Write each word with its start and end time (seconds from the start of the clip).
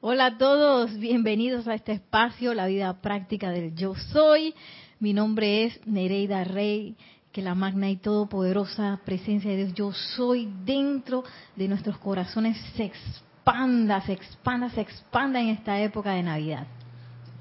Hola 0.00 0.26
a 0.26 0.38
todos, 0.38 0.96
bienvenidos 0.96 1.66
a 1.66 1.74
este 1.74 1.90
espacio, 1.90 2.54
la 2.54 2.68
vida 2.68 3.00
práctica 3.00 3.50
del 3.50 3.74
yo 3.74 3.96
soy. 3.96 4.54
Mi 5.00 5.12
nombre 5.12 5.64
es 5.64 5.84
Nereida 5.88 6.44
Rey, 6.44 6.94
que 7.32 7.42
la 7.42 7.56
magna 7.56 7.90
y 7.90 7.96
todopoderosa 7.96 9.00
presencia 9.04 9.50
de 9.50 9.56
Dios 9.56 9.74
yo 9.74 9.92
soy 9.92 10.48
dentro 10.64 11.24
de 11.56 11.66
nuestros 11.66 11.98
corazones 11.98 12.56
se 12.76 12.84
expanda, 12.84 14.00
se 14.02 14.12
expanda, 14.12 14.70
se 14.70 14.82
expanda 14.82 15.40
en 15.40 15.48
esta 15.48 15.80
época 15.80 16.12
de 16.12 16.22
Navidad. 16.22 16.68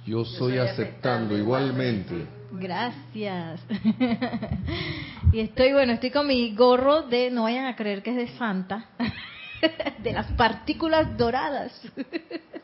Yo 0.07 0.25
soy 0.25 0.57
aceptando 0.57 1.37
igualmente. 1.37 2.25
Gracias. 2.53 3.61
y 5.31 5.41
estoy, 5.41 5.73
bueno, 5.73 5.93
estoy 5.93 6.09
con 6.09 6.25
mi 6.25 6.55
gorro 6.55 7.03
de, 7.03 7.29
no 7.29 7.43
vayan 7.43 7.67
a 7.67 7.75
creer 7.75 8.01
que 8.01 8.09
es 8.09 8.15
de 8.15 8.37
Santa. 8.39 8.87
de 10.03 10.13
las 10.13 10.27
partículas 10.33 11.17
doradas, 11.17 11.71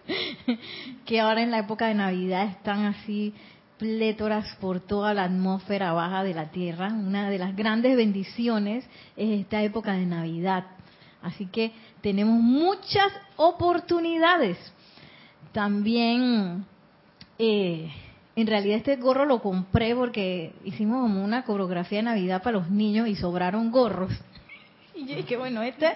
que 1.06 1.20
ahora 1.20 1.42
en 1.42 1.52
la 1.52 1.60
época 1.60 1.88
de 1.88 1.96
Navidad 1.96 2.48
están 2.48 2.86
así 2.86 3.34
plétoras 3.78 4.56
por 4.62 4.80
toda 4.80 5.14
la 5.14 5.26
atmósfera 5.26 5.94
baja 5.94 6.24
de 6.24 6.34
la 6.34 6.52
Tierra. 6.52 6.88
Una 6.88 7.30
de 7.30 7.38
las 7.38 7.56
grandes 7.56 7.98
bendiciones 7.98 8.86
es 9.18 9.42
esta 9.42 9.62
época 9.62 9.94
de 9.94 10.06
Navidad. 10.06 10.66
Así 11.22 11.48
que 11.48 11.72
tenemos 12.02 12.40
muchas 12.40 13.12
oportunidades. 13.36 14.58
También, 15.52 16.66
eh, 17.40 17.92
en 18.36 18.48
realidad 18.48 18.78
este 18.78 18.96
gorro 18.98 19.26
lo 19.26 19.42
compré 19.42 19.96
porque 19.96 20.54
hicimos 20.64 21.02
como 21.02 21.24
una 21.24 21.44
coreografía 21.44 22.00
de 22.00 22.04
Navidad 22.04 22.42
para 22.42 22.60
los 22.60 22.70
niños 22.70 23.08
y 23.08 23.16
sobraron 23.16 23.72
gorros. 23.72 24.12
Y 25.04 25.08
yo 25.08 25.16
dije, 25.18 25.36
bueno, 25.36 25.62
este 25.62 25.92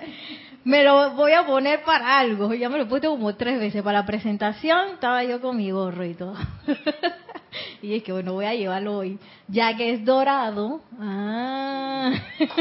me 0.66 0.84
lo 0.84 1.12
voy 1.12 1.32
a 1.32 1.46
poner 1.46 1.82
para 1.84 2.20
algo. 2.20 2.54
Ya 2.54 2.68
me 2.68 2.78
lo 2.78 2.90
puesto 2.90 3.10
como 3.10 3.36
tres 3.36 3.58
veces. 3.58 3.82
Para 3.82 4.00
la 4.00 4.06
presentación 4.06 4.96
estaba 4.96 5.24
yo 5.24 5.40
con 5.40 5.56
mi 5.56 5.72
gorro 5.72 6.04
y 6.04 6.14
todo. 6.14 6.36
y 7.82 7.96
es 7.96 8.04
que 8.04 8.12
bueno, 8.12 8.34
voy 8.34 8.46
a 8.46 8.54
llevarlo 8.54 8.98
hoy. 8.98 9.18
Ya 9.48 9.78
que 9.78 9.94
es 9.94 10.04
dorado. 10.04 10.82
Ah. 11.00 12.12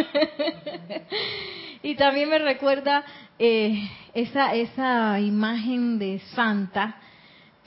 y 1.83 1.97
también 1.97 2.31
me 2.31 2.39
recuerda 2.39 3.05
eh, 3.41 3.83
esa, 4.15 4.55
esa 4.55 5.19
imagen 5.19 5.99
de 5.99 6.21
Santa 6.35 6.97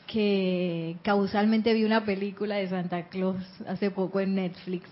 que 0.07 0.95
causalmente 1.03 1.73
vi 1.73 1.83
una 1.83 2.05
película 2.05 2.55
de 2.55 2.69
Santa 2.69 3.09
Claus 3.09 3.44
hace 3.67 3.91
poco 3.91 4.22
en 4.22 4.35
Netflix 4.35 4.89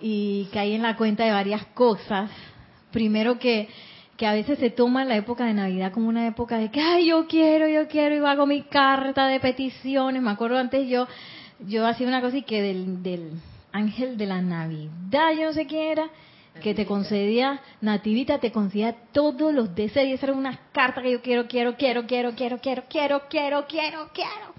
y 0.00 0.48
caí 0.52 0.72
en 0.72 0.82
la 0.82 0.96
cuenta 0.96 1.24
de 1.24 1.30
varias 1.30 1.64
cosas 1.66 2.30
primero 2.94 3.40
que, 3.40 3.68
que 4.16 4.24
a 4.24 4.32
veces 4.32 4.58
se 4.60 4.70
toma 4.70 5.04
la 5.04 5.16
época 5.16 5.44
de 5.44 5.52
Navidad 5.52 5.92
como 5.92 6.08
una 6.08 6.28
época 6.28 6.56
de 6.58 6.70
que, 6.70 6.80
ay, 6.80 7.08
yo 7.08 7.26
quiero, 7.26 7.68
yo 7.68 7.88
quiero, 7.88 8.14
y 8.14 8.26
hago 8.26 8.46
mi 8.46 8.62
carta 8.62 9.26
de 9.26 9.40
peticiones. 9.40 10.22
Me 10.22 10.30
acuerdo 10.30 10.56
antes 10.56 10.88
yo, 10.88 11.08
yo 11.58 11.86
hacía 11.86 12.06
una 12.06 12.20
cosa 12.20 12.38
y 12.38 12.42
que 12.42 12.62
del, 12.62 13.02
del 13.02 13.32
ángel 13.72 14.16
de 14.16 14.26
la 14.26 14.40
Navidad, 14.40 15.32
yo 15.36 15.44
no 15.46 15.52
sé 15.52 15.66
quién 15.66 15.90
era, 15.90 16.08
que 16.62 16.72
te 16.72 16.86
concedía, 16.86 17.60
Nativita 17.80 18.38
te 18.38 18.52
concedía 18.52 18.94
todos 19.12 19.52
los 19.52 19.74
deseos. 19.74 20.06
Y 20.06 20.12
esa 20.12 20.26
era 20.26 20.34
una 20.36 20.56
carta 20.70 21.02
que 21.02 21.10
yo 21.10 21.20
quiero, 21.20 21.48
quiero, 21.48 21.76
quiero, 21.76 22.06
quiero, 22.06 22.36
quiero, 22.36 22.60
quiero, 22.60 22.84
quiero, 22.88 23.22
quiero, 23.28 23.66
quiero, 23.66 24.10
quiero. 24.14 24.54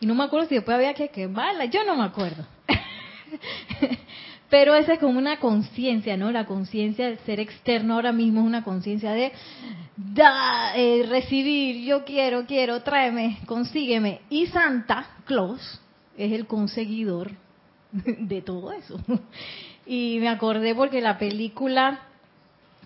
Y 0.00 0.06
no 0.06 0.16
me 0.16 0.24
acuerdo 0.24 0.48
si 0.48 0.56
después 0.56 0.74
había 0.74 0.92
que 0.92 1.08
quemarla, 1.08 1.66
yo 1.66 1.84
no 1.84 1.94
me 1.94 2.02
acuerdo. 2.02 2.44
Pero 4.48 4.74
esa 4.74 4.94
es 4.94 4.98
como 4.98 5.18
una 5.18 5.38
conciencia, 5.40 6.16
¿no? 6.16 6.30
La 6.30 6.46
conciencia 6.46 7.06
del 7.06 7.18
ser 7.20 7.40
externo 7.40 7.94
ahora 7.94 8.12
mismo 8.12 8.40
es 8.40 8.46
una 8.46 8.62
conciencia 8.62 9.12
de 9.12 9.32
da, 9.96 10.76
eh, 10.76 11.04
recibir, 11.08 11.84
yo 11.84 12.04
quiero, 12.04 12.46
quiero, 12.46 12.82
tráeme, 12.82 13.38
consígueme. 13.46 14.20
Y 14.30 14.46
Santa 14.46 15.06
Claus 15.24 15.80
es 16.16 16.32
el 16.32 16.46
conseguidor 16.46 17.32
de 17.92 18.42
todo 18.42 18.72
eso. 18.72 19.00
Y 19.88 20.18
me 20.18 20.28
acordé 20.28 20.74
porque 20.74 21.00
la 21.00 21.16
película 21.16 22.00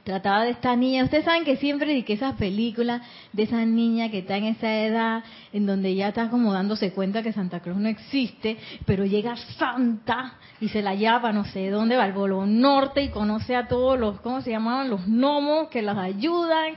trataba 0.05 0.44
de 0.44 0.50
esta 0.50 0.75
niña. 0.77 1.05
Ustedes 1.05 1.25
saben 1.25 1.44
que 1.44 1.56
siempre 1.56 1.93
di 1.93 2.03
que 2.03 2.15
esas 2.15 2.37
películas 2.37 3.03
de 3.33 3.44
esa 3.44 3.65
niña 3.65 4.11
que 4.11 4.19
está 4.19 4.37
en 4.37 4.44
esa 4.44 4.72
edad, 4.83 5.25
en 5.53 5.66
donde 5.66 5.94
ya 5.94 6.09
está 6.09 6.28
como 6.31 6.53
dándose 6.53 6.93
cuenta 6.93 7.22
que 7.22 7.33
Santa 7.33 7.61
Claus 7.61 7.78
no 7.78 7.88
existe, 7.88 8.56
pero 8.87 9.05
llega 9.05 9.37
Santa 9.59 10.34
y 10.60 10.69
se 10.69 10.83
la 10.83 10.94
lleva 10.94 11.33
no 11.33 11.44
sé 11.44 11.71
dónde, 11.71 11.97
va 11.97 12.05
al 12.05 12.12
Bolo 12.12 12.47
Norte 12.47 13.03
y 13.03 13.09
conoce 13.09 13.56
a 13.56 13.69
todos 13.69 13.99
los, 13.99 14.21
¿cómo 14.21 14.41
se 14.41 14.50
llamaban? 14.50 14.91
Los 14.91 15.06
gnomos 15.06 15.69
que 15.69 15.83
los 15.83 15.97
ayudan. 15.97 16.75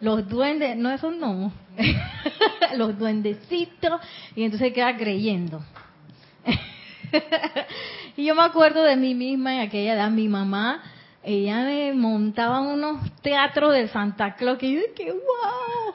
Los 0.00 0.28
duendes, 0.28 0.76
no 0.76 0.96
son 0.98 1.18
gnomos, 1.18 1.52
los 2.76 2.98
duendecitos, 2.98 4.00
y 4.36 4.42
entonces 4.42 4.72
queda 4.74 4.94
creyendo. 4.98 5.64
y 8.16 8.24
yo 8.26 8.34
me 8.34 8.42
acuerdo 8.42 8.82
de 8.82 8.96
mí 8.96 9.14
misma 9.14 9.54
en 9.54 9.60
aquella 9.60 9.94
edad, 9.94 10.10
mi 10.10 10.28
mamá 10.28 10.82
ella 11.24 11.64
me 11.64 11.94
montaba 11.94 12.60
unos 12.60 13.00
teatros 13.22 13.72
de 13.72 13.88
Santa 13.88 14.34
Claus 14.34 14.58
que 14.58 14.70
yo 14.70 14.80
dije, 14.80 15.12
wow, 15.12 15.94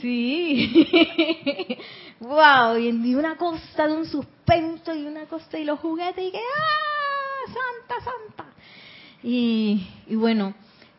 sí, 0.00 1.78
wow, 2.20 2.76
y 2.76 3.14
una 3.14 3.36
cosa 3.36 3.86
de 3.86 3.92
un 3.92 4.06
suspenso 4.06 4.94
y 4.94 5.04
una 5.04 5.26
cosa 5.26 5.58
y 5.58 5.64
los 5.64 5.78
juguetes 5.78 6.24
y 6.26 6.32
que, 6.32 6.38
ah, 6.38 7.46
Santa, 7.46 8.04
Santa. 8.04 8.52
Y, 9.22 9.86
y 10.08 10.16
bueno, 10.16 10.54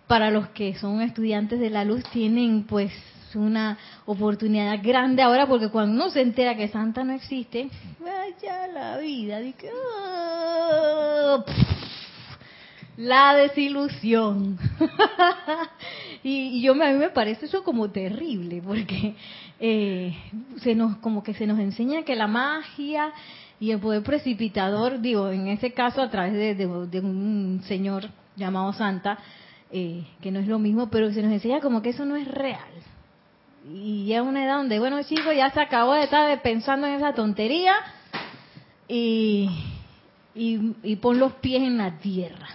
para 0.07 0.31
los 0.31 0.49
que 0.49 0.75
son 0.75 1.01
estudiantes 1.01 1.59
de 1.59 1.69
la 1.69 1.83
luz 1.83 2.03
tienen 2.11 2.63
pues 2.63 2.91
una 3.35 3.77
oportunidad 4.05 4.79
grande 4.81 5.21
ahora 5.21 5.47
porque 5.47 5.69
cuando 5.69 5.93
uno 5.93 6.09
se 6.09 6.21
entera 6.21 6.55
que 6.55 6.69
Santa 6.69 7.03
no 7.03 7.13
existe, 7.13 7.69
vaya 7.99 8.67
la 8.67 8.97
vida, 8.97 9.39
dije, 9.39 9.69
oh, 9.73 11.43
la 12.97 13.35
desilusión. 13.35 14.57
y, 16.23 16.61
yo 16.61 16.73
a 16.73 16.75
mí 16.75 16.93
me 16.93 17.09
parece 17.09 17.45
eso 17.45 17.63
como 17.63 17.89
terrible, 17.91 18.61
porque 18.65 19.15
eh, 19.59 20.15
se 20.57 20.75
nos 20.75 20.97
como 20.97 21.23
que 21.23 21.33
se 21.33 21.47
nos 21.47 21.59
enseña 21.59 22.03
que 22.03 22.15
la 22.15 22.27
magia 22.27 23.11
y 23.59 23.71
el 23.71 23.79
poder 23.79 24.03
precipitador, 24.03 25.01
digo, 25.01 25.29
en 25.29 25.47
ese 25.47 25.73
caso 25.73 26.01
a 26.01 26.09
través 26.09 26.57
de, 26.57 26.65
un 26.65 27.61
señor 27.65 28.09
llamado 28.35 28.73
Santa, 28.73 29.17
eh, 29.71 30.05
que 30.21 30.31
no 30.31 30.39
es 30.39 30.47
lo 30.47 30.59
mismo, 30.59 30.89
pero 30.89 31.11
se 31.11 31.21
nos 31.21 31.31
enseña 31.31 31.61
como 31.61 31.81
que 31.81 31.89
eso 31.89 32.05
no 32.05 32.15
es 32.15 32.27
real. 32.27 32.59
Y 33.67 34.05
ya 34.07 34.21
una 34.21 34.43
edad 34.43 34.57
donde, 34.57 34.77
bueno, 34.77 35.01
chicos, 35.03 35.35
ya 35.35 35.49
se 35.49 35.59
acabó 35.59 35.93
de 35.93 36.03
estar 36.03 36.41
pensando 36.41 36.85
en 36.85 36.93
esa 36.95 37.13
tontería 37.13 37.73
y, 38.87 39.49
y, 40.35 40.75
y 40.83 40.95
pon 40.97 41.17
los 41.17 41.33
pies 41.33 41.63
en 41.63 41.77
la 41.77 41.97
tierra. 41.97 42.47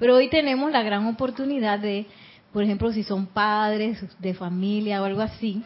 Pero 0.00 0.16
hoy 0.16 0.30
tenemos 0.30 0.72
la 0.72 0.82
gran 0.82 1.06
oportunidad 1.06 1.78
de, 1.78 2.06
por 2.54 2.64
ejemplo, 2.64 2.90
si 2.90 3.04
son 3.04 3.26
padres 3.26 4.02
de 4.18 4.32
familia 4.32 5.00
o 5.00 5.04
algo 5.04 5.20
así, 5.20 5.62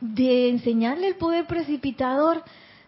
de 0.00 0.48
enseñarle 0.48 1.08
el 1.08 1.16
poder 1.16 1.46
precipitador 1.46 2.42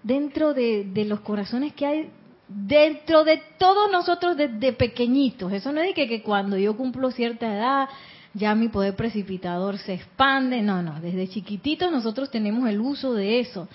dentro 0.04 0.54
de, 0.54 1.04
los 1.06 1.20
corazones 1.20 1.75
que 1.75 1.84
hay 1.84 2.10
dentro 2.47 3.25
de 3.25 3.42
todos 3.59 3.91
nosotros 3.91 4.37
desde 4.37 4.72
pequeñitos. 4.72 5.53
Eso 5.53 5.72
no 5.72 5.81
es 5.81 5.92
que, 5.92 6.06
que 6.06 6.22
cuando 6.22 6.56
yo 6.56 6.76
cumplo 6.76 7.10
cierta 7.10 7.53
edad 7.53 7.88
ya 8.32 8.54
mi 8.54 8.69
poder 8.69 8.94
precipitador 8.94 9.78
se 9.78 9.94
expande. 9.94 10.62
No, 10.62 10.82
no, 10.82 11.00
desde 11.00 11.28
chiquititos 11.28 11.91
nosotros 11.91 12.31
tenemos 12.31 12.69
el 12.69 12.81
uso 12.81 13.12
de 13.15 13.41
eso. 13.41 13.69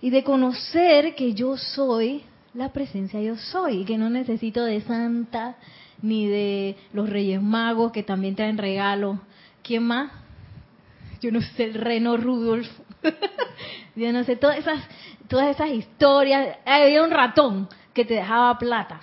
Y 0.00 0.10
de 0.10 0.22
conocer 0.22 1.16
que 1.16 1.34
yo 1.34 1.56
soy 1.56 2.22
la 2.54 2.72
presencia 2.72 3.20
yo 3.20 3.36
soy 3.36 3.80
y 3.80 3.84
que 3.84 3.96
no 3.96 4.10
necesito 4.10 4.64
de 4.64 4.82
santa 4.82 5.56
ni 6.02 6.26
de 6.26 6.76
los 6.92 7.08
Reyes 7.08 7.40
Magos 7.40 7.92
que 7.92 8.02
también 8.02 8.34
traen 8.34 8.58
regalos. 8.58 9.18
¿Quién 9.62 9.84
más? 9.84 10.10
Yo 11.20 11.30
no 11.30 11.40
sé, 11.40 11.64
el 11.64 11.74
reno 11.74 12.16
Rudolf. 12.16 12.68
Yo 13.96 14.12
no 14.12 14.24
sé, 14.24 14.36
todas 14.36 14.58
esas, 14.58 14.84
todas 15.28 15.54
esas 15.54 15.70
historias. 15.70 16.58
Había 16.66 17.02
un 17.02 17.10
ratón 17.10 17.68
que 17.94 18.04
te 18.04 18.14
dejaba 18.14 18.58
plata. 18.58 19.00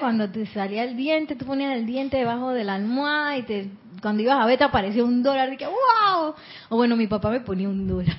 Cuando 0.00 0.30
te 0.30 0.46
salía 0.46 0.84
el 0.84 0.96
diente, 0.96 1.36
tú 1.36 1.46
ponías 1.46 1.74
el 1.74 1.86
diente 1.86 2.18
debajo 2.18 2.50
de 2.50 2.64
la 2.64 2.74
almohada 2.74 3.36
y 3.38 3.42
te, 3.42 3.70
cuando 4.00 4.22
ibas 4.22 4.38
a 4.38 4.46
ver 4.46 4.58
te 4.58 4.64
aparecía 4.64 5.04
un 5.04 5.22
dólar 5.22 5.52
y 5.52 5.56
que 5.56 5.66
¡wow! 5.66 6.34
O 6.68 6.76
bueno, 6.76 6.96
mi 6.96 7.06
papá 7.06 7.30
me 7.30 7.40
ponía 7.40 7.68
un 7.68 7.86
dólar. 7.86 8.16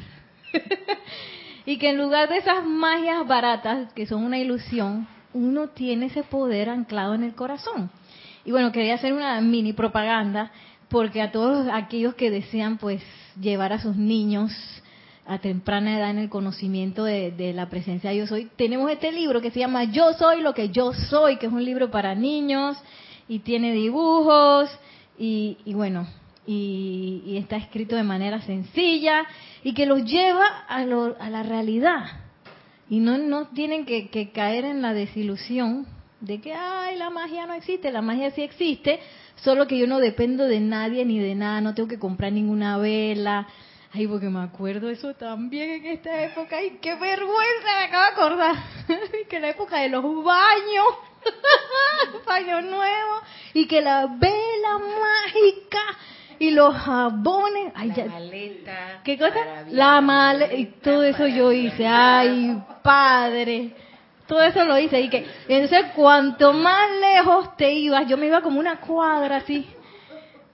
y 1.66 1.78
que 1.78 1.90
en 1.90 1.98
lugar 1.98 2.30
de 2.30 2.38
esas 2.38 2.66
magias 2.66 3.28
baratas, 3.28 3.92
que 3.94 4.06
son 4.06 4.24
una 4.24 4.40
ilusión, 4.40 5.08
uno 5.34 5.70
tiene 5.70 6.08
ese 6.08 6.24
poder 6.24 6.70
anclado 6.70 7.14
en 7.14 7.24
el 7.24 7.36
corazón. 7.36 7.90
Y 8.46 8.52
bueno, 8.52 8.72
quería 8.72 8.96
hacer 8.96 9.14
una 9.14 9.40
mini 9.42 9.74
propaganda 9.74 10.52
porque 10.90 11.22
a 11.22 11.32
todos 11.32 11.68
aquellos 11.72 12.16
que 12.16 12.30
desean 12.30 12.78
pues 12.78 13.02
llevar 13.40 13.74
a 13.74 13.82
sus 13.82 13.96
niños 13.96 14.52
a 15.26 15.40
temprana 15.40 15.98
edad 15.98 16.10
en 16.10 16.20
el 16.20 16.30
conocimiento 16.30 17.06
de, 17.06 17.54
la 17.56 17.70
presencia 17.70 18.10
de 18.10 18.18
yo 18.18 18.28
soy, 18.28 18.50
tenemos 18.58 18.92
este 18.92 19.12
libro 19.12 19.42
que 19.42 19.52
se 19.52 19.60
llama 19.60 19.86
Yo 19.86 20.14
soy 20.14 20.42
lo 20.42 20.54
que 20.54 20.70
yo 20.70 20.92
soy, 20.94 21.38
que 21.38 21.46
es 21.46 21.54
un 21.54 21.64
libro 21.64 21.90
para 21.90 22.14
niños 22.14 22.78
y 23.30 23.40
tiene 23.40 23.72
dibujos 23.72 24.70
y, 25.18 25.58
y 25.64 25.74
bueno, 25.74 26.06
y, 26.46 27.38
está 27.38 27.56
escrito 27.56 27.96
de 27.96 28.04
manera 28.04 28.42
sencilla 28.42 29.26
y 29.64 29.74
que 29.74 29.86
los 29.86 30.04
lleva 30.04 30.46
a, 30.68 30.84
lo, 30.86 31.16
a 31.20 31.30
la 31.30 31.44
realidad. 31.44 32.04
Y 32.90 33.00
no, 33.00 33.18
no 33.18 33.48
tienen 33.50 33.86
que, 33.86 34.10
que 34.10 34.32
caer 34.32 34.66
en 34.66 34.82
la 34.82 34.94
desilusión 34.94 35.88
de 36.20 36.40
que, 36.40 36.54
ay, 36.54 36.98
la 36.98 37.10
magia 37.10 37.46
no 37.46 37.54
existe, 37.54 37.92
la 37.92 38.02
magia 38.02 38.32
sí 38.32 38.44
existe, 38.44 39.00
solo 39.36 39.68
que 39.68 39.78
yo 39.78 39.88
no 39.88 40.00
dependo 40.00 40.46
de 40.46 40.62
nadie 40.62 41.04
ni 41.06 41.20
de 41.20 41.36
nada, 41.36 41.60
no 41.60 41.74
tengo 41.74 41.90
que 41.90 42.00
comprar 42.00 42.32
ninguna 42.32 42.78
vela. 42.78 43.48
Ay, 43.92 44.08
porque 44.08 44.30
me 44.30 44.42
acuerdo 44.42 44.90
eso 44.90 45.14
también 45.14 45.70
en 45.70 45.86
esta 45.86 46.24
época. 46.24 46.58
Ay, 46.58 46.80
qué 46.82 46.96
vergüenza, 46.96 47.78
me 47.78 47.84
acabo 47.86 48.04
de 48.04 48.12
acordar. 48.12 48.56
que 49.30 49.40
la 49.40 49.50
época 49.50 49.80
de 49.82 49.90
los 49.90 50.02
baños, 50.24 50.86
baños 52.26 52.64
nuevos, 52.64 53.22
y 53.54 53.68
que 53.68 53.82
la 53.82 54.08
vela 54.08 54.80
mágica 54.80 55.80
y 56.44 56.52
los 56.52 56.76
jabones. 56.76 57.72
Ay, 57.74 57.94
la 57.96 58.06
maleta. 58.06 59.02
¿Qué 59.06 59.18
cosa? 59.18 59.64
La 59.70 60.02
maleta. 60.02 60.54
Y 60.54 60.66
todo 60.66 61.06
eso 61.06 61.26
yo 61.26 61.54
hice. 61.54 61.88
Ay, 61.88 62.62
padre. 62.82 63.74
Todo 64.28 64.42
eso 64.42 64.66
lo 64.66 64.78
hice. 64.78 65.00
Y 65.00 65.10
que, 65.10 65.26
entonces, 65.48 65.92
cuanto 65.96 66.52
más 66.52 66.92
lejos 67.00 67.56
te 67.56 67.72
ibas, 67.72 68.10
yo 68.10 68.18
me 68.18 68.26
iba 68.26 68.42
como 68.42 68.60
una 68.60 68.82
cuadra 68.82 69.38
así. 69.38 69.66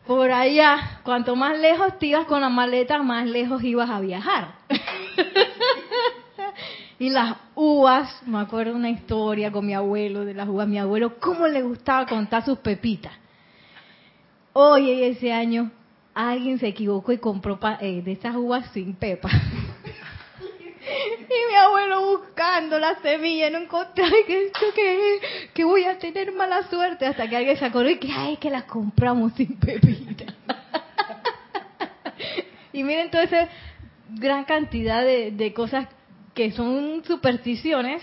Por 0.06 0.32
allá, 0.32 1.00
cuanto 1.04 1.36
más 1.36 1.58
lejos 1.58 1.98
te 1.98 2.06
ibas 2.06 2.26
con 2.26 2.42
la 2.42 2.50
maleta, 2.50 3.02
más 3.02 3.26
lejos 3.26 3.64
ibas 3.64 3.90
a 3.90 4.00
viajar. 4.00 4.50
y 7.00 7.10
las 7.10 7.36
uvas, 7.56 8.22
me 8.28 8.40
acuerdo 8.40 8.76
una 8.76 8.92
historia 8.92 9.52
con 9.52 9.66
mi 9.66 9.74
abuelo 9.74 10.24
de 10.24 10.36
las 10.36 10.48
uvas. 10.48 10.68
Mi 10.68 10.78
abuelo, 10.78 11.18
¿cómo 11.20 11.48
le 11.48 11.64
gustaba 11.64 12.06
contar 12.06 12.46
sus 12.46 12.60
pepitas? 12.60 13.14
Oye, 14.54 15.10
ese 15.10 15.34
año 15.34 15.72
alguien 16.28 16.60
se 16.60 16.68
equivocó 16.68 17.14
y 17.14 17.18
compró 17.18 17.58
eh, 17.80 18.02
de 18.04 18.12
esas 18.12 18.36
uvas 18.36 18.70
sin 18.74 18.94
pepa. 18.94 19.30
y 20.82 21.50
mi 21.50 21.56
abuelo 21.56 22.18
buscando 22.18 22.78
la 22.78 23.00
semilla 23.00 23.50
no 23.50 23.60
encontraba 23.60 24.12
que 24.28 24.48
esto 24.48 24.66
que, 24.76 25.20
que 25.54 25.64
voy 25.64 25.86
a 25.86 25.98
tener 25.98 26.34
mala 26.34 26.70
suerte 26.70 27.06
hasta 27.06 27.30
que 27.30 27.38
alguien 27.38 27.58
se 27.58 27.66
acordó 27.66 27.90
y 27.90 28.00
que 28.00 28.12
ay 28.12 28.38
que 28.38 28.50
las 28.50 28.66
compramos 28.66 29.34
sin 29.34 29.58
pepita. 29.58 30.26
y 32.74 32.84
miren 32.84 33.10
esa 33.14 33.48
gran 34.10 34.44
cantidad 34.44 35.04
de, 35.04 35.32
de 35.32 35.54
cosas 35.54 35.88
que 36.34 36.52
son 36.52 37.02
supersticiones 37.06 38.02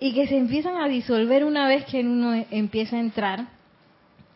y 0.00 0.14
que 0.14 0.26
se 0.26 0.36
empiezan 0.36 0.78
a 0.78 0.88
disolver 0.88 1.44
una 1.44 1.68
vez 1.68 1.84
que 1.84 2.00
uno 2.00 2.44
empieza 2.50 2.96
a 2.96 3.00
entrar 3.00 3.46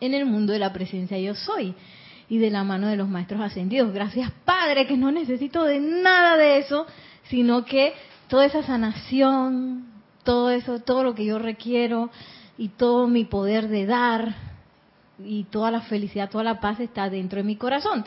en 0.01 0.15
el 0.15 0.27
mundo 0.27 0.53
de 0.53 0.61
la 0.61 0.73
presencia 0.73 1.19
yo 1.19 1.35
soy 1.35 1.75
y 2.29 2.39
de 2.39 2.51
la 2.51 2.65
mano 2.65 2.89
de 2.89 2.97
los 2.97 3.09
maestros 3.09 3.41
ascendidos. 3.41 3.93
Gracias 3.93 4.31
Padre, 4.45 4.87
que 4.87 4.97
no 4.97 5.13
necesito 5.13 5.65
de 5.65 5.81
nada 5.81 6.37
de 6.37 6.59
eso, 6.59 6.87
sino 7.25 7.65
que 7.65 7.95
toda 8.29 8.47
esa 8.47 8.63
sanación, 8.63 9.87
todo 10.25 10.51
eso, 10.51 10.81
todo 10.81 11.05
lo 11.05 11.15
que 11.15 11.25
yo 11.25 11.39
requiero 11.39 12.11
y 12.59 12.69
todo 12.69 13.07
mi 13.07 13.25
poder 13.25 13.69
de 13.69 13.87
dar 13.87 14.35
y 15.19 15.45
toda 15.45 15.71
la 15.71 15.83
felicidad, 15.83 16.31
toda 16.31 16.45
la 16.45 16.61
paz 16.61 16.81
está 16.81 17.09
dentro 17.09 17.39
de 17.39 17.45
mi 17.45 17.57
corazón. 17.57 18.05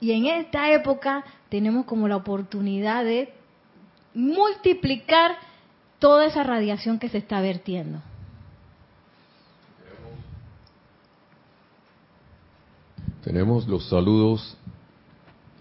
Y 0.00 0.12
en 0.12 0.26
esta 0.26 0.70
época 0.72 1.24
tenemos 1.48 1.86
como 1.86 2.08
la 2.08 2.16
oportunidad 2.16 3.04
de 3.04 3.32
multiplicar 4.14 5.36
toda 5.98 6.26
esa 6.26 6.42
radiación 6.42 6.98
que 6.98 7.08
se 7.08 7.18
está 7.18 7.40
vertiendo. 7.40 8.00
Tenemos 13.26 13.66
los 13.66 13.88
saludos 13.88 14.56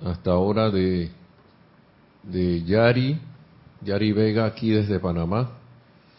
hasta 0.06 0.30
ahora 0.30 0.70
de, 0.70 1.10
de 2.22 2.64
Yari, 2.64 3.18
Yari 3.82 4.12
Vega 4.12 4.46
aquí 4.46 4.70
desde 4.70 5.00
Panamá. 5.00 5.50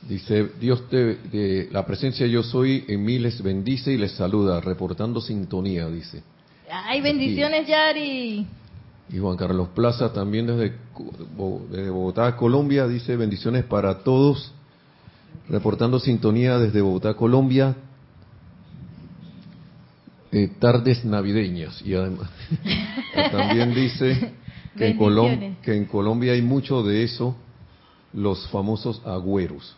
Dice, 0.08 0.50
Dios 0.58 0.88
te, 0.88 1.14
de 1.14 1.68
la 1.70 1.86
presencia 1.86 2.26
yo 2.26 2.42
soy 2.42 2.84
en 2.88 3.04
mí 3.04 3.20
les 3.20 3.40
bendice 3.40 3.92
y 3.92 3.96
les 3.96 4.10
saluda, 4.16 4.60
reportando 4.60 5.20
sintonía, 5.20 5.86
dice. 5.86 6.24
Ay, 6.68 7.00
bendiciones 7.00 7.68
Yari. 7.68 8.44
Y 9.10 9.18
Juan 9.20 9.36
Carlos 9.36 9.68
Plaza 9.68 10.12
también 10.12 10.48
desde, 10.48 10.74
desde 11.70 11.90
Bogotá, 11.90 12.34
Colombia, 12.34 12.88
dice 12.88 13.14
bendiciones 13.14 13.64
para 13.66 14.00
todos, 14.00 14.52
reportando 15.48 16.00
sintonía 16.00 16.58
desde 16.58 16.80
Bogotá, 16.80 17.14
Colombia. 17.14 17.76
Eh, 20.32 20.50
tardes 20.58 21.04
navideñas 21.04 21.80
y 21.82 21.94
además 21.94 22.28
también 23.30 23.72
dice 23.72 24.32
que 24.76 24.88
en, 24.88 25.56
que 25.62 25.74
en, 25.74 25.84
Colombia 25.84 26.32
hay 26.32 26.42
mucho 26.42 26.82
de 26.82 27.04
eso, 27.04 27.36
los 28.12 28.48
famosos 28.48 29.00
agüeros. 29.06 29.76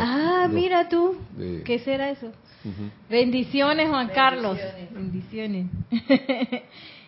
ah, 0.00 0.48
mira 0.50 0.88
tú, 0.88 1.16
¿qué 1.64 1.78
será 1.80 2.10
eso? 2.10 2.32
Bendiciones 3.10 3.88
Juan 3.90 4.08
Carlos, 4.08 4.58
bendiciones. 4.92 5.66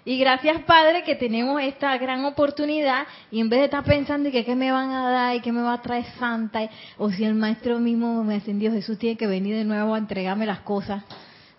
y 0.05 0.19
gracias 0.19 0.63
Padre 0.63 1.05
que 1.05 1.17
tenemos 1.17 1.61
esta 1.63 1.97
gran 1.97 2.25
oportunidad 2.27 3.07
y 3.31 3.41
en 3.41 3.49
vez 3.49 3.61
de 3.61 3.65
estar 3.65 3.83
pensando 3.83 4.31
que 4.31 4.45
qué 4.45 4.55
me 4.55 4.71
van 4.71 4.91
a 4.91 5.11
dar 5.11 5.37
y 5.37 5.41
qué 5.41 5.53
me 5.53 5.63
va 5.63 5.73
a 5.73 5.83
traer 5.83 6.05
Santa, 6.19 6.69
o 6.99 7.11
si 7.11 7.25
el 7.25 7.35
Maestro 7.35 7.81
mismo 7.81 8.23
me 8.23 8.37
ascendió, 8.37 8.71
Jesús 8.71 8.99
tiene 8.99 9.17
que 9.17 9.27
venir 9.27 9.57
de 9.57 9.65
nuevo 9.65 9.95
a 9.95 9.99
entregarme 9.99 10.45
las 10.45 10.61
cosas 10.61 11.03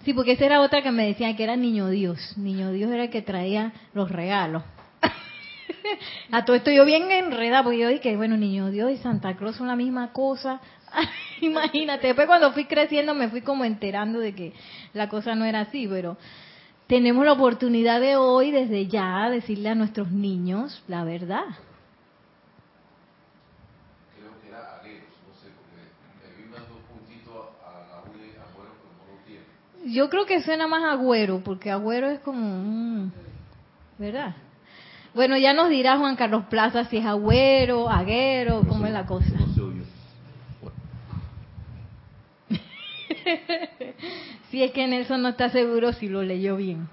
Sí, 0.03 0.13
porque 0.13 0.33
esa 0.33 0.45
era 0.45 0.61
otra 0.61 0.81
que 0.81 0.91
me 0.91 1.05
decían 1.05 1.35
que 1.35 1.43
era 1.43 1.55
niño 1.55 1.89
Dios. 1.89 2.37
Niño 2.37 2.71
Dios 2.71 2.91
era 2.91 3.03
el 3.03 3.09
que 3.09 3.21
traía 3.21 3.73
los 3.93 4.09
regalos. 4.11 4.63
A 6.31 6.45
todo 6.45 6.55
esto 6.55 6.71
yo 6.71 6.85
bien 6.85 7.11
enredada, 7.11 7.63
porque 7.63 7.79
yo 7.79 7.89
dije, 7.89 8.15
bueno, 8.15 8.37
niño 8.37 8.69
Dios 8.71 8.91
y 8.91 8.97
Santa 8.97 9.35
Claus 9.35 9.57
son 9.57 9.67
la 9.67 9.75
misma 9.75 10.13
cosa. 10.13 10.61
Imagínate, 11.41 12.07
después 12.07 12.27
cuando 12.27 12.53
fui 12.53 12.65
creciendo 12.65 13.13
me 13.13 13.29
fui 13.29 13.41
como 13.41 13.65
enterando 13.65 14.19
de 14.19 14.33
que 14.33 14.53
la 14.93 15.09
cosa 15.09 15.35
no 15.35 15.45
era 15.45 15.61
así, 15.61 15.87
pero 15.87 16.17
tenemos 16.87 17.25
la 17.25 17.33
oportunidad 17.33 17.99
de 17.99 18.15
hoy, 18.15 18.51
desde 18.51 18.87
ya, 18.87 19.29
decirle 19.29 19.69
a 19.69 19.75
nuestros 19.75 20.11
niños 20.11 20.81
la 20.87 21.03
verdad. 21.03 21.45
Yo 29.91 30.09
creo 30.09 30.25
que 30.25 30.41
suena 30.41 30.67
más 30.67 30.83
agüero, 30.83 31.41
porque 31.43 31.71
agüero 31.71 32.09
es 32.09 32.19
como, 32.19 33.11
¿verdad? 33.97 34.35
Bueno, 35.13 35.37
ya 35.37 35.53
nos 35.53 35.69
dirá 35.69 35.97
Juan 35.97 36.15
Carlos 36.15 36.45
Plaza 36.49 36.85
si 36.85 36.97
es 36.97 37.05
agüero, 37.05 37.89
aguero, 37.89 38.63
cómo 38.67 38.85
es 38.85 38.93
la 38.93 39.05
cosa. 39.05 39.29
si 44.51 44.63
es 44.63 44.71
que 44.71 44.87
Nelson 44.87 45.21
no 45.21 45.29
está 45.29 45.49
seguro 45.49 45.93
si 45.93 46.07
lo 46.07 46.23
leyó 46.23 46.57
bien. 46.57 46.87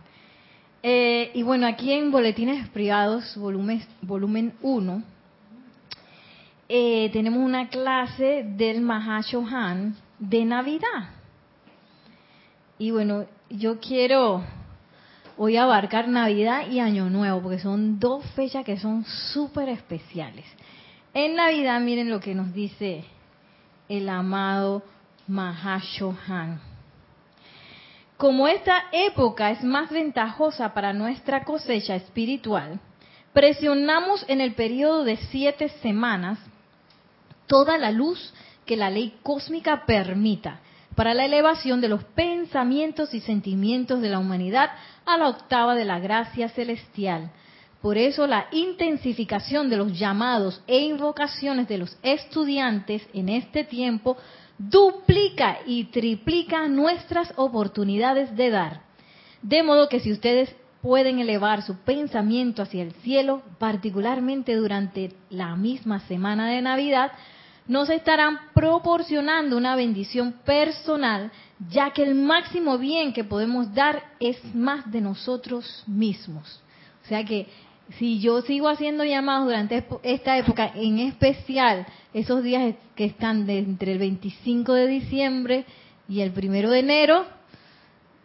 Eh, 0.83 1.31
y 1.35 1.43
bueno, 1.43 1.67
aquí 1.67 1.93
en 1.93 2.11
Boletines 2.11 2.69
Privados, 2.69 3.37
volumen, 3.37 3.83
volumen 4.03 4.53
1, 4.63 5.03
eh, 6.69 7.11
tenemos 7.13 7.41
una 7.41 7.69
clase 7.69 8.45
del 8.57 8.81
Mahashohan 8.81 9.95
de 10.19 10.45
Navidad. 10.45 11.16
Y 12.79 12.91
bueno, 12.91 13.25
yo 13.49 13.81
quiero 13.81 14.45
hoy 15.39 15.57
abarcar 15.57 16.09
Navidad 16.09 16.69
y 16.69 16.81
Año 16.81 17.09
Nuevo, 17.09 17.41
porque 17.41 17.59
son 17.59 17.99
dos 17.99 18.25
fechas 18.33 18.65
que 18.67 18.79
son 18.79 19.05
súper 19.33 19.71
especiales. 19.71 20.45
En 21.15 21.37
Navidad, 21.37 21.81
miren 21.81 22.11
lo 22.11 22.21
que 22.21 22.35
nos 22.35 22.53
dice 22.53 23.05
el 23.89 24.09
amado 24.11 24.83
Mahashohan. 25.27 26.61
Como 28.19 28.47
esta 28.47 28.85
época 28.93 29.51
es 29.51 29.65
más 29.65 29.91
ventajosa 29.91 30.75
para 30.75 30.93
nuestra 30.93 31.45
cosecha 31.45 31.97
espiritual, 31.97 32.79
presionamos 33.33 34.23
en 34.29 34.43
el 34.43 34.55
periodo 34.55 35.05
de 35.05 35.17
siete 35.17 35.71
semanas 35.81 36.39
toda 37.47 37.79
la 37.79 37.91
luz 37.91 38.35
que 38.67 38.77
la 38.77 38.91
ley 38.91 39.15
cósmica 39.23 39.87
permita 39.87 40.61
para 40.97 41.15
la 41.15 41.27
elevación 41.27 41.81
de 41.81 41.89
los 41.89 42.03
pensamientos 42.03 43.15
y 43.15 43.21
sentimientos 43.21 44.01
de 44.01 44.09
la 44.09 44.19
humanidad 44.19 44.71
a 45.05 45.17
la 45.19 45.29
octava 45.29 45.77
de 45.77 45.85
la 45.85 46.01
gracia 46.01 46.49
celestial. 46.49 47.31
Por 47.83 47.99
eso 47.99 48.27
la 48.27 48.47
intensificación 48.51 49.69
de 49.69 49.77
los 49.77 49.97
llamados 49.97 50.63
e 50.67 50.81
invocaciones 50.81 51.69
de 51.69 51.79
los 51.79 51.97
estudiantes 52.03 53.07
en 53.13 53.29
este 53.29 53.63
tiempo 53.63 54.17
duplica 54.59 55.59
y 55.67 55.85
triplica 55.85 56.67
nuestras 56.67 57.33
oportunidades 57.37 58.35
de 58.35 58.51
dar. 58.51 58.81
De 59.43 59.63
modo 59.63 59.91
que 59.91 60.01
si 60.01 60.11
ustedes 60.11 60.57
pueden 60.81 61.19
elevar 61.19 61.63
su 61.63 61.77
pensamiento 61.77 62.63
hacia 62.63 62.83
el 62.83 62.93
cielo, 62.95 63.43
particularmente 63.59 64.55
durante 64.55 65.13
la 65.29 65.55
misma 65.57 66.01
semana 66.01 66.49
de 66.49 66.63
Navidad, 66.63 67.13
nos 67.69 67.91
estarán 67.91 68.39
proporcionando 68.55 69.57
una 69.57 69.75
bendición 69.77 70.35
personal, 70.45 71.33
ya 71.71 71.91
que 71.91 72.03
el 72.03 72.15
máximo 72.15 72.79
bien 72.79 73.13
que 73.13 73.25
podemos 73.25 73.75
dar 73.75 74.03
es 74.21 74.39
más 74.55 74.91
de 74.91 75.01
nosotros 75.01 75.83
mismos. 75.87 76.61
O 77.05 77.09
sea 77.09 77.25
que 77.25 77.47
si 77.99 78.21
yo 78.21 78.43
sigo 78.43 78.69
haciendo 78.69 79.05
llamados 79.05 79.47
durante 79.47 79.85
esta 80.03 80.37
época, 80.37 80.73
en 80.75 80.99
especial 80.99 81.87
esos 82.13 82.43
días 82.43 82.75
que 82.95 83.05
están 83.05 83.47
de 83.47 83.59
entre 83.59 83.93
el 83.93 83.99
25 83.99 84.73
de 84.73 84.87
diciembre 84.87 85.65
y 86.09 86.21
el 86.21 86.33
primero 86.33 86.71
de 86.71 86.81
enero, 86.81 87.27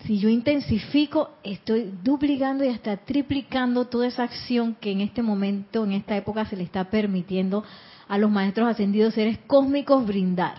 si 0.06 0.18
yo 0.18 0.30
intensifico, 0.30 1.30
estoy 1.44 1.94
duplicando 2.04 2.64
y 2.64 2.70
hasta 2.70 2.98
triplicando 2.98 3.86
toda 3.86 4.08
esa 4.08 4.24
acción 4.24 4.76
que 4.80 4.92
en 4.92 5.02
este 5.02 5.22
momento, 5.22 5.84
en 5.84 5.92
esta 5.92 6.18
época, 6.18 6.46
se 6.46 6.56
le 6.56 6.64
está 6.64 6.86
permitiendo 6.86 7.64
a 8.12 8.18
los 8.18 8.30
maestros 8.30 8.68
ascendidos 8.68 9.14
seres 9.14 9.38
cósmicos 9.48 10.06
brindar. 10.06 10.56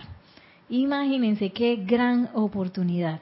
Imagínense 0.69 1.51
qué 1.51 1.75
gran 1.75 2.31
oportunidad. 2.33 3.19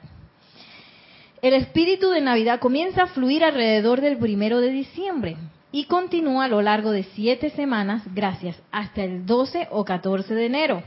El 1.42 1.52
espíritu 1.52 2.08
de 2.08 2.22
Navidad 2.22 2.58
comienza 2.58 3.02
a 3.02 3.06
fluir 3.08 3.44
alrededor 3.44 4.00
del 4.00 4.16
primero 4.16 4.62
de 4.62 4.70
diciembre 4.70 5.36
y 5.70 5.84
continúa 5.84 6.46
a 6.46 6.48
lo 6.48 6.62
largo 6.62 6.92
de 6.92 7.02
siete 7.14 7.50
semanas, 7.50 8.04
gracias, 8.14 8.56
hasta 8.70 9.04
el 9.04 9.26
12 9.26 9.68
o 9.70 9.84
14 9.84 10.34
de 10.34 10.46
enero. 10.46 10.82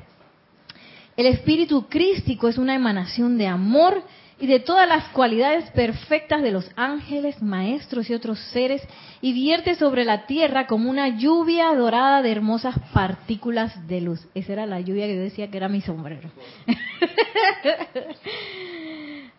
El 1.16 1.28
espíritu 1.28 1.86
crístico 1.88 2.48
es 2.48 2.58
una 2.58 2.74
emanación 2.74 3.38
de 3.38 3.46
amor 3.46 4.02
y 4.40 4.48
de 4.48 4.60
todas 4.60 4.88
las 4.88 5.06
cualidades 5.10 5.70
perfectas 5.72 6.42
de 6.42 6.52
los 6.52 6.70
ángeles, 6.76 7.42
maestros 7.42 8.10
y 8.10 8.14
otros 8.14 8.40
seres, 8.52 8.82
y 9.22 9.34
vierte 9.34 9.76
sobre 9.76 10.04
la 10.04 10.26
tierra 10.26 10.68
como 10.68 10.90
una 10.90 11.08
lluvia 11.08 11.74
dorada 11.74 12.22
de 12.22 12.32
hermosas 12.32 12.76
partículas 12.94 13.88
de 13.88 14.02
luz. 14.02 14.28
Esa 14.36 14.54
era 14.54 14.66
la 14.66 14.82
lluvia 14.82 15.08
que 15.08 15.16
yo 15.16 15.22
decía 15.22 15.50
que 15.50 15.58
era 15.58 15.70
mi 15.70 15.82
sombrero. 15.82 16.30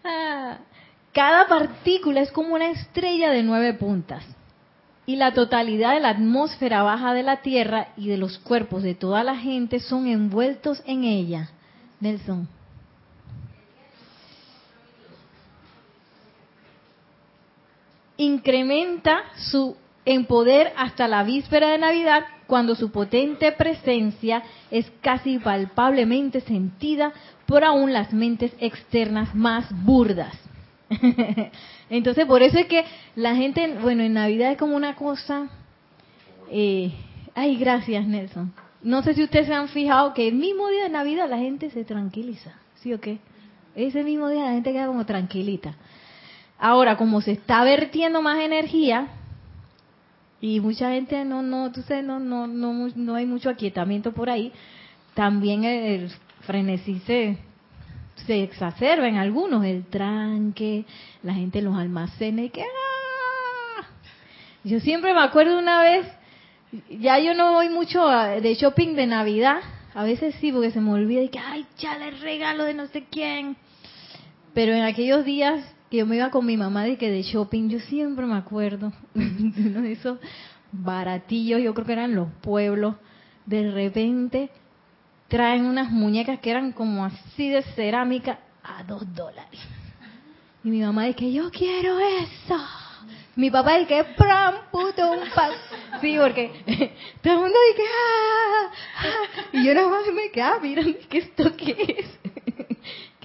Ah, 0.08 0.58
cada 1.12 1.48
partícula 1.48 2.20
es 2.20 2.30
como 2.30 2.54
una 2.54 2.70
estrella 2.70 3.30
de 3.30 3.42
nueve 3.42 3.74
puntas. 3.74 4.24
Y 5.04 5.16
la 5.16 5.34
totalidad 5.34 5.94
de 5.94 6.00
la 6.00 6.10
atmósfera 6.10 6.84
baja 6.84 7.12
de 7.12 7.24
la 7.24 7.38
Tierra 7.42 7.88
y 7.96 8.06
de 8.06 8.16
los 8.16 8.38
cuerpos 8.38 8.84
de 8.84 8.94
toda 8.94 9.24
la 9.24 9.34
gente 9.34 9.80
son 9.80 10.06
envueltos 10.06 10.80
en 10.86 11.02
ella. 11.02 11.50
Nelson. 11.98 12.48
Incrementa 18.16 19.22
su 19.36 19.76
en 20.06 20.24
poder 20.24 20.72
hasta 20.76 21.08
la 21.08 21.24
víspera 21.24 21.70
de 21.70 21.78
Navidad, 21.78 22.24
cuando 22.46 22.76
su 22.76 22.92
potente 22.92 23.50
presencia 23.52 24.42
es 24.70 24.90
casi 25.00 25.38
palpablemente 25.38 26.40
sentida 26.40 27.12
por 27.46 27.64
aún 27.64 27.92
las 27.92 28.12
mentes 28.12 28.52
externas 28.60 29.34
más 29.34 29.66
burdas. 29.84 30.32
Entonces, 31.90 32.24
por 32.26 32.42
eso 32.42 32.58
es 32.58 32.66
que 32.66 32.84
la 33.16 33.34
gente, 33.34 33.78
bueno, 33.82 34.04
en 34.04 34.14
Navidad 34.14 34.52
es 34.52 34.58
como 34.58 34.76
una 34.76 34.94
cosa... 34.94 35.48
Eh, 36.50 36.92
ay, 37.34 37.56
gracias, 37.56 38.06
Nelson. 38.06 38.52
No 38.82 39.02
sé 39.02 39.14
si 39.14 39.24
ustedes 39.24 39.48
se 39.48 39.54
han 39.54 39.68
fijado 39.68 40.14
que 40.14 40.28
el 40.28 40.34
mismo 40.34 40.68
día 40.68 40.84
de 40.84 40.90
Navidad 40.90 41.28
la 41.28 41.38
gente 41.38 41.70
se 41.70 41.84
tranquiliza, 41.84 42.54
¿sí 42.76 42.94
o 42.94 43.00
qué? 43.00 43.18
Ese 43.74 44.04
mismo 44.04 44.28
día 44.28 44.44
la 44.44 44.52
gente 44.52 44.72
queda 44.72 44.86
como 44.86 45.04
tranquilita. 45.04 45.74
Ahora, 46.58 46.96
como 46.96 47.20
se 47.20 47.32
está 47.32 47.64
vertiendo 47.64 48.22
más 48.22 48.38
energía 48.40 49.08
y 50.40 50.60
mucha 50.60 50.90
gente 50.92 51.24
no, 51.24 51.42
no, 51.42 51.72
tú 51.72 51.82
sabes, 51.82 52.04
no, 52.04 52.18
no, 52.18 52.46
no, 52.46 52.88
no 52.94 53.14
hay 53.14 53.26
mucho 53.26 53.50
aquietamiento 53.50 54.12
por 54.12 54.30
ahí, 54.30 54.52
también 55.14 55.64
el 55.64 56.10
frenesí 56.42 57.00
se, 57.00 57.38
se 58.26 58.42
exacerba 58.42 59.08
en 59.08 59.16
algunos, 59.16 59.64
el 59.64 59.84
tranque, 59.84 60.84
la 61.22 61.34
gente 61.34 61.58
en 61.58 61.66
los 61.66 61.76
almacenes, 61.76 62.52
que 62.52 62.62
¡ah! 62.62 63.86
Yo 64.64 64.80
siempre 64.80 65.14
me 65.14 65.20
acuerdo 65.20 65.58
una 65.58 65.82
vez, 65.82 66.06
ya 66.90 67.18
yo 67.18 67.34
no 67.34 67.52
voy 67.52 67.68
mucho 67.68 68.06
de 68.08 68.54
shopping 68.54 68.94
de 68.94 69.06
Navidad, 69.06 69.60
a 69.94 70.04
veces 70.04 70.34
sí, 70.40 70.52
porque 70.52 70.70
se 70.70 70.80
me 70.80 70.92
olvida 70.92 71.22
y 71.22 71.28
que, 71.28 71.38
ay, 71.38 71.66
ya 71.78 71.96
regalo 72.20 72.64
de 72.64 72.74
no 72.74 72.86
sé 72.88 73.04
quién. 73.10 73.56
Pero 74.52 74.74
en 74.74 74.82
aquellos 74.82 75.24
días 75.24 75.64
que 75.90 75.98
yo 75.98 76.06
me 76.06 76.16
iba 76.16 76.30
con 76.30 76.44
mi 76.44 76.56
mamá 76.56 76.84
de 76.84 76.96
que 76.96 77.10
de 77.10 77.22
shopping, 77.22 77.68
yo 77.68 77.80
siempre 77.80 78.26
me 78.26 78.36
acuerdo 78.36 78.92
uno 79.14 79.82
de 79.82 79.92
esos 79.92 80.18
baratillos, 80.72 81.62
yo 81.62 81.74
creo 81.74 81.86
que 81.86 81.92
eran 81.92 82.14
los 82.14 82.28
pueblos, 82.42 82.96
de 83.44 83.70
repente 83.70 84.50
traen 85.28 85.64
unas 85.64 85.90
muñecas 85.90 86.40
que 86.40 86.50
eran 86.50 86.72
como 86.72 87.04
así 87.04 87.48
de 87.48 87.62
cerámica 87.74 88.38
a 88.62 88.82
dos 88.84 89.02
dólares. 89.14 89.60
Y 90.64 90.70
mi 90.70 90.80
mamá 90.80 91.04
dice, 91.04 91.32
yo 91.32 91.50
quiero 91.50 91.98
eso. 92.00 92.58
Mi 93.36 93.50
papá 93.50 93.78
dice, 93.78 94.02
pram, 94.16 94.54
puto, 94.72 95.12
un 95.12 95.28
pan. 95.30 95.52
Sí, 96.00 96.16
porque 96.18 96.50
todo 97.22 97.34
el 97.34 97.40
mundo 97.40 97.56
dice, 97.70 97.82
ah, 97.88 98.70
ah, 98.98 99.48
y 99.52 99.64
yo 99.64 99.74
nada 99.74 99.88
más 99.88 100.02
me 100.12 100.30
quedaba 100.30 100.58
mirando, 100.58 100.98
¿qué 101.08 101.18
esto 101.18 101.54
qué 101.56 101.96
es? 101.98 102.25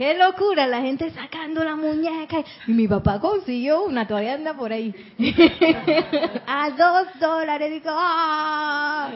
Qué 0.02 0.16
locura, 0.16 0.66
la 0.66 0.82
gente 0.82 1.12
sacando 1.12 1.64
la 1.64 1.76
muñeca. 1.76 2.44
Y 2.66 2.72
mi 2.72 2.88
papá 2.88 3.20
consiguió 3.20 3.84
una, 3.84 4.08
todavía 4.08 4.34
anda 4.34 4.56
por 4.56 4.74
ahí. 4.74 4.96
a 6.48 6.72
dos 6.72 7.20
dólares. 7.20 7.70
Digo, 7.70 7.92
¡ah! 7.92 9.12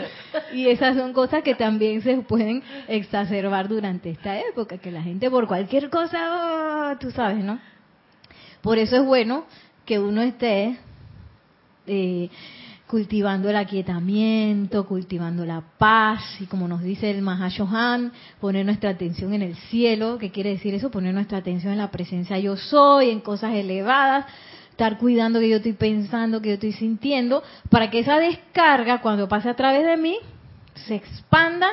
Y 0.53 0.67
esas 0.67 0.95
son 0.95 1.11
cosas 1.11 1.41
que 1.41 1.55
también 1.55 2.03
se 2.03 2.15
pueden 2.17 2.61
exacerbar 2.87 3.67
durante 3.67 4.11
esta 4.11 4.39
época, 4.39 4.77
que 4.77 4.91
la 4.91 5.01
gente 5.01 5.27
por 5.31 5.47
cualquier 5.47 5.89
cosa, 5.89 6.91
oh, 6.91 6.97
tú 6.99 7.09
sabes, 7.09 7.43
¿no? 7.43 7.59
Por 8.61 8.77
eso 8.77 8.97
es 8.97 9.05
bueno 9.05 9.45
que 9.87 9.97
uno 9.97 10.21
esté 10.21 10.77
eh, 11.87 12.29
cultivando 12.95 13.49
el 13.49 13.57
aquietamiento, 13.57 14.85
cultivando 14.85 15.45
la 15.45 15.61
paz, 15.77 16.21
y 16.39 16.45
como 16.45 16.65
nos 16.65 16.81
dice 16.81 17.11
el 17.11 17.21
Mahashohan, 17.21 18.13
poner 18.39 18.65
nuestra 18.65 18.91
atención 18.91 19.33
en 19.33 19.41
el 19.41 19.53
cielo, 19.69 20.17
¿qué 20.17 20.31
quiere 20.31 20.51
decir 20.51 20.73
eso? 20.73 20.89
Poner 20.89 21.13
nuestra 21.13 21.39
atención 21.39 21.73
en 21.73 21.79
la 21.79 21.91
presencia 21.91 22.39
yo 22.39 22.55
soy, 22.55 23.09
en 23.09 23.19
cosas 23.19 23.53
elevadas, 23.53 24.27
estar 24.71 24.97
cuidando 24.97 25.41
que 25.41 25.49
yo 25.49 25.57
estoy 25.57 25.73
pensando, 25.73 26.41
que 26.41 26.47
yo 26.47 26.53
estoy 26.53 26.71
sintiendo, 26.71 27.43
para 27.69 27.89
que 27.89 27.99
esa 27.99 28.17
descarga, 28.17 29.01
cuando 29.01 29.27
pase 29.27 29.49
a 29.49 29.57
través 29.57 29.85
de 29.85 29.97
mí, 29.97 30.15
se 30.87 30.95
expanda 30.95 31.67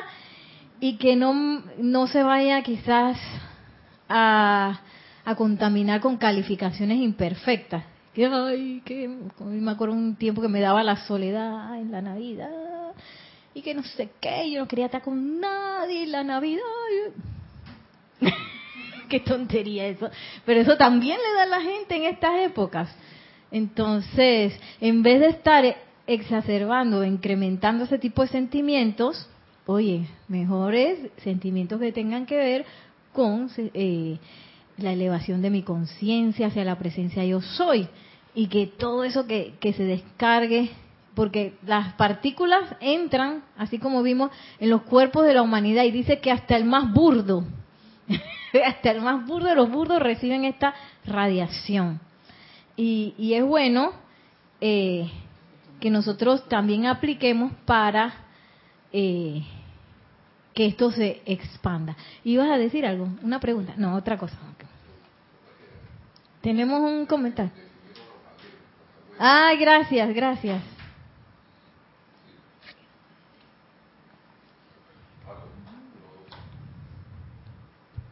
y 0.81 0.97
que 0.97 1.15
no, 1.15 1.63
no 1.77 2.07
se 2.07 2.21
vaya 2.21 2.61
quizás 2.63 3.17
a, 4.09 4.81
a 5.23 5.35
contaminar 5.35 6.01
con 6.01 6.17
calificaciones 6.17 6.97
imperfectas 6.97 7.92
que 8.13 8.25
ay, 8.25 8.81
que 8.85 9.07
me 9.07 9.71
acuerdo 9.71 9.95
un 9.95 10.15
tiempo 10.15 10.41
que 10.41 10.47
me 10.47 10.59
daba 10.59 10.83
la 10.83 11.05
soledad 11.07 11.79
en 11.79 11.91
la 11.91 12.01
Navidad 12.01 12.93
y 13.53 13.61
que 13.61 13.73
no 13.73 13.83
sé 13.83 14.09
qué, 14.19 14.51
yo 14.51 14.59
no 14.61 14.67
quería 14.67 14.85
estar 14.85 15.01
con 15.01 15.39
nadie 15.39 16.03
en 16.03 16.11
la 16.11 16.23
Navidad. 16.23 16.61
qué 19.09 19.19
tontería 19.19 19.87
eso. 19.87 20.09
Pero 20.45 20.61
eso 20.61 20.77
también 20.77 21.17
le 21.17 21.35
da 21.35 21.43
a 21.43 21.45
la 21.45 21.61
gente 21.61 21.95
en 21.95 22.03
estas 22.03 22.39
épocas. 22.41 22.89
Entonces, 23.51 24.59
en 24.81 25.03
vez 25.03 25.19
de 25.19 25.27
estar 25.27 25.63
exacerbando, 26.07 27.03
incrementando 27.03 27.83
ese 27.83 27.99
tipo 27.99 28.23
de 28.23 28.29
sentimientos, 28.29 29.29
oye, 29.67 30.07
mejores 30.27 31.11
sentimientos 31.17 31.79
que 31.79 31.91
tengan 31.91 32.25
que 32.25 32.37
ver 32.37 32.65
con 33.13 33.49
eh, 33.57 34.17
la 34.77 34.91
elevación 34.91 35.41
de 35.41 35.49
mi 35.49 35.63
conciencia 35.63 36.47
hacia 36.47 36.65
la 36.65 36.77
presencia 36.77 37.23
yo 37.25 37.41
soy 37.41 37.87
y 38.35 38.47
que 38.47 38.67
todo 38.67 39.03
eso 39.03 39.27
que, 39.27 39.55
que 39.59 39.73
se 39.73 39.83
descargue, 39.83 40.71
porque 41.13 41.53
las 41.65 41.93
partículas 41.93 42.75
entran, 42.79 43.43
así 43.57 43.77
como 43.77 44.01
vimos, 44.01 44.31
en 44.59 44.69
los 44.69 44.81
cuerpos 44.83 45.25
de 45.25 45.35
la 45.35 45.43
humanidad 45.43 45.83
y 45.83 45.91
dice 45.91 46.19
que 46.19 46.31
hasta 46.31 46.55
el 46.55 46.65
más 46.65 46.91
burdo, 46.91 47.43
hasta 48.65 48.91
el 48.91 49.01
más 49.01 49.25
burdo 49.25 49.49
de 49.49 49.55
los 49.55 49.69
burdos 49.69 50.01
reciben 50.01 50.45
esta 50.45 50.73
radiación. 51.05 51.99
Y, 52.75 53.13
y 53.19 53.35
es 53.35 53.43
bueno 53.43 53.91
eh, 54.59 55.11
que 55.79 55.91
nosotros 55.91 56.47
también 56.49 56.87
apliquemos 56.87 57.51
para 57.65 58.13
eh, 58.91 59.43
que 60.53 60.65
esto 60.65 60.91
se 60.91 61.21
expanda. 61.25 61.95
¿Ibas 62.23 62.49
a 62.49 62.57
decir 62.57 62.85
algo? 62.85 63.09
¿Una 63.21 63.39
pregunta? 63.39 63.73
No, 63.77 63.95
otra 63.95 64.17
cosa. 64.17 64.37
Tenemos 66.43 66.81
un 66.81 67.05
comentario. 67.05 67.53
Ah, 69.17 69.53
gracias, 69.57 70.13
gracias. 70.13 70.61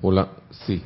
Hola, 0.02 0.30
sí. 0.66 0.82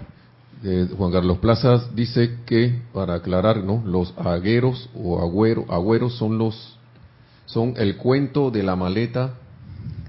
Juan 0.97 1.11
Carlos 1.11 1.37
Plazas 1.37 1.95
dice 1.95 2.39
que, 2.47 2.81
para 2.91 3.13
aclarar, 3.13 3.57
¿no? 3.57 3.83
los 3.85 4.17
agueros 4.17 4.89
o 4.95 5.21
agüero, 5.21 5.65
agüeros 5.69 6.17
son 6.17 6.39
los 6.39 6.79
son 7.45 7.75
el 7.77 7.97
cuento 7.97 8.49
de 8.49 8.63
la 8.63 8.75
maleta 8.75 9.35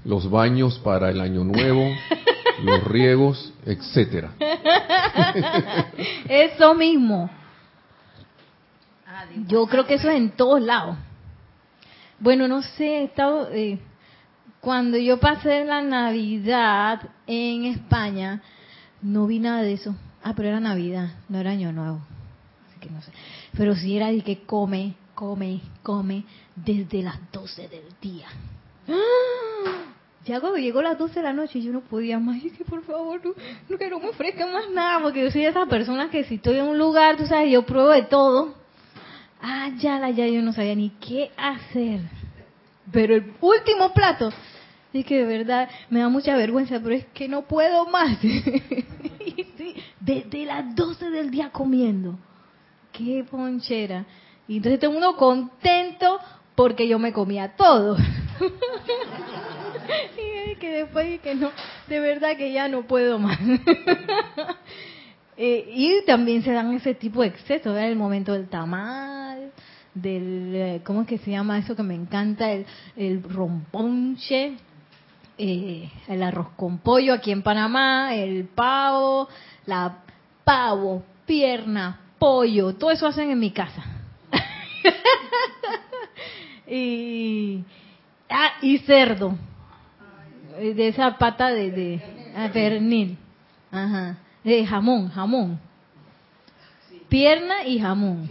los 0.03 0.27
baños 0.31 0.79
para 0.79 1.11
el 1.11 1.21
año 1.21 1.43
nuevo, 1.43 1.87
los 2.63 2.83
riegos, 2.85 3.53
etcétera. 3.63 4.31
Eso 6.29 6.73
mismo. 6.75 7.29
Yo 9.47 9.65
creo 9.67 9.85
que 9.85 9.95
eso 9.95 10.09
es 10.09 10.17
en 10.17 10.31
todos 10.31 10.61
lados. 10.61 10.97
Bueno, 12.19 12.47
no 12.47 12.61
sé, 12.61 13.03
he 13.03 13.11
eh, 13.53 13.79
cuando 14.59 14.97
yo 14.97 15.19
pasé 15.19 15.65
la 15.65 15.81
Navidad 15.81 17.01
en 17.25 17.65
España, 17.65 18.41
no 19.01 19.27
vi 19.27 19.39
nada 19.39 19.61
de 19.61 19.73
eso. 19.73 19.95
Ah, 20.23 20.33
pero 20.35 20.49
era 20.49 20.59
Navidad, 20.59 21.11
no 21.29 21.39
era 21.39 21.51
Año 21.51 21.71
Nuevo. 21.71 22.01
Así 22.67 22.79
que 22.79 22.89
no 22.89 23.01
sé. 23.01 23.11
Pero 23.55 23.75
sí 23.75 23.95
era 23.95 24.07
de 24.07 24.21
que 24.21 24.43
come, 24.43 24.95
come, 25.15 25.61
come 25.83 26.25
desde 26.55 27.03
las 27.03 27.19
12 27.31 27.67
del 27.69 27.85
día. 28.01 28.27
¡Ah! 28.89 29.96
Ya 30.27 30.41
cuando 30.41 30.57
llegó 30.57 30.81
las 30.81 30.97
12 30.97 31.15
de 31.15 31.23
la 31.23 31.33
noche 31.33 31.61
yo 31.61 31.71
no 31.71 31.81
podía 31.81 32.19
más. 32.19 32.43
Y 32.43 32.49
que 32.49 32.65
por 32.65 32.83
favor, 32.83 33.21
no, 33.23 33.33
no 33.69 33.77
que 33.77 33.89
no 33.89 33.99
me 33.99 34.09
ofrezcan 34.09 34.51
más 34.51 34.69
nada, 34.69 35.01
porque 35.01 35.23
yo 35.23 35.31
soy 35.31 35.41
de 35.43 35.49
esas 35.49 35.67
personas 35.69 36.09
que 36.09 36.23
si 36.25 36.35
estoy 36.35 36.57
en 36.57 36.65
un 36.65 36.77
lugar, 36.77 37.15
tú 37.17 37.25
sabes, 37.25 37.51
yo 37.51 37.65
pruebo 37.65 37.89
de 37.89 38.03
todo. 38.03 38.55
Ah, 39.41 39.69
ya 39.77 39.99
la 39.99 40.09
ya 40.09 40.27
yo 40.27 40.41
no 40.41 40.51
sabía 40.51 40.75
ni 40.75 40.89
qué 40.89 41.31
hacer. 41.37 42.01
Pero 42.91 43.15
el 43.15 43.33
último 43.41 43.93
plato, 43.93 44.31
es 44.93 45.05
que 45.05 45.17
de 45.17 45.25
verdad 45.25 45.69
me 45.89 45.99
da 45.99 46.09
mucha 46.09 46.35
vergüenza, 46.35 46.79
pero 46.81 46.95
es 46.95 47.05
que 47.13 47.27
no 47.27 47.43
puedo 47.43 47.87
más. 47.87 48.17
desde 49.99 50.45
las 50.45 50.75
12 50.75 51.09
del 51.09 51.29
día 51.29 51.51
comiendo. 51.51 52.17
Qué 52.91 53.25
ponchera. 53.29 54.05
Y 54.47 54.57
entonces 54.57 54.81
el 54.81 54.89
mundo 54.89 55.15
contento 55.17 56.19
porque 56.55 56.87
yo 56.87 56.97
me 56.97 57.13
comía 57.13 57.55
todo. 57.55 57.97
y 60.51 60.55
que 60.55 60.71
después 60.71 61.19
que 61.21 61.35
no, 61.35 61.51
de 61.87 61.99
verdad 61.99 62.37
que 62.37 62.51
ya 62.51 62.67
no 62.67 62.83
puedo 62.83 63.19
más. 63.19 63.39
eh, 65.37 65.69
y 65.73 66.05
también 66.05 66.43
se 66.43 66.51
dan 66.51 66.73
ese 66.73 66.93
tipo 66.93 67.21
de 67.21 67.27
excesos, 67.27 67.73
¿verdad? 67.73 67.89
el 67.89 67.95
momento 67.95 68.33
del 68.33 68.47
tamal, 68.47 69.51
del, 69.93 70.55
eh, 70.55 70.81
¿cómo 70.83 71.01
es 71.01 71.07
que 71.07 71.17
se 71.17 71.31
llama 71.31 71.59
eso 71.59 71.75
que 71.75 71.83
me 71.83 71.95
encanta? 71.95 72.51
El, 72.51 72.65
el 72.95 73.23
romponche, 73.23 74.53
eh, 75.37 75.91
el 76.07 76.23
arroz 76.23 76.49
con 76.55 76.79
pollo 76.79 77.13
aquí 77.13 77.31
en 77.31 77.43
Panamá, 77.43 78.15
el 78.15 78.45
pavo, 78.45 79.27
la 79.65 79.99
pavo, 80.43 81.03
pierna, 81.25 81.99
pollo, 82.17 82.73
todo 82.73 82.91
eso 82.91 83.05
hacen 83.05 83.29
en 83.29 83.39
mi 83.39 83.51
casa. 83.51 83.83
y, 86.67 87.63
ah, 88.29 88.53
y 88.61 88.79
cerdo, 88.79 89.29
eh, 89.29 89.56
de 90.57 90.87
esa 90.87 91.17
pata 91.17 91.49
de, 91.49 91.71
de 91.71 92.01
ah, 92.35 92.49
pernil, 92.51 93.17
ajá, 93.71 94.17
de 94.43 94.65
jamón, 94.65 95.09
jamón, 95.09 95.59
pierna 97.09 97.65
y 97.65 97.79
jamón, 97.79 98.29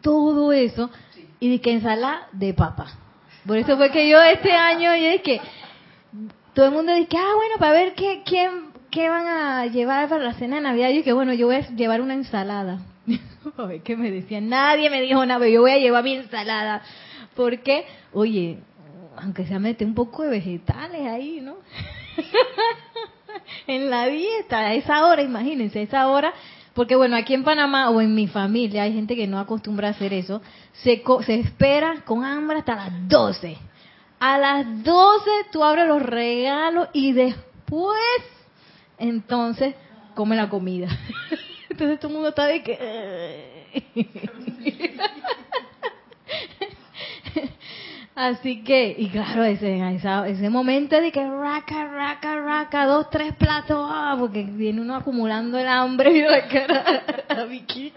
todo 0.00 0.52
eso, 0.52 0.90
y 1.40 1.50
de 1.50 1.60
que 1.60 1.72
ensalada 1.72 2.28
de 2.32 2.54
papa. 2.54 2.86
Por 3.46 3.56
eso 3.56 3.76
fue 3.76 3.90
que 3.90 4.08
yo 4.08 4.20
este 4.22 4.52
año, 4.52 4.94
y 4.94 5.06
es 5.06 5.22
que 5.22 5.40
todo 6.54 6.66
el 6.66 6.72
mundo 6.72 6.94
dice, 6.94 7.16
ah, 7.16 7.32
bueno, 7.34 7.56
para 7.58 7.72
ver 7.72 7.94
qué, 7.94 8.22
quién, 8.24 8.72
qué 8.90 9.08
van 9.08 9.26
a 9.26 9.66
llevar 9.66 10.08
para 10.08 10.22
la 10.22 10.34
cena 10.34 10.56
de 10.56 10.62
Navidad. 10.62 10.90
Y 10.90 10.98
yo 10.98 11.04
que 11.04 11.12
bueno, 11.12 11.32
yo 11.32 11.46
voy 11.46 11.56
a 11.56 11.68
llevar 11.68 12.00
una 12.00 12.14
ensalada. 12.14 12.80
a 13.56 13.62
ver 13.64 13.82
qué 13.82 13.96
me 13.96 14.10
decían. 14.10 14.48
Nadie 14.48 14.90
me 14.90 15.00
dijo 15.00 15.24
nada, 15.26 15.40
pero 15.40 15.50
yo 15.50 15.60
voy 15.62 15.72
a 15.72 15.78
llevar 15.78 16.04
mi 16.04 16.14
ensalada. 16.14 16.82
Porque, 17.34 17.86
oye, 18.12 18.58
aunque 19.22 19.46
sea 19.46 19.58
mete 19.58 19.84
un 19.84 19.94
poco 19.94 20.22
de 20.22 20.30
vegetales 20.30 21.06
ahí, 21.06 21.40
¿no? 21.40 21.56
en 23.66 23.88
la 23.88 24.06
dieta, 24.06 24.58
a 24.58 24.74
esa 24.74 25.06
hora, 25.06 25.22
imagínense, 25.22 25.78
a 25.78 25.82
esa 25.82 26.08
hora, 26.08 26.34
porque 26.74 26.96
bueno, 26.96 27.16
aquí 27.16 27.34
en 27.34 27.44
Panamá 27.44 27.90
o 27.90 28.00
en 28.00 28.14
mi 28.14 28.26
familia 28.26 28.82
hay 28.82 28.92
gente 28.92 29.14
que 29.14 29.26
no 29.26 29.38
acostumbra 29.38 29.88
a 29.88 29.90
hacer 29.92 30.12
eso, 30.12 30.42
se, 30.72 31.02
se 31.24 31.34
espera 31.40 32.02
con 32.04 32.24
hambre 32.24 32.58
hasta 32.58 32.74
las 32.74 33.08
12. 33.08 33.56
A 34.18 34.38
las 34.38 34.82
12 34.82 35.30
tú 35.50 35.62
abres 35.62 35.86
los 35.86 36.02
regalos 36.02 36.88
y 36.92 37.12
después, 37.12 38.00
entonces, 38.98 39.74
come 40.14 40.36
la 40.36 40.48
comida. 40.48 40.88
Entonces 41.70 41.98
todo 42.00 42.08
el 42.08 42.14
mundo 42.14 42.28
está 42.28 42.46
de 42.46 42.62
que... 42.62 43.62
Así 48.14 48.62
que, 48.62 48.94
y 48.98 49.08
claro, 49.08 49.42
ese, 49.42 49.80
ese 50.26 50.50
momento 50.50 51.00
de 51.00 51.10
que 51.10 51.26
raca, 51.26 51.86
raca, 51.86 52.36
raca, 52.36 52.86
dos, 52.86 53.08
tres 53.08 53.34
platos, 53.36 53.88
ah, 53.90 54.16
porque 54.18 54.42
viene 54.42 54.82
uno 54.82 54.96
acumulando 54.96 55.58
el 55.58 55.66
hambre, 55.66 56.12
y 56.18 56.20
la 56.20 56.46
cara 56.46 57.04
a 57.28 57.44
Vicky. 57.44 57.92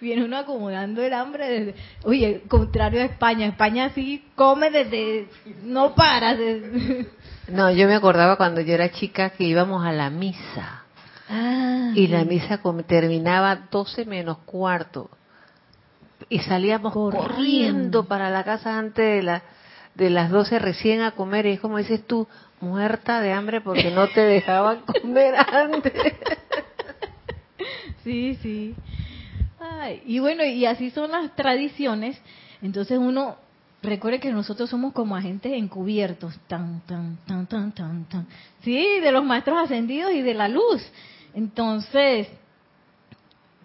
Viene 0.00 0.24
uno 0.24 0.36
acumulando 0.36 1.02
el 1.02 1.12
hambre 1.12 1.48
desde, 1.48 1.74
oye, 2.04 2.42
contrario 2.46 3.00
a 3.02 3.04
España, 3.04 3.46
España 3.46 3.90
sí 3.96 4.24
come 4.36 4.70
desde, 4.70 5.26
no 5.64 5.94
para. 5.94 6.36
No, 7.48 7.70
yo 7.70 7.88
me 7.88 7.94
acordaba 7.94 8.36
cuando 8.36 8.60
yo 8.60 8.74
era 8.74 8.90
chica 8.92 9.30
que 9.30 9.44
íbamos 9.44 9.82
a 9.82 9.90
la 9.90 10.10
misa. 10.10 10.84
Ah, 11.30 11.92
y 11.94 12.06
la 12.06 12.24
misa 12.24 12.60
terminaba 12.86 13.68
12 13.70 14.04
menos 14.04 14.36
cuarto 14.44 15.08
y 16.28 16.40
salíamos 16.40 16.92
corriendo. 16.92 17.28
corriendo. 17.28 18.04
para 18.04 18.30
la 18.30 18.44
casa 18.44 18.78
antes 18.78 19.16
de, 19.16 19.22
la, 19.22 19.42
de 19.94 20.10
las 20.10 20.30
12 20.30 20.58
recién 20.58 21.00
a 21.00 21.12
comer 21.12 21.46
y 21.46 21.52
es 21.52 21.60
como 21.60 21.78
dices 21.78 22.06
tú, 22.06 22.26
muerta 22.60 23.20
de 23.20 23.32
hambre 23.32 23.60
porque 23.60 23.90
no 23.90 24.08
te 24.08 24.20
dejaban 24.20 24.80
comer 25.02 25.34
antes. 25.36 25.92
Sí, 28.04 28.38
sí. 28.42 28.74
Ay, 29.60 30.02
y 30.06 30.18
bueno, 30.18 30.44
y 30.44 30.64
así 30.66 30.90
son 30.90 31.10
las 31.10 31.34
tradiciones. 31.34 32.20
Entonces 32.62 32.98
uno 32.98 33.36
recuerde 33.82 34.20
que 34.20 34.30
nosotros 34.30 34.70
somos 34.70 34.92
como 34.92 35.16
agentes 35.16 35.52
encubiertos, 35.52 36.38
tan, 36.46 36.80
tan, 36.86 37.18
tan, 37.26 37.46
tan, 37.46 37.72
tan, 37.72 38.04
tan. 38.04 38.26
Sí, 38.62 39.00
de 39.00 39.12
los 39.12 39.24
maestros 39.24 39.58
ascendidos 39.64 40.12
y 40.12 40.22
de 40.22 40.34
la 40.34 40.48
luz. 40.48 40.82
Entonces, 41.34 42.28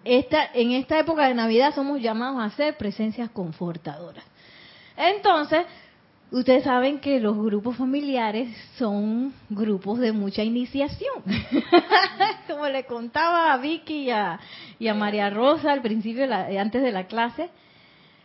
esta, 0.04 0.50
en 0.54 0.72
esta 0.72 0.98
época 0.98 1.26
de 1.28 1.34
Navidad 1.34 1.74
somos 1.74 2.00
llamados 2.00 2.40
a 2.40 2.56
ser 2.56 2.76
presencias 2.76 3.30
confortadoras. 3.30 4.24
Entonces, 4.96 5.64
ustedes 6.30 6.64
saben 6.64 7.00
que 7.00 7.20
los 7.20 7.36
grupos 7.36 7.76
familiares 7.76 8.48
son 8.76 9.32
grupos 9.48 9.98
de 9.98 10.12
mucha 10.12 10.42
iniciación. 10.42 11.22
Como 12.48 12.68
le 12.68 12.84
contaba 12.84 13.52
a 13.52 13.56
Vicky 13.58 14.10
y 14.78 14.88
a, 14.88 14.94
María 14.94 15.30
Rosa 15.30 15.72
al 15.72 15.82
principio, 15.82 16.26
antes 16.32 16.82
de 16.82 16.92
la 16.92 17.06
clase, 17.06 17.50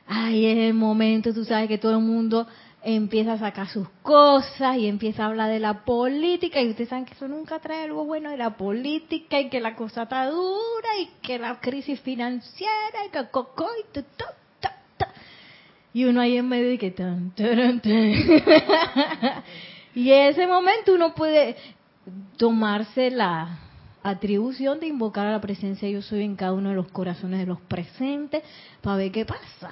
ay, 0.07 0.45
es 0.45 0.57
el 0.57 0.73
momento, 0.73 1.33
tú 1.33 1.45
sabes 1.45 1.67
que 1.67 1.77
todo 1.77 1.93
el 1.93 2.03
mundo 2.03 2.47
empieza 2.81 3.33
a 3.33 3.39
sacar 3.39 3.67
sus 3.67 3.89
cosas 4.01 4.77
y 4.77 4.87
empieza 4.87 5.23
a 5.23 5.27
hablar 5.27 5.49
de 5.49 5.59
la 5.59 5.83
política 5.83 6.61
y 6.61 6.69
ustedes 6.69 6.89
saben 6.89 7.05
que 7.05 7.13
eso 7.13 7.27
nunca 7.27 7.59
trae 7.59 7.83
algo 7.83 8.05
bueno 8.05 8.31
de 8.31 8.37
la 8.37 8.55
política 8.55 9.39
y 9.39 9.49
que 9.49 9.59
la 9.59 9.75
cosa 9.75 10.03
está 10.03 10.27
dura 10.27 10.97
y 10.99 11.07
que 11.21 11.37
la 11.39 11.59
crisis 11.59 11.99
financiera 11.99 13.05
y 13.05 13.09
que 13.09 13.27
coco 13.29 13.67
y 13.77 13.99
y 15.91 16.05
uno 16.05 16.21
ahí 16.21 16.37
en 16.37 16.47
medio 16.47 16.71
y 16.71 16.77
que 16.77 16.91
tan, 16.91 17.31
tan, 17.31 17.81
tan. 17.81 17.93
y 19.95 20.11
en 20.11 20.27
ese 20.27 20.45
momento 20.45 20.93
uno 20.93 21.15
puede 21.15 21.55
tomarse 22.37 23.09
la 23.09 23.59
atribución 24.03 24.79
de 24.79 24.87
invocar 24.87 25.27
a 25.27 25.31
la 25.31 25.41
presencia 25.41 25.89
yo 25.89 26.01
soy 26.01 26.23
en 26.23 26.35
cada 26.35 26.53
uno 26.53 26.69
de 26.69 26.75
los 26.75 26.89
corazones 26.91 27.39
de 27.39 27.47
los 27.47 27.59
presentes 27.61 28.43
para 28.81 28.97
ver 28.97 29.11
qué 29.11 29.25
pasa 29.25 29.71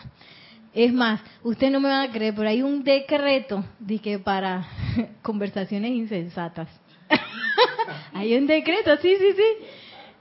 es 0.78 0.94
más, 0.94 1.20
usted 1.42 1.72
no 1.72 1.80
me 1.80 1.90
van 1.90 2.08
a 2.08 2.12
creer, 2.12 2.36
pero 2.36 2.48
hay 2.48 2.62
un 2.62 2.84
decreto 2.84 3.66
de 3.80 3.98
que 3.98 4.20
para 4.20 4.68
conversaciones 5.24 5.90
insensatas. 5.90 6.70
hay 8.14 8.36
un 8.36 8.46
decreto, 8.46 8.96
sí, 8.98 9.16
sí, 9.18 9.34
sí. 9.36 9.66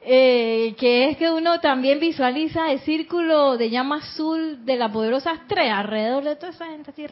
Eh, 0.08 0.74
que 0.78 1.10
es 1.10 1.18
que 1.18 1.30
uno 1.30 1.60
también 1.60 2.00
visualiza 2.00 2.72
el 2.72 2.80
círculo 2.80 3.58
de 3.58 3.68
llama 3.68 3.96
azul 3.96 4.64
de 4.64 4.76
la 4.76 4.90
poderosa 4.90 5.32
estrella 5.32 5.80
alrededor 5.80 6.24
de 6.24 6.36
toda 6.36 6.52
esa 6.52 6.66
gente 6.66 6.90
así, 6.90 7.04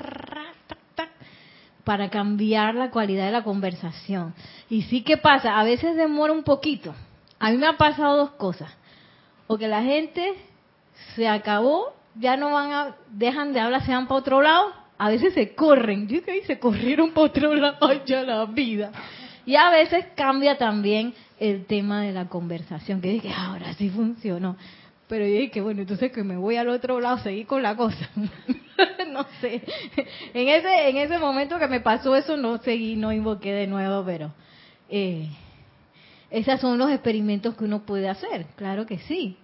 para 1.84 2.08
cambiar 2.08 2.74
la 2.74 2.90
cualidad 2.90 3.26
de 3.26 3.32
la 3.32 3.44
conversación. 3.44 4.32
Y 4.70 4.82
sí 4.82 5.02
que 5.02 5.18
pasa, 5.18 5.60
a 5.60 5.64
veces 5.64 5.96
demora 5.96 6.32
un 6.32 6.44
poquito. 6.44 6.94
A 7.38 7.50
mí 7.50 7.58
me 7.58 7.66
ha 7.66 7.76
pasado 7.76 8.16
dos 8.16 8.30
cosas. 8.30 8.74
O 9.48 9.58
que 9.58 9.68
la 9.68 9.82
gente 9.82 10.32
se 11.14 11.28
acabó 11.28 11.92
ya 12.16 12.36
no 12.36 12.52
van 12.52 12.72
a, 12.72 12.96
dejan 13.10 13.52
de 13.52 13.60
hablar, 13.60 13.84
se 13.84 13.92
van 13.92 14.06
para 14.06 14.20
otro 14.20 14.42
lado, 14.42 14.72
a 14.98 15.08
veces 15.08 15.34
se 15.34 15.54
corren, 15.54 16.08
yo 16.08 16.22
que 16.22 16.42
se 16.44 16.58
corrieron 16.58 17.12
para 17.12 17.26
otro 17.26 17.54
lado, 17.54 18.04
ya 18.04 18.22
la 18.22 18.44
vida. 18.46 18.92
Y 19.46 19.56
a 19.56 19.70
veces 19.70 20.06
cambia 20.14 20.56
también 20.56 21.14
el 21.38 21.66
tema 21.66 22.02
de 22.02 22.12
la 22.12 22.28
conversación, 22.28 23.00
que 23.00 23.08
dije, 23.08 23.30
ahora 23.32 23.74
sí 23.74 23.90
funcionó. 23.90 24.56
Pero 25.06 25.26
yo 25.26 25.34
dije, 25.34 25.60
bueno, 25.60 25.82
entonces 25.82 26.10
que 26.12 26.24
me 26.24 26.36
voy 26.36 26.56
al 26.56 26.68
otro 26.68 26.98
lado, 26.98 27.18
seguir 27.18 27.46
con 27.46 27.62
la 27.62 27.76
cosa. 27.76 28.08
no 29.12 29.26
sé. 29.40 29.62
En 30.32 30.48
ese, 30.48 30.88
en 30.88 30.96
ese 30.96 31.18
momento 31.18 31.58
que 31.58 31.68
me 31.68 31.80
pasó 31.80 32.16
eso, 32.16 32.38
no 32.38 32.56
seguí, 32.58 32.96
no 32.96 33.12
invoqué 33.12 33.52
de 33.52 33.66
nuevo, 33.66 34.02
pero 34.04 34.32
eh, 34.88 35.28
esos 36.30 36.60
son 36.60 36.78
los 36.78 36.90
experimentos 36.90 37.54
que 37.54 37.64
uno 37.64 37.84
puede 37.84 38.08
hacer, 38.08 38.46
claro 38.56 38.86
que 38.86 38.98
sí. 39.00 39.36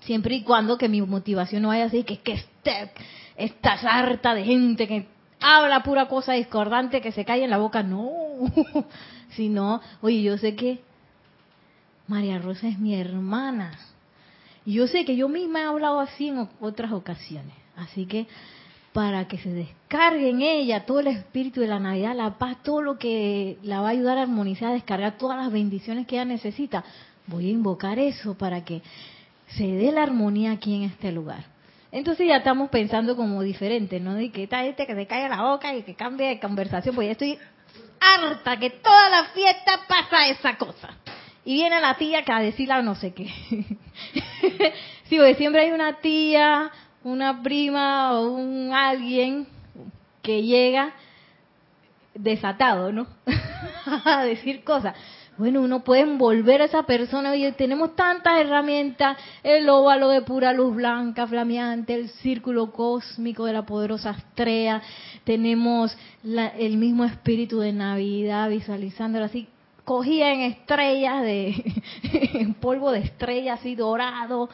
Siempre 0.00 0.36
y 0.36 0.42
cuando 0.42 0.78
que 0.78 0.88
mi 0.88 1.02
motivación 1.02 1.62
no 1.62 1.68
vaya 1.68 1.84
así, 1.84 2.04
que, 2.04 2.18
que 2.18 2.32
esté, 2.32 2.92
estás 3.36 3.84
harta 3.84 4.34
de 4.34 4.44
gente 4.44 4.86
que 4.86 5.06
habla 5.40 5.82
pura 5.82 6.08
cosa 6.08 6.32
discordante, 6.32 7.00
que 7.00 7.12
se 7.12 7.24
cae 7.24 7.44
en 7.44 7.50
la 7.50 7.58
boca, 7.58 7.82
no. 7.82 8.10
Sino, 9.30 9.80
oye, 10.00 10.22
yo 10.22 10.38
sé 10.38 10.54
que 10.54 10.80
María 12.06 12.38
Rosa 12.38 12.68
es 12.68 12.78
mi 12.78 12.94
hermana. 12.94 13.72
Y 14.64 14.74
yo 14.74 14.86
sé 14.86 15.04
que 15.04 15.16
yo 15.16 15.28
misma 15.28 15.60
he 15.60 15.64
hablado 15.64 16.00
así 16.00 16.28
en 16.28 16.48
otras 16.60 16.92
ocasiones. 16.92 17.54
Así 17.76 18.06
que 18.06 18.26
para 18.92 19.28
que 19.28 19.38
se 19.38 19.50
descargue 19.50 20.30
en 20.30 20.42
ella 20.42 20.84
todo 20.84 21.00
el 21.00 21.06
espíritu 21.08 21.60
de 21.60 21.68
la 21.68 21.78
Navidad, 21.78 22.16
la 22.16 22.38
paz, 22.38 22.62
todo 22.62 22.82
lo 22.82 22.98
que 22.98 23.58
la 23.62 23.80
va 23.80 23.88
a 23.88 23.90
ayudar 23.92 24.18
a 24.18 24.22
armonizar, 24.22 24.70
a 24.70 24.74
descargar 24.74 25.18
todas 25.18 25.38
las 25.38 25.52
bendiciones 25.52 26.06
que 26.06 26.16
ella 26.16 26.24
necesita, 26.24 26.84
voy 27.26 27.46
a 27.46 27.52
invocar 27.52 27.98
eso 27.98 28.34
para 28.34 28.64
que 28.64 28.82
se 29.48 29.64
dé 29.64 29.92
la 29.92 30.02
armonía 30.02 30.52
aquí 30.52 30.74
en 30.74 30.82
este 30.84 31.12
lugar. 31.12 31.44
Entonces 31.90 32.26
ya 32.26 32.36
estamos 32.36 32.68
pensando 32.70 33.16
como 33.16 33.42
diferente, 33.42 33.98
¿no? 33.98 34.14
De 34.14 34.30
que 34.30 34.44
está 34.44 34.64
este 34.64 34.86
que 34.86 34.94
se 34.94 35.06
caiga 35.06 35.28
la 35.28 35.42
boca 35.42 35.74
y 35.74 35.82
que 35.82 35.94
cambie 35.94 36.28
de 36.28 36.40
conversación, 36.40 36.94
porque 36.94 37.06
ya 37.06 37.12
estoy 37.12 37.38
harta 38.00 38.58
que 38.58 38.70
toda 38.70 39.10
la 39.10 39.24
fiesta 39.26 39.80
pasa 39.88 40.28
esa 40.28 40.56
cosa. 40.56 40.90
Y 41.44 41.54
viene 41.54 41.80
la 41.80 41.96
tía 41.96 42.24
que 42.24 42.32
a 42.32 42.40
decirla 42.40 42.82
no 42.82 42.94
sé 42.94 43.14
qué. 43.14 43.24
sí, 45.04 45.16
porque 45.16 45.34
siempre 45.36 45.62
hay 45.62 45.70
una 45.70 45.94
tía, 46.00 46.70
una 47.04 47.42
prima 47.42 48.18
o 48.18 48.32
un 48.32 48.70
alguien 48.74 49.46
que 50.20 50.42
llega 50.42 50.92
desatado, 52.14 52.92
¿no? 52.92 53.06
a 54.04 54.24
decir 54.24 54.62
cosas. 54.62 54.94
Bueno, 55.38 55.60
uno 55.60 55.84
puede 55.84 56.00
envolver 56.00 56.62
a 56.62 56.64
esa 56.64 56.82
persona. 56.82 57.30
Oye, 57.30 57.52
tenemos 57.52 57.94
tantas 57.94 58.40
herramientas: 58.40 59.16
el 59.44 59.68
óvalo 59.68 60.08
de 60.08 60.22
pura 60.22 60.52
luz 60.52 60.74
blanca, 60.74 61.28
flameante, 61.28 61.94
el 61.94 62.08
círculo 62.08 62.72
cósmico 62.72 63.44
de 63.44 63.52
la 63.52 63.64
poderosa 63.64 64.10
estrella. 64.10 64.82
Tenemos 65.22 65.96
el 66.24 66.76
mismo 66.76 67.04
espíritu 67.04 67.60
de 67.60 67.72
Navidad, 67.72 68.50
visualizándolo 68.50 69.26
así. 69.26 69.46
Cogía 69.84 70.32
en 70.32 70.40
estrellas, 70.40 71.22
de 71.22 71.54
en 72.34 72.54
polvo 72.54 72.90
de 72.90 73.00
estrellas 73.00 73.60
así 73.60 73.76
dorado. 73.76 74.50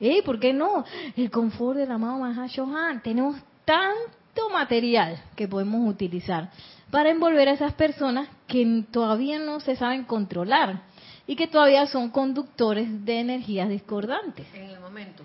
¿Eh? 0.00 0.20
¿Por 0.24 0.40
qué 0.40 0.52
no? 0.52 0.84
El 1.16 1.30
confort 1.30 1.78
del 1.78 1.92
amado 1.92 2.18
Mahashohan. 2.18 3.04
Tenemos 3.04 3.36
tanto 3.64 4.50
material 4.52 5.16
que 5.36 5.46
podemos 5.46 5.88
utilizar 5.88 6.50
para 6.90 7.10
envolver 7.10 7.48
a 7.48 7.52
esas 7.52 7.72
personas 7.74 8.28
que 8.46 8.84
todavía 8.90 9.38
no 9.38 9.60
se 9.60 9.76
saben 9.76 10.04
controlar 10.04 10.82
y 11.26 11.36
que 11.36 11.46
todavía 11.46 11.86
son 11.86 12.10
conductores 12.10 13.04
de 13.04 13.20
energías 13.20 13.68
discordantes. 13.68 14.46
En 14.54 14.70
el 14.70 14.80
momento. 14.80 15.24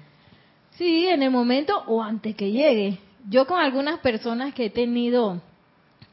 Sí, 0.72 1.08
en 1.08 1.24
el 1.24 1.32
momento 1.32 1.84
o 1.88 2.02
antes 2.02 2.36
que 2.36 2.52
llegue. 2.52 3.00
Yo 3.30 3.46
con 3.46 3.60
algunas 3.60 4.00
personas 4.00 4.54
que 4.54 4.66
he 4.66 4.70
tenido, 4.70 5.42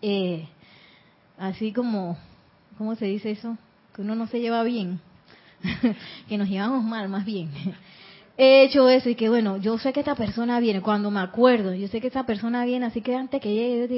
eh, 0.02 0.48
así 1.38 1.72
como, 1.72 2.18
¿cómo 2.76 2.96
se 2.96 3.06
dice 3.06 3.30
eso? 3.30 3.56
Que 3.94 4.02
uno 4.02 4.14
no 4.14 4.26
se 4.26 4.40
lleva 4.40 4.64
bien, 4.64 5.00
que 6.28 6.36
nos 6.36 6.48
llevamos 6.48 6.82
mal 6.84 7.08
más 7.08 7.24
bien 7.24 7.50
he 8.38 8.64
hecho 8.64 8.88
eso 8.88 9.08
y 9.08 9.14
que 9.14 9.28
bueno, 9.28 9.56
yo 9.56 9.78
sé 9.78 9.92
que 9.92 10.00
esta 10.00 10.14
persona 10.14 10.60
viene, 10.60 10.82
cuando 10.82 11.10
me 11.10 11.20
acuerdo, 11.20 11.74
yo 11.74 11.88
sé 11.88 12.00
que 12.00 12.08
esta 12.08 12.26
persona 12.26 12.64
viene, 12.64 12.86
así 12.86 13.00
que 13.00 13.14
antes 13.14 13.40
que 13.40 13.54
llegue, 13.54 13.88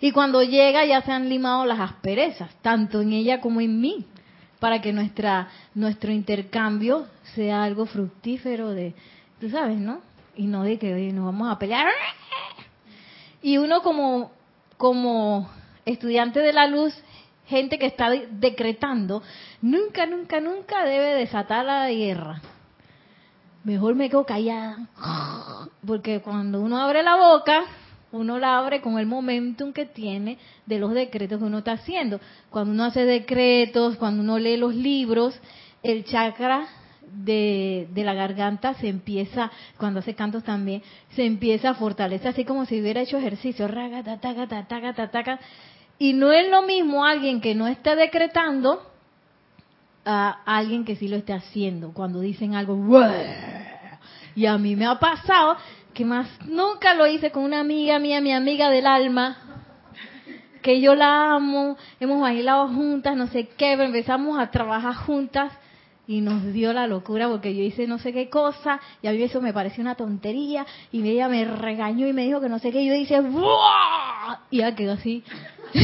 y 0.00 0.12
cuando 0.12 0.42
llega 0.42 0.84
ya 0.84 1.02
se 1.02 1.12
han 1.12 1.28
limado 1.28 1.64
las 1.64 1.80
asperezas, 1.80 2.54
tanto 2.60 3.00
en 3.00 3.12
ella 3.12 3.40
como 3.40 3.60
en 3.60 3.80
mí, 3.80 4.06
para 4.60 4.80
que 4.80 4.92
nuestra 4.92 5.48
nuestro 5.74 6.12
intercambio 6.12 7.06
sea 7.34 7.64
algo 7.64 7.86
fructífero 7.86 8.70
de, 8.70 8.94
tú 9.40 9.48
sabes, 9.48 9.78
¿no? 9.78 10.00
Y 10.36 10.46
no 10.46 10.62
de 10.62 10.78
que 10.78 11.12
nos 11.12 11.24
vamos 11.24 11.50
a 11.50 11.58
pelear. 11.58 11.88
Y 13.42 13.58
uno 13.58 13.82
como 13.82 14.30
como 14.76 15.48
estudiante 15.84 16.40
de 16.40 16.52
la 16.52 16.66
luz 16.66 16.94
gente 17.46 17.78
que 17.78 17.86
está 17.86 18.10
decretando, 18.10 19.22
nunca, 19.60 20.06
nunca, 20.06 20.40
nunca 20.40 20.84
debe 20.84 21.14
desatar 21.14 21.64
la 21.64 21.90
guerra. 21.90 22.40
Mejor 23.64 23.94
me 23.94 24.08
quedo 24.08 24.24
callada. 24.24 24.88
Porque 25.86 26.20
cuando 26.20 26.60
uno 26.60 26.78
abre 26.78 27.02
la 27.02 27.16
boca, 27.16 27.64
uno 28.10 28.38
la 28.38 28.58
abre 28.58 28.80
con 28.80 28.98
el 28.98 29.06
momentum 29.06 29.72
que 29.72 29.86
tiene 29.86 30.38
de 30.66 30.78
los 30.78 30.92
decretos 30.92 31.38
que 31.38 31.44
uno 31.44 31.58
está 31.58 31.72
haciendo. 31.72 32.20
Cuando 32.50 32.72
uno 32.72 32.84
hace 32.84 33.04
decretos, 33.04 33.96
cuando 33.96 34.22
uno 34.22 34.38
lee 34.38 34.56
los 34.56 34.74
libros, 34.74 35.38
el 35.82 36.04
chakra 36.04 36.66
de, 37.12 37.88
de, 37.92 38.04
la 38.04 38.14
garganta 38.14 38.74
se 38.74 38.88
empieza, 38.88 39.50
cuando 39.76 40.00
hace 40.00 40.14
cantos 40.14 40.44
también, 40.44 40.82
se 41.14 41.24
empieza 41.24 41.70
a 41.70 41.74
fortalecer, 41.74 42.28
así 42.28 42.44
como 42.44 42.64
si 42.64 42.80
hubiera 42.80 43.02
hecho 43.02 43.18
ejercicio. 43.18 43.68
Raga, 43.68 44.02
ta, 44.02 44.18
ta, 44.18 45.40
y 46.02 46.14
no 46.14 46.32
es 46.32 46.50
lo 46.50 46.62
mismo 46.62 47.04
alguien 47.04 47.40
que 47.40 47.54
no 47.54 47.68
esté 47.68 47.94
decretando 47.94 48.82
a 50.04 50.40
alguien 50.44 50.84
que 50.84 50.96
sí 50.96 51.06
lo 51.06 51.14
esté 51.14 51.32
haciendo. 51.32 51.92
Cuando 51.92 52.18
dicen 52.18 52.56
algo, 52.56 52.76
y 54.34 54.46
a 54.46 54.58
mí 54.58 54.74
me 54.74 54.84
ha 54.84 54.98
pasado 54.98 55.56
que 55.94 56.04
más 56.04 56.26
nunca 56.44 56.94
lo 56.94 57.06
hice 57.06 57.30
con 57.30 57.44
una 57.44 57.60
amiga 57.60 58.00
mía, 58.00 58.20
mi 58.20 58.32
amiga 58.32 58.68
del 58.68 58.88
alma, 58.88 59.36
que 60.60 60.80
yo 60.80 60.96
la 60.96 61.34
amo, 61.36 61.76
hemos 62.00 62.20
bailado 62.20 62.66
juntas, 62.66 63.16
no 63.16 63.28
sé 63.28 63.50
qué, 63.56 63.74
empezamos 63.74 64.40
a 64.40 64.50
trabajar 64.50 64.96
juntas 64.96 65.52
y 66.06 66.20
nos 66.20 66.52
dio 66.52 66.72
la 66.72 66.86
locura 66.86 67.28
porque 67.28 67.54
yo 67.54 67.62
hice 67.62 67.86
no 67.86 67.98
sé 67.98 68.12
qué 68.12 68.28
cosa 68.28 68.80
y 69.02 69.06
a 69.06 69.12
mí 69.12 69.22
eso 69.22 69.40
me 69.40 69.52
pareció 69.52 69.82
una 69.82 69.94
tontería 69.94 70.66
y 70.90 71.06
ella 71.08 71.28
me 71.28 71.44
regañó 71.44 72.06
y 72.08 72.12
me 72.12 72.24
dijo 72.24 72.40
que 72.40 72.48
no 72.48 72.58
sé 72.58 72.72
qué 72.72 72.82
y 72.82 72.88
yo 72.88 72.94
dije 72.94 73.20
¡Buah! 73.20 74.40
y 74.50 74.58
ya 74.58 74.74
quedó 74.74 74.92
así. 74.92 75.22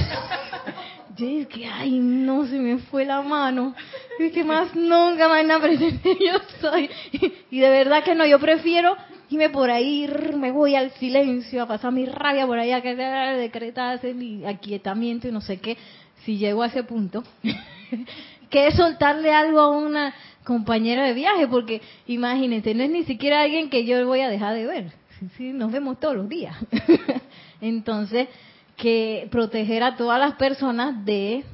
Yo 1.17 1.27
dije 1.27 1.67
ay 1.67 1.99
no 1.99 2.47
se 2.47 2.61
me 2.61 2.79
fue 2.79 3.05
la 3.05 3.23
mano 3.23 3.75
y 4.21 4.31
que 4.31 4.45
más 4.45 4.73
nunca 4.77 5.29
más 5.29 5.45
nada 5.45 5.61
presente 5.61 6.17
yo 6.21 6.39
soy 6.61 6.89
y 7.51 7.59
de 7.59 7.69
verdad 7.71 8.05
que 8.05 8.15
no 8.15 8.25
yo 8.25 8.39
prefiero 8.39 8.97
irme 9.29 9.51
por 9.51 9.69
ahí 9.69 10.09
me 10.37 10.53
voy 10.53 10.77
al 10.77 10.93
silencio 10.93 11.61
a 11.61 11.67
pasar 11.67 11.91
mi 11.91 12.07
rabia 12.07 12.47
por 12.47 12.57
ahí 12.61 12.71
a 12.71 12.83
que 12.83 12.95
decretarse 12.95 14.15
mi 14.15 14.45
aquietamiento 14.45 15.27
y 15.27 15.33
no 15.33 15.41
sé 15.41 15.59
qué 15.59 15.77
si 16.25 16.39
llego 16.39 16.63
a 16.63 16.67
ese 16.69 16.85
punto 16.85 17.25
que 18.51 18.69
es 18.69 18.75
soltarle 18.75 19.33
algo 19.33 19.61
a 19.61 19.71
una 19.71 20.15
compañera 20.45 21.05
de 21.05 21.13
viaje, 21.13 21.47
porque 21.47 21.83
imagínense, 22.07 22.75
no 22.75 22.83
es 22.83 22.91
ni 22.91 23.05
siquiera 23.05 23.43
alguien 23.43 23.69
que 23.69 23.85
yo 23.85 24.07
voy 24.07 24.21
a 24.21 24.29
dejar 24.29 24.55
de 24.55 24.67
ver, 24.67 24.93
sí, 25.37 25.53
nos 25.53 25.71
vemos 25.71 26.01
todos 26.01 26.17
los 26.17 26.29
días. 26.29 26.57
Entonces, 27.61 28.29
que 28.77 29.29
proteger 29.31 29.83
a 29.83 29.97
todas 29.97 30.19
las 30.21 30.35
personas 30.37 31.05
de, 31.05 31.45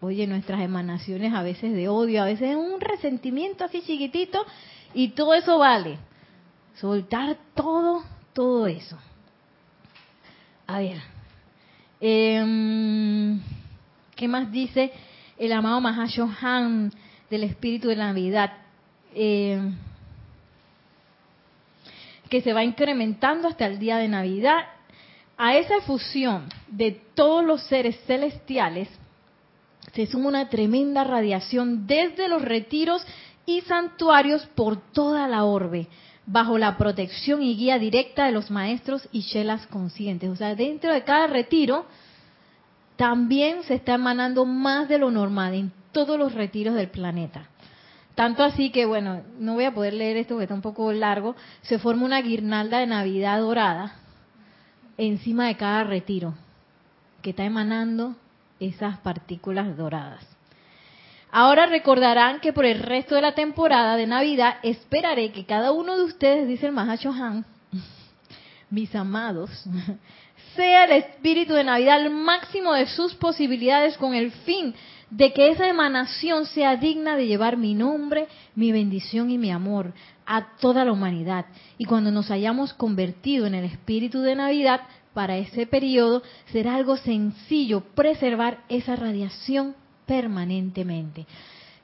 oye, 0.00 0.26
nuestras 0.26 0.60
emanaciones 0.60 1.32
a 1.32 1.42
veces 1.42 1.72
de 1.72 1.88
odio, 1.88 2.22
a 2.22 2.26
veces 2.26 2.56
un 2.56 2.80
resentimiento 2.80 3.64
así 3.64 3.80
chiquitito, 3.82 4.44
y 4.92 5.08
todo 5.10 5.34
eso 5.34 5.58
vale. 5.58 5.98
Soltar 6.74 7.36
todo, 7.54 8.02
todo 8.32 8.66
eso. 8.66 8.98
A 10.66 10.78
ver, 10.78 10.98
eh, 12.00 13.38
¿qué 14.16 14.28
más 14.28 14.50
dice? 14.50 14.92
El 15.46 15.52
amado 15.52 15.80
Mahashohan 15.80 16.92
del 17.28 17.42
espíritu 17.42 17.88
de 17.88 17.96
Navidad, 17.96 18.52
eh, 19.12 19.60
que 22.28 22.40
se 22.42 22.52
va 22.52 22.62
incrementando 22.62 23.48
hasta 23.48 23.66
el 23.66 23.80
día 23.80 23.96
de 23.96 24.06
Navidad. 24.06 24.60
A 25.36 25.56
esa 25.56 25.80
fusión 25.80 26.44
de 26.68 26.92
todos 27.14 27.44
los 27.44 27.60
seres 27.64 27.98
celestiales 28.06 28.88
se 29.92 30.06
suma 30.06 30.28
una 30.28 30.48
tremenda 30.48 31.02
radiación 31.02 31.88
desde 31.88 32.28
los 32.28 32.42
retiros 32.42 33.04
y 33.44 33.62
santuarios 33.62 34.46
por 34.54 34.76
toda 34.92 35.26
la 35.26 35.42
orbe, 35.42 35.88
bajo 36.24 36.56
la 36.56 36.78
protección 36.78 37.42
y 37.42 37.56
guía 37.56 37.80
directa 37.80 38.26
de 38.26 38.32
los 38.32 38.48
maestros 38.52 39.08
y 39.10 39.24
chelas 39.24 39.66
conscientes. 39.66 40.30
O 40.30 40.36
sea, 40.36 40.54
dentro 40.54 40.92
de 40.92 41.02
cada 41.02 41.26
retiro 41.26 41.86
también 43.02 43.64
se 43.64 43.74
está 43.74 43.94
emanando 43.94 44.44
más 44.44 44.88
de 44.88 44.96
lo 44.96 45.10
normal 45.10 45.54
en 45.54 45.72
todos 45.90 46.16
los 46.16 46.34
retiros 46.34 46.76
del 46.76 46.88
planeta. 46.88 47.48
Tanto 48.14 48.44
así 48.44 48.70
que, 48.70 48.86
bueno, 48.86 49.24
no 49.40 49.54
voy 49.54 49.64
a 49.64 49.74
poder 49.74 49.94
leer 49.94 50.18
esto 50.18 50.34
porque 50.34 50.44
está 50.44 50.54
un 50.54 50.62
poco 50.62 50.92
largo, 50.92 51.34
se 51.62 51.80
forma 51.80 52.04
una 52.04 52.22
guirnalda 52.22 52.78
de 52.78 52.86
Navidad 52.86 53.40
dorada 53.40 53.96
encima 54.98 55.48
de 55.48 55.56
cada 55.56 55.82
retiro, 55.82 56.34
que 57.22 57.30
está 57.30 57.42
emanando 57.42 58.14
esas 58.60 58.98
partículas 58.98 59.76
doradas. 59.76 60.24
Ahora 61.32 61.66
recordarán 61.66 62.38
que 62.38 62.52
por 62.52 62.66
el 62.66 62.78
resto 62.78 63.16
de 63.16 63.22
la 63.22 63.34
temporada 63.34 63.96
de 63.96 64.06
Navidad 64.06 64.58
esperaré 64.62 65.32
que 65.32 65.44
cada 65.44 65.72
uno 65.72 65.96
de 65.96 66.04
ustedes, 66.04 66.46
dice 66.46 66.66
el 66.66 66.72
Mahacho 66.72 67.10
Han, 67.10 67.44
mis 68.70 68.94
amados, 68.94 69.50
sea 70.54 70.84
el 70.84 70.92
espíritu 70.92 71.54
de 71.54 71.64
Navidad 71.64 72.02
al 72.02 72.10
máximo 72.10 72.72
de 72.74 72.86
sus 72.86 73.14
posibilidades 73.14 73.96
con 73.96 74.14
el 74.14 74.30
fin 74.30 74.74
de 75.10 75.32
que 75.32 75.50
esa 75.50 75.68
emanación 75.68 76.46
sea 76.46 76.76
digna 76.76 77.16
de 77.16 77.26
llevar 77.26 77.58
mi 77.58 77.74
nombre, 77.74 78.28
mi 78.54 78.72
bendición 78.72 79.30
y 79.30 79.36
mi 79.36 79.50
amor 79.50 79.92
a 80.24 80.56
toda 80.56 80.84
la 80.84 80.92
humanidad. 80.92 81.44
Y 81.76 81.84
cuando 81.84 82.10
nos 82.10 82.30
hayamos 82.30 82.72
convertido 82.72 83.46
en 83.46 83.54
el 83.54 83.64
espíritu 83.64 84.22
de 84.22 84.34
Navidad 84.34 84.80
para 85.12 85.36
ese 85.36 85.66
periodo, 85.66 86.22
será 86.50 86.76
algo 86.76 86.96
sencillo 86.96 87.82
preservar 87.94 88.64
esa 88.70 88.96
radiación 88.96 89.74
permanentemente. 90.06 91.26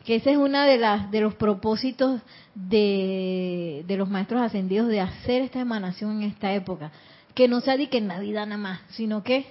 Que 0.07 0.17
ese 0.17 0.31
es 0.33 0.39
uno 0.39 0.63
de, 0.63 0.79
de 1.11 1.21
los 1.21 1.35
propósitos 1.35 2.23
de, 2.55 3.85
de 3.87 3.97
los 3.99 4.09
maestros 4.09 4.41
ascendidos 4.41 4.89
de 4.89 5.01
hacer 5.01 5.43
esta 5.43 5.61
emanación 5.61 6.23
en 6.23 6.31
esta 6.31 6.55
época. 6.55 6.91
Que 7.35 7.49
no 7.49 7.61
sea 7.61 7.77
de 7.77 7.89
que 7.89 7.99
en 7.99 8.09
Navidad 8.09 8.47
nada 8.47 8.61
más, 8.61 8.81
sino 8.91 9.23
que 9.23 9.47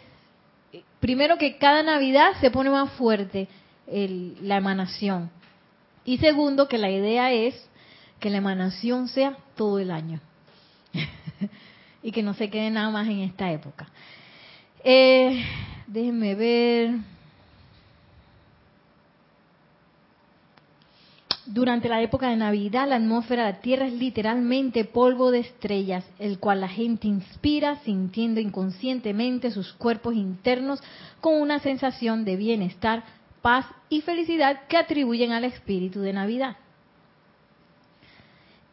primero 0.99 1.37
que 1.37 1.57
cada 1.57 1.83
Navidad 1.83 2.33
se 2.41 2.51
pone 2.51 2.69
más 2.69 2.91
fuerte 2.93 3.47
la 3.87 4.57
emanación. 4.57 5.29
Y 6.03 6.17
segundo, 6.17 6.67
que 6.67 6.77
la 6.77 6.89
idea 6.89 7.31
es 7.31 7.55
que 8.19 8.29
la 8.29 8.37
emanación 8.37 9.07
sea 9.07 9.37
todo 9.55 9.79
el 9.79 9.91
año. 9.91 10.19
y 12.03 12.11
que 12.11 12.23
no 12.23 12.33
se 12.33 12.49
quede 12.49 12.69
nada 12.69 12.89
más 12.89 13.07
en 13.07 13.19
esta 13.19 13.51
época. 13.51 13.87
Eh, 14.83 15.43
déjenme 15.87 16.35
ver. 16.35 17.16
Durante 21.49 21.87
la 21.87 22.01
época 22.01 22.27
de 22.27 22.35
Navidad, 22.35 22.89
la 22.89 22.97
atmósfera 22.97 23.45
de 23.45 23.53
la 23.53 23.59
Tierra 23.61 23.87
es 23.87 23.93
literalmente 23.93 24.83
polvo 24.83 25.31
de 25.31 25.39
estrellas, 25.39 26.05
el 26.19 26.39
cual 26.39 26.59
la 26.59 26.67
gente 26.67 27.07
inspira 27.07 27.77
sintiendo 27.85 28.41
inconscientemente 28.41 29.51
sus 29.51 29.71
cuerpos 29.71 30.13
internos 30.13 30.83
con 31.21 31.41
una 31.41 31.59
sensación 31.59 32.25
de 32.25 32.35
bienestar, 32.35 33.05
paz 33.41 33.65
y 33.87 34.01
felicidad 34.01 34.67
que 34.67 34.75
atribuyen 34.75 35.31
al 35.31 35.45
espíritu 35.45 36.01
de 36.01 36.11
Navidad. 36.11 36.57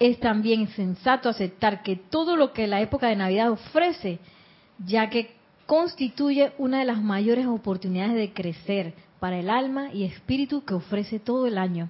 Es 0.00 0.18
también 0.18 0.66
sensato 0.70 1.28
aceptar 1.28 1.84
que 1.84 1.94
todo 1.94 2.34
lo 2.34 2.52
que 2.52 2.66
la 2.66 2.80
época 2.80 3.06
de 3.06 3.14
Navidad 3.14 3.52
ofrece, 3.52 4.18
ya 4.84 5.10
que 5.10 5.36
constituye 5.66 6.52
una 6.58 6.80
de 6.80 6.86
las 6.86 7.00
mayores 7.00 7.46
oportunidades 7.46 8.16
de 8.16 8.32
crecer 8.32 8.94
para 9.20 9.38
el 9.38 9.48
alma 9.48 9.92
y 9.92 10.02
espíritu 10.02 10.64
que 10.64 10.74
ofrece 10.74 11.20
todo 11.20 11.46
el 11.46 11.56
año. 11.56 11.88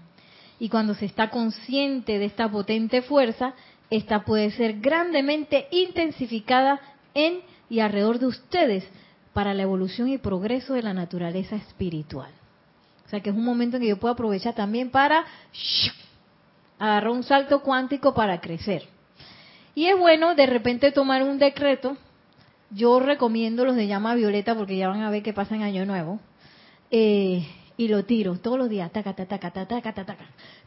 Y 0.64 0.70
cuando 0.70 0.94
se 0.94 1.04
está 1.04 1.28
consciente 1.28 2.18
de 2.18 2.24
esta 2.24 2.50
potente 2.50 3.02
fuerza, 3.02 3.52
esta 3.90 4.24
puede 4.24 4.50
ser 4.50 4.80
grandemente 4.80 5.68
intensificada 5.70 6.80
en 7.12 7.40
y 7.68 7.80
alrededor 7.80 8.18
de 8.18 8.28
ustedes 8.28 8.88
para 9.34 9.52
la 9.52 9.64
evolución 9.64 10.08
y 10.08 10.16
progreso 10.16 10.72
de 10.72 10.80
la 10.80 10.94
naturaleza 10.94 11.54
espiritual. 11.54 12.30
O 13.04 13.08
sea 13.10 13.20
que 13.20 13.28
es 13.28 13.36
un 13.36 13.44
momento 13.44 13.76
en 13.76 13.82
que 13.82 13.90
yo 13.90 13.98
puedo 13.98 14.14
aprovechar 14.14 14.54
también 14.54 14.88
para 14.88 15.26
agarrar 16.78 17.10
un 17.10 17.24
salto 17.24 17.60
cuántico 17.60 18.14
para 18.14 18.40
crecer. 18.40 18.84
Y 19.74 19.88
es 19.88 19.98
bueno 19.98 20.34
de 20.34 20.46
repente 20.46 20.92
tomar 20.92 21.24
un 21.24 21.38
decreto. 21.38 21.98
Yo 22.70 23.00
recomiendo 23.00 23.66
los 23.66 23.76
de 23.76 23.86
llama 23.86 24.14
violeta 24.14 24.54
porque 24.54 24.78
ya 24.78 24.88
van 24.88 25.02
a 25.02 25.10
ver 25.10 25.22
qué 25.22 25.34
pasa 25.34 25.56
en 25.56 25.62
Año 25.62 25.84
Nuevo. 25.84 26.20
Eh, 26.90 27.46
y 27.76 27.88
lo 27.88 28.04
tiro 28.04 28.36
todos 28.38 28.58
los 28.58 28.68
días. 28.68 28.92
Taca, 28.92 29.14
taca, 29.14 29.38
taca, 29.38 29.66
taca, 29.66 29.92
taca, 29.92 30.16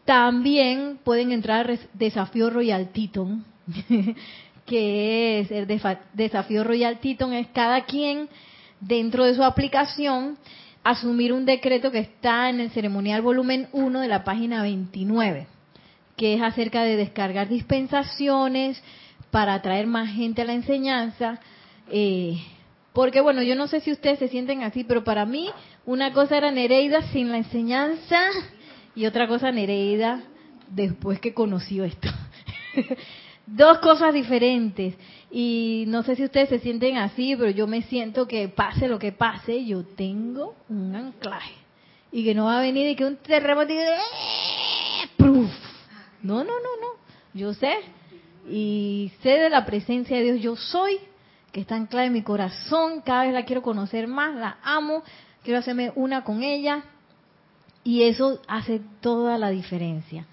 También 0.06 1.00
pueden 1.04 1.32
entrar 1.32 1.80
desafío 1.94 2.50
Royal 2.50 2.90
Titon, 2.90 3.46
que 4.66 5.40
es 5.40 5.52
el 5.52 5.68
desafío 6.14 6.64
Royal 6.64 7.00
Titon, 7.00 7.34
es 7.34 7.48
cada 7.48 7.86
quien 7.86 8.30
dentro 8.80 9.26
de 9.26 9.36
su 9.36 9.44
aplicación 9.44 10.38
asumir 10.84 11.34
un 11.34 11.46
decreto 11.46 11.92
que 11.92 12.00
está 12.00 12.50
en 12.50 12.62
el 12.62 12.70
ceremonial 12.72 13.22
volumen 13.22 13.68
1 13.74 14.00
de 14.00 14.08
la 14.08 14.24
página 14.24 14.62
29, 14.62 15.48
que 16.16 16.36
es 16.36 16.42
acerca 16.42 16.84
de 16.84 16.96
descargar 16.96 17.50
dispensaciones 17.50 18.82
para 19.32 19.54
atraer 19.54 19.88
más 19.88 20.10
gente 20.14 20.42
a 20.42 20.46
la 20.46 20.54
enseñanza. 20.54 21.40
Eh, 21.90 22.38
porque 22.94 23.22
bueno, 23.22 23.44
yo 23.44 23.56
no 23.56 23.68
sé 23.68 23.82
si 23.82 23.92
ustedes 23.92 24.20
se 24.20 24.28
sienten 24.30 24.64
así, 24.64 24.84
pero 24.84 25.04
para 25.04 25.26
mí 25.26 25.50
una 25.88 26.12
cosa 26.12 26.38
era 26.38 26.52
Nereida 26.52 27.02
sin 27.14 27.32
la 27.32 27.38
enseñanza 27.38 28.20
y 28.94 29.06
otra 29.06 29.26
cosa 29.26 29.54
Nereida 29.54 30.22
después 30.70 31.22
que 31.22 31.34
conoció 31.34 31.86
esto. 31.86 32.10
Dos 33.46 33.80
cosas 33.80 34.14
diferentes. 34.14 34.96
Y 35.32 35.86
no 35.88 36.04
sé 36.04 36.18
si 36.18 36.26
ustedes 36.26 36.50
se 36.50 36.60
sienten 36.60 36.98
así, 36.98 37.38
pero 37.38 37.52
yo 37.52 37.68
me 37.68 37.84
siento 37.84 38.28
que 38.28 38.50
pase 38.50 38.90
lo 38.90 39.00
que 39.00 39.14
pase, 39.14 39.64
yo 39.64 39.86
tengo 39.86 40.56
un 40.68 40.94
anclaje. 40.94 41.54
Y 42.12 42.26
que 42.26 42.36
no 42.36 42.46
va 42.46 42.60
a 42.60 42.62
venir 42.62 42.90
y 42.90 42.96
que 42.98 43.06
un 43.06 43.16
terremoto 43.16 43.72
y 43.72 43.78
¡Pruf! 45.16 45.50
No, 46.22 46.44
no, 46.44 46.44
no, 46.44 46.82
no. 46.82 47.00
Yo 47.34 47.54
sé. 47.54 47.74
Y 48.50 49.14
sé 49.24 49.30
de 49.30 49.50
la 49.50 49.66
presencia 49.66 50.18
de 50.18 50.24
Dios. 50.24 50.42
Yo 50.42 50.56
soy, 50.58 50.98
que 51.54 51.62
está 51.62 51.76
anclada 51.76 52.08
en 52.08 52.14
mi 52.14 52.24
corazón. 52.24 53.02
Cada 53.06 53.24
vez 53.24 53.34
la 53.34 53.46
quiero 53.46 53.62
conocer 53.62 54.08
más, 54.08 54.36
la 54.36 54.58
amo. 54.64 55.04
Quiero 55.48 55.60
hacerme 55.62 55.94
una 55.96 56.26
con 56.26 56.44
ella. 56.44 56.84
Y 57.86 58.04
eso 58.04 58.42
hace 58.50 58.82
toda 59.00 59.38
la 59.38 59.50
diferencia. 59.50 60.26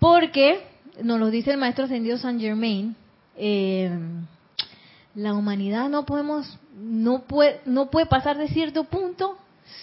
Porque, 0.00 0.66
nos 1.00 1.20
lo 1.20 1.30
dice 1.30 1.52
el 1.52 1.58
maestro 1.58 1.84
ascendido 1.84 2.18
San 2.18 2.40
Germain, 2.40 2.96
eh, 3.36 3.88
la 5.14 5.34
humanidad 5.34 5.88
no 5.88 6.04
podemos, 6.04 6.58
no 6.76 7.22
puede, 7.22 7.60
no 7.66 7.88
puede 7.88 8.06
pasar 8.06 8.36
de 8.36 8.48
cierto 8.48 8.82
punto 8.82 9.38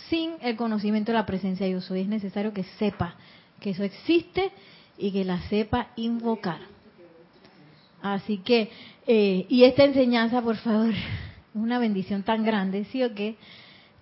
sin 0.09 0.33
el 0.41 0.57
conocimiento 0.57 1.13
de 1.13 1.19
la 1.19 1.25
presencia 1.25 1.65
de 1.65 1.71
Dios. 1.71 1.85
soy. 1.85 2.01
Es 2.01 2.09
necesario 2.09 2.51
que 2.51 2.65
sepa 2.77 3.15
que 3.61 3.69
eso 3.69 3.85
existe 3.85 4.51
y 4.97 5.13
que 5.13 5.23
la 5.23 5.39
sepa 5.47 5.87
invocar. 5.95 6.59
Así 8.01 8.39
que, 8.39 8.71
eh, 9.07 9.45
y 9.47 9.63
esta 9.63 9.85
enseñanza, 9.85 10.41
por 10.41 10.57
favor, 10.57 10.89
es 10.89 10.97
una 11.53 11.79
bendición 11.79 12.23
tan 12.23 12.43
grande, 12.43 12.83
¿sí 12.91 13.01
o 13.03 13.15
qué? 13.15 13.37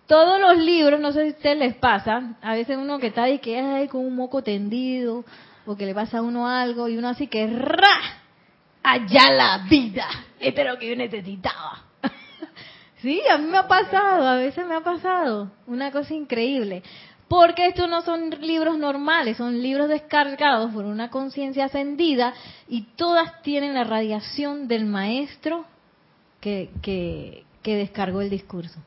Todos 0.08 0.40
los 0.40 0.58
libros, 0.58 1.00
no 1.00 1.12
sé 1.12 1.24
si 1.24 1.28
a 1.28 1.32
ustedes 1.32 1.58
les 1.58 1.76
pasa, 1.76 2.38
a 2.42 2.54
veces 2.54 2.78
uno 2.78 2.98
que 2.98 3.08
está 3.08 3.24
ahí 3.24 3.40
que 3.40 3.84
es 3.84 3.90
con 3.90 4.06
un 4.06 4.16
moco 4.16 4.42
tendido, 4.42 5.26
o 5.66 5.76
que 5.76 5.86
le 5.86 5.94
pasa 5.94 6.20
a 6.20 6.22
uno 6.22 6.48
algo, 6.48 6.88
y 6.88 6.98
uno 6.98 7.10
así 7.10 7.28
que 7.28 7.46
¡ra! 7.46 8.24
allá 8.88 9.32
la 9.32 9.58
vida. 9.70 10.08
Esto 10.40 10.62
es 10.62 10.68
lo 10.68 10.80
que 10.80 10.90
yo 10.90 10.96
necesitaba. 10.96 11.84
sí, 13.02 13.22
a 13.30 13.38
mí 13.38 13.48
me 13.48 13.58
ha 13.58 13.68
pasado, 13.68 14.28
a 14.28 14.36
veces 14.36 14.66
me 14.66 14.76
ha 14.76 14.82
pasado. 14.82 15.52
Una 15.66 15.92
cosa 15.92 16.14
increíble. 16.14 16.84
Porque 17.28 17.68
estos 17.68 17.90
no 17.90 18.02
son 18.04 18.30
libros 18.42 18.78
normales, 18.78 19.36
son 19.36 19.62
libros 19.62 19.90
descargados 19.90 20.72
por 20.72 20.86
una 20.86 21.10
conciencia 21.10 21.66
ascendida 21.66 22.34
y 22.70 22.84
todas 22.96 23.42
tienen 23.42 23.74
la 23.74 23.84
radiación 23.84 24.70
del 24.70 24.86
maestro 24.86 25.66
que, 26.40 26.70
que, 26.82 27.44
que 27.62 27.76
descargó 27.76 28.22
el 28.22 28.30
discurso. 28.30 28.80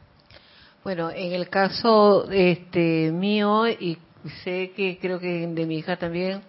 Bueno, 0.82 1.10
en 1.10 1.32
el 1.32 1.50
caso 1.50 2.26
este 2.30 3.10
mío 3.12 3.68
y 3.68 3.98
sé 4.42 4.72
que 4.74 4.98
creo 4.98 5.20
que 5.20 5.46
de 5.46 5.66
mi 5.66 5.76
hija 5.76 5.98
también, 5.98 6.40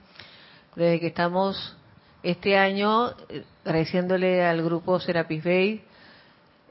desde 0.73 1.01
que 1.01 1.07
estamos 1.07 1.75
este 2.23 2.57
año, 2.57 3.13
agradeciéndole 3.65 4.45
al 4.45 4.63
grupo 4.63 5.01
Serapis 5.01 5.43
Bay, 5.43 5.83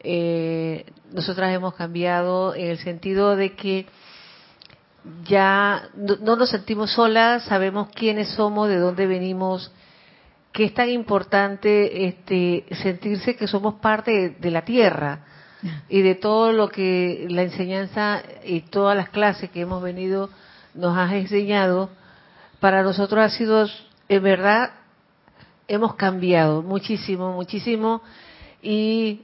eh, 0.03 0.87
nosotras 1.13 1.55
hemos 1.55 1.75
cambiado 1.75 2.55
en 2.55 2.69
el 2.71 2.79
sentido 2.79 3.37
de 3.37 3.55
que 3.55 3.85
ya 5.25 5.91
no, 5.95 6.37
nos 6.37 6.49
sentimos 6.49 6.93
solas, 6.93 7.45
sabemos 7.45 7.91
quiénes 7.91 8.31
somos, 8.31 8.71
de 8.71 8.79
dónde 8.79 9.07
venimos, 9.07 9.71
que 10.51 10.65
es 10.65 10.73
tan 10.73 10.89
importante 10.89 12.07
este, 12.07 12.65
sentirse 12.83 13.37
que 13.37 13.47
somos 13.47 13.75
parte 13.75 14.31
de, 14.31 14.51
la 14.51 14.65
tierra 14.65 15.27
y 15.89 16.03
de 16.03 16.15
todo 16.15 16.53
lo 16.53 16.69
que 16.69 17.27
la 17.29 17.43
enseñanza 17.43 18.23
y 18.45 18.61
todas 18.61 18.97
las 18.97 19.11
clases 19.11 19.51
que 19.51 19.61
hemos 19.61 19.83
venido 19.83 20.31
nos 20.75 20.97
ha 20.97 21.15
enseñado, 21.17 21.91
para 22.61 22.83
nosotros 22.83 23.25
ha 23.25 23.31
sido 23.31 23.67
en 24.09 24.23
verdad 24.23 24.71
hemos 25.69 25.95
cambiado 25.95 26.63
muchísimo, 26.63 27.33
muchísimo 27.33 28.03
y 28.63 29.23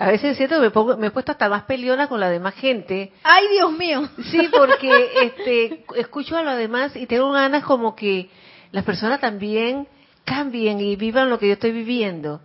a 0.00 0.08
veces 0.08 0.36
siento 0.36 0.56
que 0.56 0.62
me, 0.62 0.70
pongo, 0.70 0.96
me 0.96 1.08
he 1.08 1.10
puesto 1.10 1.30
hasta 1.30 1.48
más 1.48 1.64
peleona 1.64 2.08
con 2.08 2.20
la 2.20 2.30
demás 2.30 2.54
gente. 2.54 3.12
¡Ay, 3.22 3.44
Dios 3.52 3.70
mío! 3.72 4.08
Sí, 4.30 4.48
porque 4.50 4.90
este, 5.22 5.84
escucho 5.96 6.36
a 6.36 6.42
los 6.42 6.56
demás 6.56 6.96
y 6.96 7.06
tengo 7.06 7.30
ganas 7.30 7.64
como 7.64 7.94
que 7.94 8.30
las 8.72 8.82
personas 8.84 9.20
también 9.20 9.86
cambien 10.24 10.80
y 10.80 10.96
vivan 10.96 11.28
lo 11.28 11.38
que 11.38 11.48
yo 11.48 11.52
estoy 11.52 11.72
viviendo. 11.72 12.40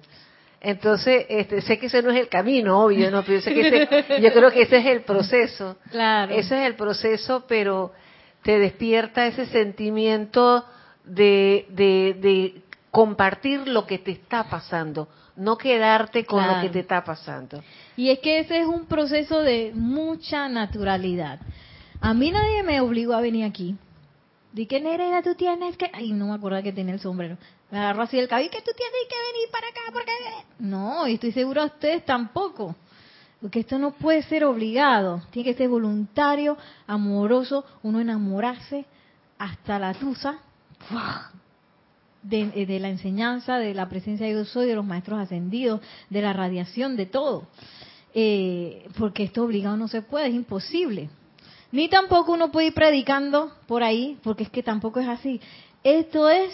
Entonces, 0.62 1.26
este, 1.30 1.62
sé 1.62 1.78
que 1.78 1.88
ese 1.88 2.02
no 2.02 2.12
es 2.12 2.20
el 2.20 2.28
camino, 2.28 2.84
obvio, 2.84 3.12
¿no? 3.12 3.24
Pero 3.24 3.40
yo, 3.40 3.46
que 3.46 4.20
yo 4.22 4.34
creo 4.34 4.52
que 4.52 4.64
ese 4.64 4.78
es 4.78 4.86
el 4.86 5.02
proceso. 5.02 5.78
Claro. 5.92 6.34
Ese 6.34 6.60
es 6.60 6.68
el 6.68 6.76
proceso, 6.76 7.46
pero 7.48 7.94
te 8.42 8.60
despierta 8.60 9.28
ese 9.28 9.46
sentimiento 9.48 10.66
de, 11.04 11.66
de, 11.70 12.16
de 12.20 12.62
compartir 12.92 13.68
lo 13.68 13.86
que 13.86 13.98
te 13.98 14.12
está 14.12 14.46
pasando, 14.50 15.10
no 15.36 15.58
quedarte 15.58 16.26
con 16.26 16.48
lo 16.48 16.62
que 16.62 16.70
te 16.70 16.80
está 16.80 17.04
pasando. 17.04 17.62
Y 17.98 18.10
es 18.10 18.20
que 18.20 18.40
ese 18.40 18.62
es 18.62 18.68
un 18.68 18.86
proceso 18.86 19.42
de 19.42 19.72
mucha 19.74 20.48
naturalidad. 20.48 21.40
A 22.02 22.14
mí 22.14 22.32
nadie 22.32 22.64
me 22.64 22.80
obligó 22.82 23.14
a 23.14 23.22
venir 23.22 23.46
aquí. 23.46 23.76
Di 24.54 24.68
que 24.68 24.80
Nereida 24.80 25.22
tú 25.22 25.36
tienes 25.36 25.76
que... 25.76 25.90
Ay, 25.92 26.14
no 26.14 26.28
me 26.28 26.36
acuerdo 26.36 26.64
que 26.64 26.72
tenía 26.72 26.94
el 26.94 27.02
sombrero. 27.02 27.38
Me 27.76 27.82
agarró 27.82 28.04
así 28.04 28.18
el 28.18 28.30
cabello 28.30 28.50
que 28.52 28.62
tú 28.62 28.72
tienes 28.74 29.02
que 29.10 29.34
venir 29.34 29.52
para 29.52 29.68
acá 29.68 29.82
porque... 29.92 30.12
No, 30.60 31.10
y 31.10 31.16
estoy 31.16 31.34
seguro 31.34 31.62
a 31.62 31.66
ustedes 31.66 32.06
tampoco. 32.06 32.74
Porque 33.42 33.60
esto 33.60 33.78
no 33.78 33.92
puede 33.92 34.24
ser 34.24 34.46
obligado. 34.46 35.22
Tiene 35.32 35.52
que 35.52 35.58
ser 35.58 35.68
voluntario, 35.68 36.58
amoroso, 36.88 37.66
uno 37.84 38.00
enamorarse 38.00 38.86
hasta 39.38 39.78
la 39.78 39.94
tusa 39.94 40.40
de, 42.24 42.66
de, 42.66 42.80
la 42.80 42.88
enseñanza, 42.88 43.58
de 43.58 43.74
la 43.74 43.90
presencia 43.90 44.26
de 44.26 44.36
Dios 44.36 44.48
soy, 44.48 44.68
de 44.68 44.76
los 44.76 44.86
maestros 44.86 45.20
ascendidos, 45.20 45.82
de 46.10 46.22
la 46.22 46.32
radiación, 46.32 46.96
de 46.96 47.08
todo. 47.08 47.46
Eh, 48.14 48.88
porque 48.98 49.24
esto 49.24 49.44
obligado 49.44 49.76
no 49.76 49.90
se 49.90 50.02
puede, 50.02 50.30
es 50.30 50.34
imposible. 50.34 51.10
Ni 51.74 51.90
tampoco 51.90 52.32
uno 52.32 52.54
puede 52.54 52.68
ir 52.68 52.74
predicando 52.74 53.52
por 53.68 53.84
ahí, 53.84 54.18
porque 54.24 54.44
es 54.44 54.50
que 54.50 54.64
tampoco 54.64 55.02
es 55.02 55.10
así. 55.10 55.42
Esto 55.84 56.30
es 56.30 56.54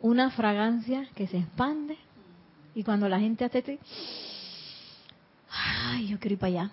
una 0.00 0.30
fragancia 0.30 1.08
que 1.14 1.26
se 1.26 1.38
expande 1.38 1.96
y 2.74 2.82
cuando 2.82 3.08
la 3.08 3.18
gente 3.18 3.44
hace 3.44 3.58
esto, 3.58 3.72
ay, 5.50 6.08
yo 6.08 6.18
quiero 6.18 6.34
ir 6.34 6.38
para 6.38 6.48
allá. 6.48 6.70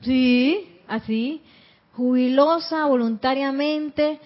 Sí, 0.00 0.78
así, 0.86 1.42
jubilosa, 1.94 2.86
voluntariamente, 2.86 4.20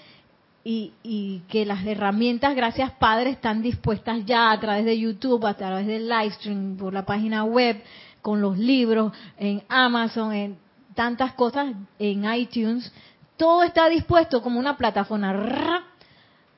y, 0.65 0.93
y, 1.03 1.41
que 1.49 1.65
las 1.67 1.85
herramientas, 1.87 2.55
gracias 2.55 2.93
Padre, 2.93 3.31
están 3.31 3.63
dispuestas 3.63 4.25
ya 4.25 4.53
a 4.53 4.61
través 4.61 4.85
de 4.85 4.99
YouTube, 4.99 5.45
a 5.47 5.55
través 5.55 5.87
del 5.87 6.09
livestream, 6.09 6.77
por 6.77 6.93
la 6.93 7.05
página 7.05 7.43
web, 7.45 7.83
con 8.21 8.41
los 8.41 8.59
libros, 8.59 9.13
en 9.39 9.63
Amazon, 9.69 10.33
en 10.33 10.59
tantas 10.95 11.33
cosas, 11.33 11.75
en 11.99 12.33
iTunes. 12.33 12.93
Todo 13.37 13.65
está 13.65 13.89
dispuesto 13.89 14.43
como 14.43 14.61
una 14.61 14.77
plataforma. 14.77 15.33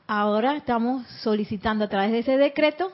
Ahora 0.07 0.57
estamos 0.57 1.07
solicitando 1.23 1.85
a 1.85 1.89
través 1.89 2.13
de 2.13 2.19
ese 2.19 2.37
decreto 2.37 2.93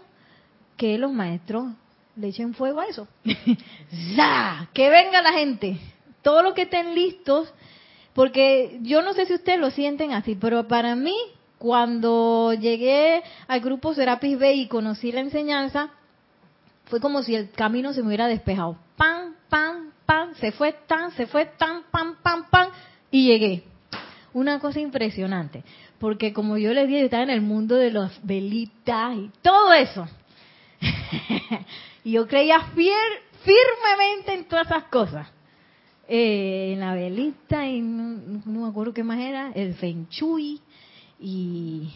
que 0.77 0.97
los 0.99 1.13
maestros 1.13 1.73
le 2.17 2.29
echen 2.29 2.55
fuego 2.55 2.81
a 2.81 2.87
eso. 2.87 3.09
¡Ya! 4.17 4.69
Que 4.73 4.91
venga 4.91 5.23
la 5.23 5.33
gente. 5.33 5.79
Todo 6.23 6.43
lo 6.43 6.55
que 6.55 6.63
estén 6.63 6.95
listos 6.95 7.53
porque 8.13 8.79
yo 8.83 9.03
no 9.03 9.13
sé 9.13 9.27
si 9.27 9.35
ustedes 9.35 9.61
lo 9.61 9.71
sienten 9.71 10.13
así, 10.13 10.35
pero 10.35 10.67
para 10.67 10.97
mí, 10.97 11.15
cuando 11.59 12.53
llegué 12.55 13.23
al 13.47 13.61
grupo 13.61 13.95
Serapis 13.95 14.39
Bay 14.39 14.63
y 14.63 14.69
conocí 14.69 15.13
la 15.13 15.21
enseñanza, 15.21 15.91
fue 16.87 17.01
como 17.01 17.23
si 17.23 17.35
el 17.37 17.51
camino 17.51 17.93
se 17.93 18.03
me 18.03 18.09
hubiera 18.09 18.27
despejado. 18.27 18.77
Pam, 18.97 19.35
pam, 19.49 19.93
pam, 20.07 20.35
se 20.35 20.51
fue 20.53 20.73
tan, 20.87 21.13
se 21.13 21.27
fue 21.27 21.47
tan, 21.47 21.85
pam, 21.91 22.17
pam, 22.23 22.51
pam, 22.51 22.69
y 23.11 23.29
llegué. 23.29 23.63
Una 24.33 24.59
cosa 24.59 24.81
impresionante, 24.81 25.65
porque 26.01 26.33
como 26.33 26.57
yo 26.57 26.73
les 26.73 26.89
dije, 26.89 27.01
yo 27.01 27.05
estaba 27.05 27.23
en 27.23 27.31
el 27.31 27.43
mundo 27.43 27.77
de 27.77 27.93
las 27.93 28.27
velitas 28.27 29.15
y 29.17 29.31
todo 29.43 29.73
eso. 29.75 30.09
y 32.05 32.13
yo 32.13 32.27
creía 32.27 32.59
firmemente 32.73 34.33
en 34.33 34.45
todas 34.47 34.67
esas 34.67 34.85
cosas 34.85 35.29
eh, 36.09 36.71
en 36.73 36.81
la 36.81 36.95
velita 36.95 37.67
y 37.69 37.83
no, 37.83 38.41
me 38.47 38.69
acuerdo 38.69 38.95
qué 38.95 39.05
más 39.05 39.21
era, 39.21 39.53
el 39.55 39.75
Feng 39.75 40.09
Shui 40.09 40.59
y 41.21 41.91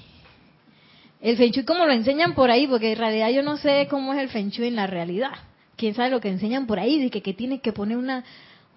el 1.23 1.39
Feng 1.39 1.53
Shui 1.53 1.65
como 1.65 1.87
lo 1.87 1.93
enseñan 1.93 2.35
por 2.35 2.51
ahí, 2.51 2.67
porque 2.67 2.93
en 2.93 2.99
realidad 2.99 3.31
yo 3.31 3.43
no 3.43 3.57
sé 3.57 3.89
cómo 3.89 4.13
es 4.13 4.21
el 4.21 4.29
Feng 4.29 4.51
Shui 4.51 4.69
en 4.69 4.77
la 4.77 4.87
realidad. 4.87 5.33
Quién 5.77 5.95
sabe 5.95 6.11
lo 6.11 6.21
que 6.21 6.29
enseñan 6.29 6.67
por 6.67 6.79
ahí, 6.79 7.01
de 7.01 7.11
que, 7.11 7.23
que 7.23 7.33
tienes 7.33 7.63
que 7.63 7.73
poner 7.73 7.97
una, 7.97 8.23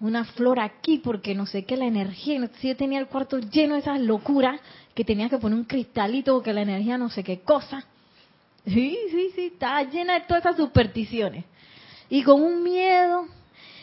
una 0.00 0.24
flor 0.24 0.60
aquí 0.60 0.98
porque 0.98 1.34
no 1.34 1.46
sé 1.46 1.64
qué 1.64 1.76
la 1.76 1.86
energía. 1.86 2.48
Si 2.60 2.68
yo 2.68 2.76
tenía 2.76 2.98
el 2.98 3.06
cuarto 3.06 3.38
lleno 3.38 3.74
de 3.74 3.80
esas 3.80 4.00
locuras, 4.00 4.60
que 4.98 5.04
tenía 5.04 5.28
que 5.28 5.38
poner 5.38 5.56
un 5.56 5.64
cristalito 5.64 6.34
porque 6.34 6.52
la 6.52 6.62
energía 6.62 6.98
no 6.98 7.08
sé 7.08 7.22
qué 7.22 7.38
cosa. 7.38 7.84
Sí, 8.64 8.98
sí, 9.12 9.30
sí, 9.32 9.46
está 9.52 9.80
llena 9.84 10.14
de 10.14 10.20
todas 10.22 10.44
esas 10.44 10.56
supersticiones. 10.56 11.44
Y 12.10 12.24
con 12.24 12.42
un 12.42 12.64
miedo 12.64 13.28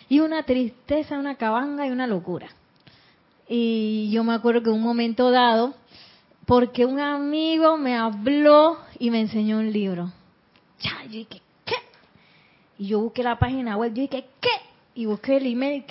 y 0.09 0.19
una 0.19 0.43
tristeza, 0.43 1.17
una 1.17 1.35
cabanga 1.35 1.87
y 1.87 1.91
una 1.91 2.05
locura. 2.05 2.49
Y 3.47 4.11
yo 4.11 4.25
me 4.25 4.33
acuerdo 4.33 4.61
que 4.61 4.69
en 4.71 4.75
un 4.75 4.81
momento 4.81 5.31
dado, 5.31 5.73
porque 6.45 6.85
un 6.85 6.99
amigo 6.99 7.77
me 7.77 7.95
habló 7.95 8.79
y 8.99 9.09
me 9.09 9.21
enseñó 9.21 9.59
un 9.59 9.71
libro. 9.71 10.11
Ya, 10.81 11.01
yo 11.05 11.11
dije, 11.11 11.41
¿qué? 11.63 11.75
Y 12.77 12.87
yo 12.87 12.99
busqué 12.99 13.23
la 13.23 13.39
página 13.39 13.77
web, 13.77 13.93
yo 13.93 14.01
dije, 14.01 14.25
¿qué? 14.41 14.49
Y 14.95 15.05
busqué 15.05 15.37
el 15.37 15.45
email, 15.45 15.85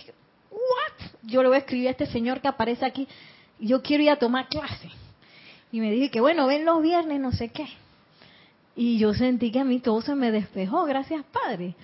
¿what? 0.51 1.09
Yo 1.23 1.41
le 1.43 1.49
voy 1.49 1.57
a 1.57 1.61
escribir 1.61 1.89
a 1.89 1.93
este 1.93 2.05
señor 2.05 2.43
que 2.43 2.49
aparece 2.49 2.85
aquí, 2.85 3.09
yo 3.59 3.81
quiero 3.81 4.03
ir 4.03 4.11
a 4.11 4.19
tomar 4.19 4.49
clase. 4.49 4.91
Y 5.75 5.81
me 5.81 5.91
dije 5.91 6.09
que 6.09 6.21
bueno, 6.21 6.47
ven 6.47 6.65
los 6.65 6.81
viernes, 6.81 7.19
no 7.19 7.33
sé 7.33 7.49
qué. 7.49 7.67
Y 8.77 8.97
yo 8.97 9.13
sentí 9.13 9.51
que 9.51 9.59
a 9.59 9.65
mí 9.65 9.81
todo 9.81 10.03
se 10.03 10.15
me 10.15 10.31
despejó, 10.31 10.85
gracias 10.85 11.25
Padre. 11.33 11.75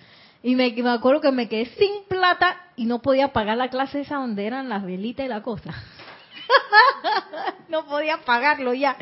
Y 0.44 0.54
me, 0.54 0.70
me, 0.70 0.90
acuerdo 0.90 1.20
que 1.20 1.32
me 1.32 1.48
quedé 1.48 1.66
sin 1.74 2.04
plata 2.08 2.56
y 2.76 2.84
no 2.84 3.02
podía 3.02 3.32
pagar 3.32 3.56
la 3.56 3.68
clase 3.68 4.02
esa 4.02 4.18
donde 4.18 4.46
eran 4.46 4.68
las 4.68 4.84
velitas 4.84 5.26
y 5.26 5.28
la 5.28 5.42
cosa. 5.42 5.74
no 7.68 7.84
podía 7.86 8.18
pagarlo 8.18 8.74
ya. 8.74 8.96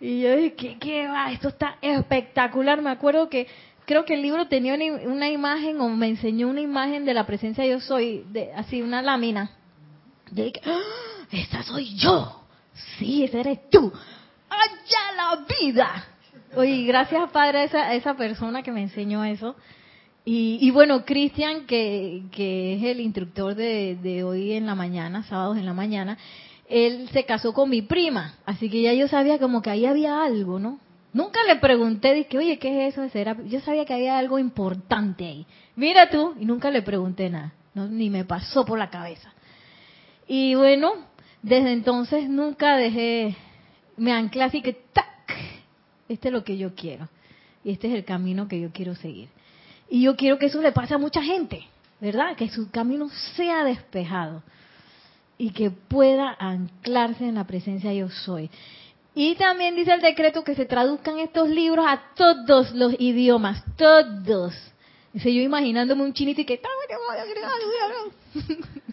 Y 0.00 0.20
yo 0.20 0.36
dije, 0.36 0.54
¿qué, 0.54 0.78
¿qué, 0.78 1.08
va? 1.08 1.32
Esto 1.32 1.48
está 1.48 1.78
espectacular. 1.82 2.80
Me 2.82 2.90
acuerdo 2.90 3.28
que 3.28 3.48
creo 3.86 4.04
que 4.04 4.14
el 4.14 4.22
libro 4.22 4.46
tenía 4.46 4.74
una, 5.04 5.28
imagen 5.30 5.80
o 5.80 5.88
me 5.88 6.06
enseñó 6.06 6.46
una 6.46 6.60
imagen 6.60 7.04
de 7.06 7.12
la 7.12 7.26
presencia 7.26 7.66
yo 7.66 7.80
soy, 7.80 8.24
de, 8.30 8.52
así 8.54 8.82
una 8.82 9.02
lámina. 9.02 9.50
Yo 10.30 10.44
dije, 10.44 10.60
¡Ah! 10.64 11.26
esa 11.32 11.64
soy 11.64 11.96
yo. 11.96 12.45
Sí, 12.98 13.24
esa 13.24 13.40
eres 13.40 13.68
tú. 13.70 13.92
¡Allá 14.48 15.16
la 15.16 15.46
vida! 15.60 16.04
Oye, 16.54 16.84
gracias 16.84 17.30
Padre 17.30 17.58
a 17.58 17.64
esa, 17.64 17.94
esa 17.94 18.14
persona 18.14 18.62
que 18.62 18.72
me 18.72 18.82
enseñó 18.82 19.24
eso 19.24 19.56
y, 20.28 20.72
bueno, 20.72 21.04
Cristian, 21.04 21.66
que, 21.66 22.24
que, 22.32 22.74
es 22.74 22.82
el 22.82 22.98
instructor 22.98 23.54
de, 23.54 23.96
de, 24.02 24.24
hoy 24.24 24.54
en 24.54 24.66
la 24.66 24.74
mañana, 24.74 25.22
sábados 25.22 25.56
en 25.56 25.64
la 25.64 25.72
mañana, 25.72 26.18
él 26.68 27.08
se 27.12 27.24
casó 27.24 27.52
con 27.52 27.70
mi 27.70 27.80
prima, 27.82 28.34
así 28.44 28.68
que 28.68 28.82
ya 28.82 28.92
yo 28.92 29.06
sabía 29.06 29.38
como 29.38 29.62
que 29.62 29.70
ahí 29.70 29.86
había 29.86 30.24
algo, 30.24 30.58
¿no? 30.58 30.80
Nunca 31.12 31.44
le 31.46 31.54
pregunté, 31.56 32.12
dije, 32.12 32.38
oye, 32.38 32.58
¿qué 32.58 32.88
es 32.88 32.94
eso 32.94 33.02
de 33.02 33.10
ser? 33.10 33.36
Yo 33.46 33.60
sabía 33.60 33.84
que 33.84 33.94
había 33.94 34.18
algo 34.18 34.40
importante 34.40 35.24
ahí. 35.24 35.46
Mira 35.76 36.10
tú, 36.10 36.34
y 36.40 36.44
nunca 36.44 36.72
le 36.72 36.82
pregunté 36.82 37.30
nada, 37.30 37.52
¿no? 37.74 37.86
ni 37.86 38.10
me 38.10 38.24
pasó 38.24 38.64
por 38.64 38.80
la 38.80 38.90
cabeza. 38.90 39.32
Y 40.26 40.56
bueno, 40.56 40.92
desde 41.42 41.72
entonces 41.72 42.28
nunca 42.28 42.76
dejé, 42.76 43.36
me 43.96 44.12
anclé 44.12 44.44
así 44.44 44.62
que, 44.62 44.72
¡tac! 44.92 45.06
Este 46.08 46.28
es 46.28 46.32
lo 46.32 46.44
que 46.44 46.56
yo 46.56 46.74
quiero. 46.74 47.08
Y 47.64 47.72
este 47.72 47.88
es 47.88 47.94
el 47.94 48.04
camino 48.04 48.48
que 48.48 48.60
yo 48.60 48.70
quiero 48.72 48.94
seguir. 48.94 49.28
Y 49.88 50.02
yo 50.02 50.16
quiero 50.16 50.38
que 50.38 50.46
eso 50.46 50.60
le 50.60 50.72
pase 50.72 50.94
a 50.94 50.98
mucha 50.98 51.22
gente, 51.22 51.64
¿verdad? 52.00 52.36
Que 52.36 52.48
su 52.48 52.70
camino 52.70 53.08
sea 53.36 53.64
despejado 53.64 54.42
y 55.38 55.50
que 55.50 55.70
pueda 55.70 56.34
anclarse 56.38 57.26
en 57.26 57.34
la 57.34 57.46
presencia 57.46 57.92
yo 57.92 58.08
soy. 58.08 58.50
Y 59.14 59.34
también 59.36 59.76
dice 59.76 59.92
el 59.94 60.00
decreto 60.00 60.44
que 60.44 60.54
se 60.54 60.66
traduzcan 60.66 61.18
estos 61.18 61.48
libros 61.48 61.86
a 61.88 62.02
todos 62.14 62.72
los 62.72 62.94
idiomas, 62.98 63.62
todos. 63.76 64.54
Dice 65.12 65.32
yo 65.32 65.42
imaginándome 65.42 66.02
un 66.02 66.12
chinito 66.12 66.42
y 66.42 66.44
que... 66.44 66.58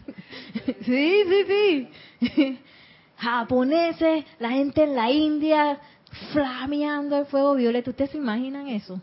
Sí, 0.84 1.22
sí, 1.28 1.44
sí. 1.46 1.88
Japoneses, 3.16 4.24
la 4.38 4.50
gente 4.50 4.82
en 4.82 4.94
la 4.94 5.10
India, 5.10 5.78
flameando 6.32 7.18
el 7.18 7.26
fuego 7.26 7.54
violeta. 7.54 7.90
¿Ustedes 7.90 8.10
se 8.10 8.18
imaginan 8.18 8.68
eso? 8.68 9.00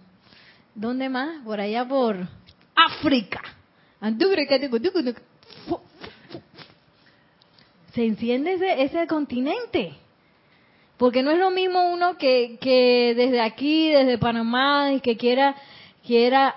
¿Dónde 0.76 1.10
más? 1.10 1.44
Por 1.44 1.60
allá 1.60 1.88
por 1.88 2.18
África. 2.76 3.42
Se 7.94 8.06
enciende 8.06 8.54
ese, 8.54 8.84
ese 8.84 9.08
continente. 9.08 9.96
Porque 10.98 11.24
no 11.24 11.32
es 11.32 11.40
lo 11.40 11.50
mismo 11.50 11.92
uno 11.92 12.18
que, 12.18 12.58
que 12.62 13.14
desde 13.16 13.42
aquí, 13.42 13.90
desde 13.90 14.18
Panamá, 14.18 14.94
y 14.94 15.02
que 15.02 15.18
quiera, 15.18 15.56
quiera 16.06 16.56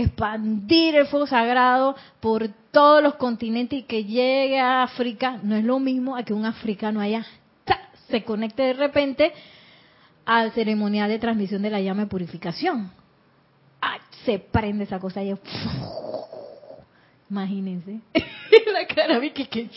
expandir 0.00 0.94
el 0.94 1.06
fuego 1.06 1.26
sagrado 1.26 1.96
por 2.20 2.48
todos 2.70 3.02
los 3.02 3.14
continentes 3.14 3.78
y 3.78 3.82
que 3.84 4.04
llegue 4.04 4.60
a 4.60 4.82
África, 4.82 5.38
no 5.42 5.56
es 5.56 5.64
lo 5.64 5.78
mismo 5.78 6.16
a 6.16 6.22
que 6.22 6.34
un 6.34 6.44
africano 6.44 7.00
allá 7.00 7.24
se 8.08 8.22
conecte 8.22 8.62
de 8.62 8.72
repente 8.74 9.32
al 10.26 10.52
ceremonial 10.52 11.08
de 11.08 11.18
transmisión 11.18 11.62
de 11.62 11.70
la 11.70 11.80
llama 11.80 12.02
de 12.02 12.08
purificación. 12.08 12.90
Se 14.24 14.38
prende 14.40 14.84
esa 14.84 14.98
cosa 14.98 15.22
y 15.22 15.32
imagínense. 17.30 18.00
La 18.72 18.86
cara 18.86 19.18
vi 19.18 19.30
que 19.30 19.48
qué 19.48 19.68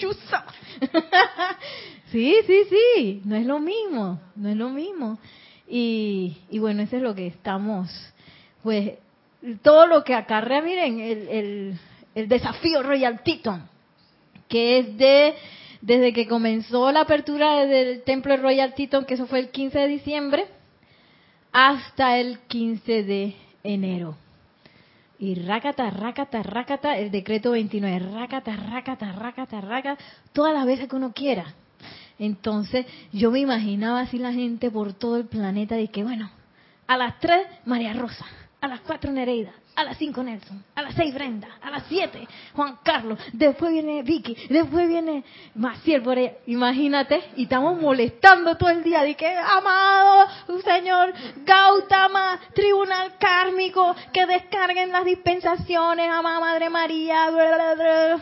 sí 2.11 2.35
sí 2.45 2.63
sí. 2.69 3.21
No 3.23 3.35
es 3.35 3.45
lo 3.45 3.59
mismo 3.59 4.19
no 4.35 4.49
es 4.49 4.57
lo 4.57 4.69
mismo. 4.69 5.19
Y, 5.67 6.37
y 6.49 6.57
bueno, 6.57 6.81
eso 6.81 6.97
es 6.97 7.03
lo 7.03 7.13
que 7.13 7.27
estamos, 7.27 7.91
pues, 8.63 8.93
todo 9.61 9.87
lo 9.87 10.03
que 10.03 10.13
acarrea, 10.13 10.61
miren, 10.61 10.99
el, 10.99 11.27
el, 11.29 11.79
el 12.15 12.27
desafío 12.27 12.83
Royal 12.83 13.23
Teton, 13.23 13.67
que 14.47 14.79
es 14.79 14.97
de, 14.97 15.35
desde 15.81 16.13
que 16.13 16.27
comenzó 16.27 16.91
la 16.91 17.01
apertura 17.01 17.65
del 17.65 18.03
templo 18.03 18.35
de 18.35 18.41
Royal 18.41 18.73
Teton, 18.73 19.05
que 19.05 19.13
eso 19.13 19.27
fue 19.27 19.39
el 19.39 19.49
15 19.49 19.79
de 19.79 19.87
diciembre, 19.87 20.45
hasta 21.51 22.17
el 22.17 22.39
15 22.39 23.03
de 23.03 23.35
enero. 23.63 24.15
Y 25.17 25.35
rácata, 25.35 25.89
rácata, 25.89 26.43
rácata, 26.43 26.97
el 26.97 27.11
decreto 27.11 27.51
29, 27.51 27.99
rácata, 27.99 28.55
rácata, 28.55 29.11
rácata, 29.11 29.61
rácata, 29.61 30.03
todas 30.31 30.53
las 30.53 30.65
veces 30.65 30.87
que 30.87 30.95
uno 30.95 31.11
quiera. 31.13 31.55
Entonces, 32.17 32.85
yo 33.11 33.31
me 33.31 33.39
imaginaba 33.39 34.01
así 34.01 34.17
la 34.17 34.33
gente 34.33 34.71
por 34.71 34.93
todo 34.93 35.17
el 35.17 35.25
planeta 35.25 35.75
de 35.75 35.87
que, 35.89 36.03
bueno, 36.03 36.29
a 36.87 36.97
las 36.97 37.19
3, 37.19 37.47
María 37.65 37.93
Rosa, 37.93 38.25
a 38.61 38.67
las 38.67 38.81
4, 38.81 39.11
Nereida, 39.11 39.53
a 39.75 39.83
las 39.83 39.97
5, 39.97 40.23
Nelson, 40.23 40.63
a 40.75 40.81
las 40.81 40.95
6, 40.95 41.13
Brenda, 41.13 41.47
a 41.61 41.69
las 41.69 41.83
7, 41.87 42.27
Juan 42.53 42.79
Carlos, 42.83 43.17
después 43.31 43.71
viene 43.71 44.03
Vicky, 44.03 44.35
después 44.49 44.87
viene 44.87 45.23
Maciel 45.55 46.01
por. 46.01 46.17
Imagínate, 46.47 47.23
y 47.37 47.43
estamos 47.43 47.79
molestando 47.79 48.57
todo 48.57 48.69
el 48.69 48.83
día 48.83 49.03
de 49.03 49.15
que, 49.15 49.33
amado 49.33 50.27
Señor 50.63 51.13
Gautama, 51.45 52.39
tribunal 52.53 53.17
kármico, 53.17 53.95
que 54.11 54.25
descarguen 54.25 54.91
las 54.91 55.05
dispensaciones, 55.05 56.09
amada 56.11 56.39
Madre 56.39 56.69
María, 56.69 57.29
bla, 57.29 57.55
bla, 57.55 57.75
bla. 57.75 58.19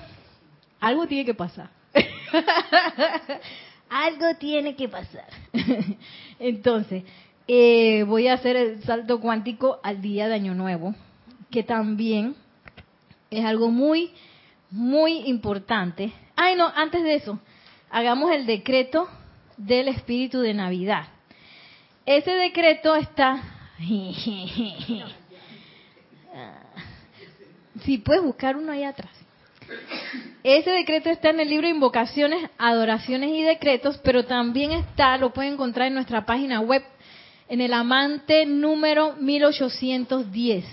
Algo 0.80 1.08
tiene 1.08 1.26
que 1.26 1.34
pasar. 1.34 1.70
Algo 3.90 4.36
tiene 4.36 4.76
que 4.76 4.88
pasar. 4.90 5.28
Entonces, 6.40 7.04
eh, 7.48 8.04
voy 8.04 8.28
a 8.28 8.34
hacer 8.34 8.56
el 8.56 8.84
salto 8.84 9.20
cuántico 9.20 9.80
al 9.84 10.02
día 10.02 10.28
de 10.28 10.36
Año 10.36 10.54
Nuevo, 10.54 10.96
que 11.50 11.64
también 11.64 12.36
es 13.30 13.46
algo 13.46 13.70
muy, 13.70 14.12
muy 14.70 15.20
importante. 15.28 16.12
Ay, 16.36 16.56
no, 16.56 16.68
antes 16.76 17.04
de 17.04 17.16
eso, 17.16 17.40
hagamos 17.90 18.32
el 18.32 18.46
decreto 18.46 19.08
del 19.58 19.88
espíritu 19.88 20.40
de 20.40 20.54
Navidad. 20.54 21.08
Ese 22.06 22.32
decreto 22.32 22.96
está... 22.96 23.42
Si 27.84 28.00
puedes 28.00 28.24
buscar 28.24 28.58
uno 28.58 28.72
ahí 28.72 28.84
atrás. 28.84 29.12
Ese 30.44 30.72
decreto 30.72 31.10
está 31.10 31.30
en 31.30 31.40
el 31.40 31.50
libro 31.50 31.68
Invocaciones, 31.68 32.50
Adoraciones 32.58 33.32
y 33.32 33.44
Decretos, 33.44 34.00
pero 34.04 34.26
también 34.26 34.72
está, 34.72 35.18
lo 35.18 35.32
pueden 35.32 35.54
encontrar 35.54 35.88
en 35.88 35.94
nuestra 35.94 36.26
página 36.26 36.60
web, 36.60 36.84
en 37.50 37.62
el 37.62 37.74
amante 37.74 38.46
número 38.46 39.16
1810. 39.16 40.66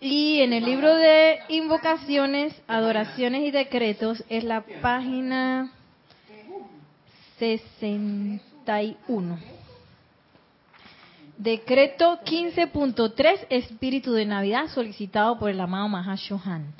Y 0.00 0.40
en 0.42 0.52
el 0.52 0.64
libro 0.66 0.94
de 0.96 1.38
invocaciones, 1.48 2.54
adoraciones 2.68 3.42
y 3.44 3.50
decretos 3.50 4.22
es 4.28 4.44
la 4.44 4.62
página 4.82 5.72
61. 7.38 9.38
Decreto 11.38 12.20
15.3, 12.20 13.46
Espíritu 13.48 14.12
de 14.12 14.26
Navidad, 14.26 14.68
solicitado 14.68 15.38
por 15.38 15.48
el 15.48 15.58
amado 15.58 15.88
Mahashohan. 15.88 16.74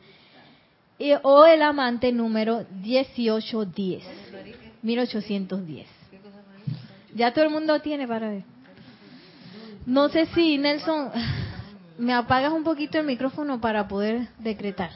Y, 0.99 1.13
o 1.23 1.45
el 1.45 1.63
amante 1.63 2.13
número 2.13 2.65
1810. 2.83 4.05
1810. 4.83 5.87
Ya 7.15 7.33
todo 7.33 7.45
el 7.45 7.51
mundo 7.51 7.81
tiene 7.81 8.07
para 8.07 8.29
ver. 8.29 8.45
No 9.87 10.09
sé 10.09 10.27
si, 10.27 10.59
Nelson, 10.59 11.11
me 11.99 12.13
apagas 12.15 12.53
un 12.53 12.65
poquito 12.65 12.99
el 12.99 13.07
micrófono 13.07 13.61
para 13.61 13.87
poder 13.87 14.29
decretar. 14.39 14.91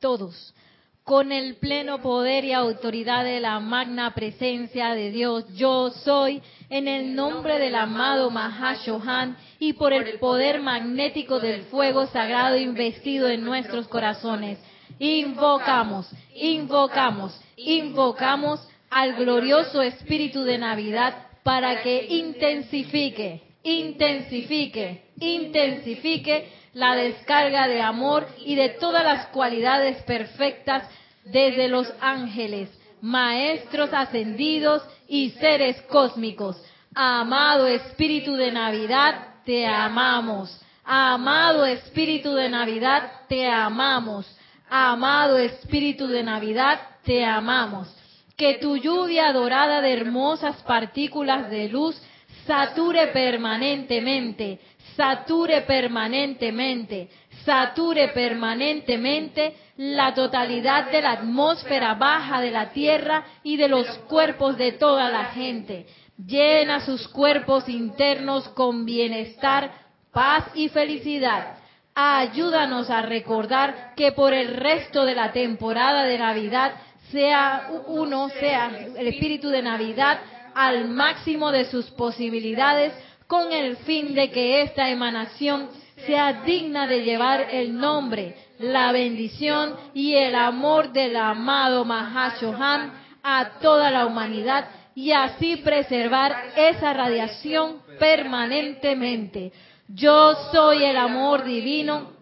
Todos, 0.00 0.54
con 1.02 1.32
el 1.32 1.56
pleno 1.56 2.00
poder 2.00 2.44
y 2.44 2.52
autoridad 2.52 3.24
de 3.24 3.40
la 3.40 3.58
magna 3.60 4.14
presencia 4.14 4.94
de 4.94 5.10
Dios, 5.10 5.46
yo 5.54 5.90
soy, 5.90 6.42
en 6.74 6.88
el 6.88 7.14
nombre 7.14 7.60
del 7.60 7.76
amado 7.76 8.30
Mahashohan 8.30 9.36
y 9.60 9.74
por 9.74 9.92
el 9.92 10.18
poder 10.18 10.60
magnético 10.60 11.38
del 11.38 11.62
fuego 11.66 12.08
sagrado 12.08 12.56
investido 12.56 13.28
en 13.28 13.44
nuestros 13.44 13.86
corazones. 13.86 14.58
Invocamos, 14.98 16.10
invocamos, 16.34 17.40
invocamos 17.56 18.68
al 18.90 19.14
glorioso 19.14 19.82
espíritu 19.82 20.42
de 20.42 20.58
Navidad 20.58 21.14
para 21.44 21.80
que 21.80 22.06
intensifique, 22.08 23.42
intensifique, 23.62 25.04
intensifique 25.20 26.48
la 26.72 26.96
descarga 26.96 27.68
de 27.68 27.82
amor 27.82 28.26
y 28.44 28.56
de 28.56 28.70
todas 28.70 29.04
las 29.04 29.26
cualidades 29.28 30.02
perfectas 30.02 30.88
desde 31.24 31.68
los 31.68 31.86
ángeles, 32.00 32.68
maestros 33.04 33.92
ascendidos 33.92 34.82
y 35.06 35.28
seres 35.32 35.76
cósmicos. 35.90 36.56
Amado 36.94 37.66
Espíritu 37.66 38.34
de 38.34 38.50
Navidad, 38.50 39.42
te 39.44 39.66
amamos. 39.66 40.58
Amado 40.84 41.66
Espíritu 41.66 42.34
de 42.34 42.48
Navidad, 42.48 43.12
te 43.28 43.46
amamos. 43.46 44.26
Amado 44.70 45.36
Espíritu 45.36 46.06
de 46.06 46.22
Navidad, 46.22 46.80
te 47.04 47.22
amamos. 47.26 47.94
Que 48.38 48.54
tu 48.54 48.78
lluvia 48.78 49.30
dorada 49.34 49.82
de 49.82 49.92
hermosas 49.92 50.62
partículas 50.62 51.50
de 51.50 51.68
luz 51.68 52.00
sature 52.46 53.08
permanentemente, 53.08 54.60
sature 54.96 55.60
permanentemente, 55.62 57.10
sature 57.44 58.08
permanentemente 58.08 59.54
la 59.76 60.14
totalidad 60.14 60.90
de 60.90 61.02
la 61.02 61.12
atmósfera 61.12 61.94
baja 61.94 62.40
de 62.40 62.50
la 62.50 62.70
tierra 62.70 63.24
y 63.42 63.56
de 63.56 63.68
los 63.68 63.86
cuerpos 64.08 64.56
de 64.56 64.72
toda 64.72 65.10
la 65.10 65.26
gente. 65.26 65.86
Llena 66.16 66.80
sus 66.80 67.08
cuerpos 67.08 67.68
internos 67.68 68.48
con 68.50 68.84
bienestar, 68.84 69.72
paz 70.12 70.44
y 70.54 70.68
felicidad. 70.68 71.58
Ayúdanos 71.94 72.90
a 72.90 73.02
recordar 73.02 73.94
que 73.96 74.12
por 74.12 74.32
el 74.32 74.56
resto 74.56 75.04
de 75.04 75.14
la 75.14 75.32
temporada 75.32 76.04
de 76.04 76.18
Navidad 76.18 76.72
sea 77.10 77.68
uno, 77.86 78.28
sea 78.28 78.70
el 78.96 79.06
espíritu 79.06 79.48
de 79.48 79.62
Navidad 79.62 80.18
al 80.54 80.88
máximo 80.88 81.50
de 81.50 81.64
sus 81.66 81.90
posibilidades 81.90 82.92
con 83.26 83.52
el 83.52 83.76
fin 83.78 84.14
de 84.14 84.30
que 84.30 84.62
esta 84.62 84.88
emanación 84.90 85.68
sea 85.96 86.42
digna 86.44 86.86
de 86.86 87.02
llevar 87.02 87.48
el 87.50 87.76
nombre, 87.76 88.36
la 88.58 88.92
bendición 88.92 89.76
y 89.94 90.14
el 90.14 90.34
amor 90.34 90.92
del 90.92 91.16
amado 91.16 91.84
Mahashohan 91.84 92.92
a 93.22 93.58
toda 93.60 93.90
la 93.90 94.06
humanidad 94.06 94.68
y 94.94 95.12
así 95.12 95.56
preservar 95.56 96.52
esa 96.56 96.92
radiación 96.92 97.78
permanentemente. 97.98 99.52
Yo 99.88 100.34
soy 100.52 100.84
el 100.84 100.96
amor 100.96 101.44
divino 101.44 102.12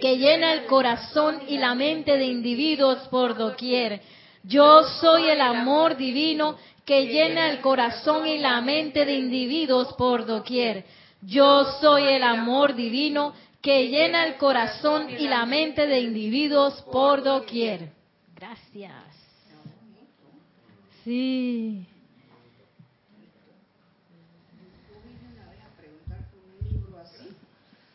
que 0.00 0.16
llena 0.16 0.52
el 0.52 0.66
corazón 0.66 1.40
y 1.48 1.58
la 1.58 1.74
mente 1.74 2.16
de 2.16 2.26
individuos 2.26 3.08
por 3.08 3.36
doquier. 3.36 4.00
Yo 4.42 4.84
soy 5.00 5.28
el 5.28 5.40
amor 5.40 5.96
divino 5.96 6.56
que 6.84 7.06
llena 7.06 7.50
el 7.50 7.60
corazón 7.60 8.26
y 8.26 8.38
la 8.38 8.60
mente 8.60 9.04
de 9.04 9.14
individuos 9.14 9.92
por 9.94 10.24
doquier. 10.24 10.84
Yo 11.22 11.64
soy 11.80 12.04
el 12.04 12.22
amor 12.22 12.74
divino 12.74 13.34
que 13.60 13.88
llena 13.88 14.26
el 14.26 14.36
corazón 14.36 15.10
y 15.10 15.28
la 15.28 15.44
mente 15.44 15.86
de 15.86 16.00
individuos 16.00 16.80
por 16.90 17.22
doquier. 17.22 17.90
Gracias. 18.34 18.92
Sí. 21.04 21.86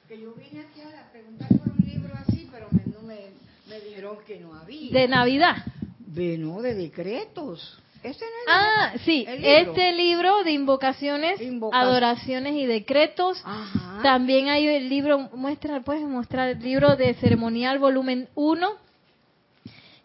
Que 0.07 0.21
yo 0.21 0.34
vine 0.36 0.61
aquí 0.61 0.82
a 0.82 1.11
preguntar 1.11 1.49
por 1.49 1.71
un 1.71 1.84
libro 1.84 2.13
así, 2.15 2.47
pero 2.51 2.67
me, 2.71 2.84
no 2.93 3.01
me, 3.01 3.32
me 3.67 3.80
dijeron 3.80 4.17
que 4.26 4.39
no 4.39 4.53
había. 4.53 4.91
De 4.91 5.07
Navidad. 5.07 5.65
De, 5.97 6.38
no, 6.38 6.61
de 6.61 6.76
decretos. 6.76 7.80
Este 8.06 8.26
no 8.26 8.32
es 8.32 8.47
Ah, 8.47 8.93
sí, 9.03 9.26
el 9.28 9.41
libro. 9.41 9.58
este 9.72 9.93
libro 9.93 10.43
de 10.43 10.51
invocaciones, 10.51 11.41
Invoca- 11.41 11.80
adoraciones 11.80 12.56
y 12.56 12.66
decretos. 12.66 13.41
Ajá. 13.43 13.99
También 14.03 14.49
hay 14.49 14.68
el 14.68 14.89
libro, 14.89 15.30
muestra, 15.34 15.80
puedes 15.82 16.03
mostrar 16.03 16.49
el 16.49 16.60
libro 16.60 16.95
de 16.95 17.14
ceremonial 17.16 17.80
volumen 17.80 18.28
1, 18.36 18.70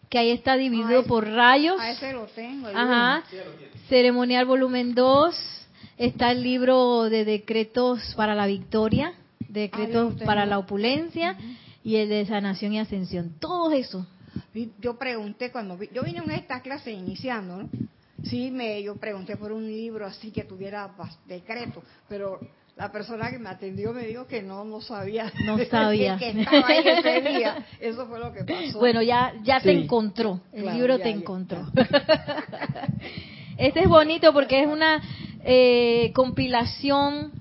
que 0.09 0.17
ahí 0.17 0.31
está 0.31 0.57
dividido 0.57 1.01
Ah, 1.01 1.07
por 1.07 1.27
rayos. 1.27 1.79
A 1.79 1.91
ese 1.91 2.11
lo 2.13 2.25
tengo. 2.25 2.67
Ajá. 2.67 3.23
Ceremonial 3.87 4.45
volumen 4.45 4.93
2, 4.95 5.35
está 5.97 6.31
el 6.31 6.43
libro 6.43 7.03
de 7.09 7.23
decretos 7.25 8.13
para 8.15 8.35
la 8.35 8.45
victoria, 8.47 9.13
decretos 9.47 10.13
Ah, 10.15 10.17
yo 10.19 10.25
para 10.25 10.45
la 10.45 10.57
opulencia 10.57 11.35
y 11.83 11.97
el 11.97 12.09
de 12.09 12.25
sanación 12.25 12.73
y 12.73 12.79
ascensión. 12.79 13.33
Todo 13.39 13.71
eso. 13.71 14.05
Yo 14.79 14.97
pregunté 14.97 15.51
cuando 15.51 15.77
vi- 15.77 15.89
yo 15.93 16.03
vine 16.03 16.19
a 16.19 16.23
una 16.23 16.33
de 16.33 16.39
estas 16.39 16.61
clases 16.61 16.93
iniciando, 16.93 17.57
¿no? 17.63 17.69
Sí, 18.23 18.51
me, 18.51 18.83
yo 18.83 18.95
pregunté 18.97 19.37
por 19.37 19.51
un 19.51 19.65
libro 19.65 20.05
así 20.05 20.29
que 20.31 20.43
tuviera 20.43 20.91
decreto, 21.27 21.81
pero 22.09 22.39
la 22.75 22.91
persona 22.91 23.31
que 23.31 23.39
me 23.39 23.49
atendió 23.49 23.93
me 23.93 24.05
dijo 24.05 24.27
que 24.27 24.41
no, 24.43 24.63
no 24.65 24.81
sabía. 24.81 25.31
No 25.45 25.57
sabía. 25.69 26.17
que, 26.17 26.33
que 26.33 26.39
estaba 26.41 26.67
ahí 26.67 26.83
ese 26.85 27.21
día. 27.21 27.65
Eso 27.79 28.05
fue 28.07 28.19
lo 28.19 28.31
que 28.33 28.43
pasó. 28.43 28.79
Bueno, 28.79 29.01
ya, 29.01 29.33
ya 29.43 29.59
te 29.61 29.71
encontró, 29.71 30.41
el 30.53 30.63
Claro, 30.63 30.77
libro 30.77 30.97
ya, 30.97 31.03
te 31.03 31.09
ya, 31.09 31.15
encontró. 31.15 31.65
este 33.57 33.81
es 33.81 33.87
bonito 33.87 34.33
porque 34.33 34.61
es 34.61 34.67
una 34.67 35.01
eh, 35.43 36.11
compilación 36.13 37.31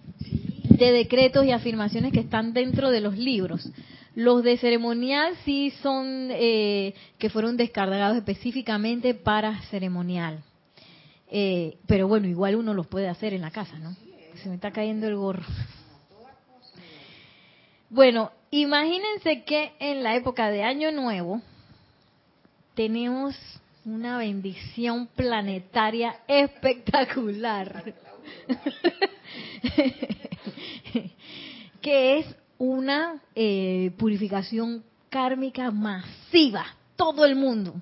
de 0.69 0.93
decretos 0.93 1.45
y 1.45 1.51
afirmaciones 1.53 2.13
que 2.13 2.21
están 2.21 2.53
dentro 2.53 2.91
de 2.91 3.01
los 3.01 3.17
libros. 3.19 3.69
Los 4.21 4.43
de 4.43 4.59
ceremonial 4.59 5.35
sí 5.47 5.71
son 5.83 6.29
eh, 6.31 6.93
que 7.19 7.31
fueron 7.31 7.57
descargados 7.57 8.19
específicamente 8.19 9.15
para 9.15 9.63
ceremonial. 9.71 10.45
Eh, 11.31 11.79
pero 11.87 12.07
bueno, 12.07 12.29
igual 12.29 12.57
uno 12.57 12.75
los 12.75 12.87
puede 12.87 13.09
hacer 13.09 13.33
en 13.33 13.41
la 13.41 13.51
casa, 13.51 13.79
¿no? 13.79 13.97
Se 14.43 14.51
me 14.51 14.57
está 14.57 14.73
cayendo 14.73 15.09
el 15.09 15.17
gorro. 15.17 15.47
Bueno, 17.89 18.31
imagínense 18.51 19.43
que 19.45 19.73
en 19.79 20.03
la 20.03 20.15
época 20.15 20.51
de 20.51 20.65
Año 20.65 20.93
Nuevo 20.93 21.41
tenemos 22.75 23.35
una 23.87 24.19
bendición 24.19 25.07
planetaria 25.17 26.17
espectacular. 26.29 27.95
que 31.81 32.19
es 32.19 32.27
una 32.61 33.23
eh, 33.35 33.91
purificación 33.97 34.85
kármica 35.09 35.71
masiva, 35.71 36.67
todo 36.95 37.25
el 37.25 37.35
mundo. 37.35 37.75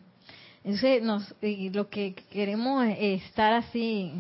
Entonces, 0.63 1.03
nos, 1.03 1.35
eh, 1.43 1.69
lo 1.75 1.91
que 1.91 2.15
queremos 2.15 2.87
es 2.87 3.25
estar 3.25 3.55
así, 3.55 4.13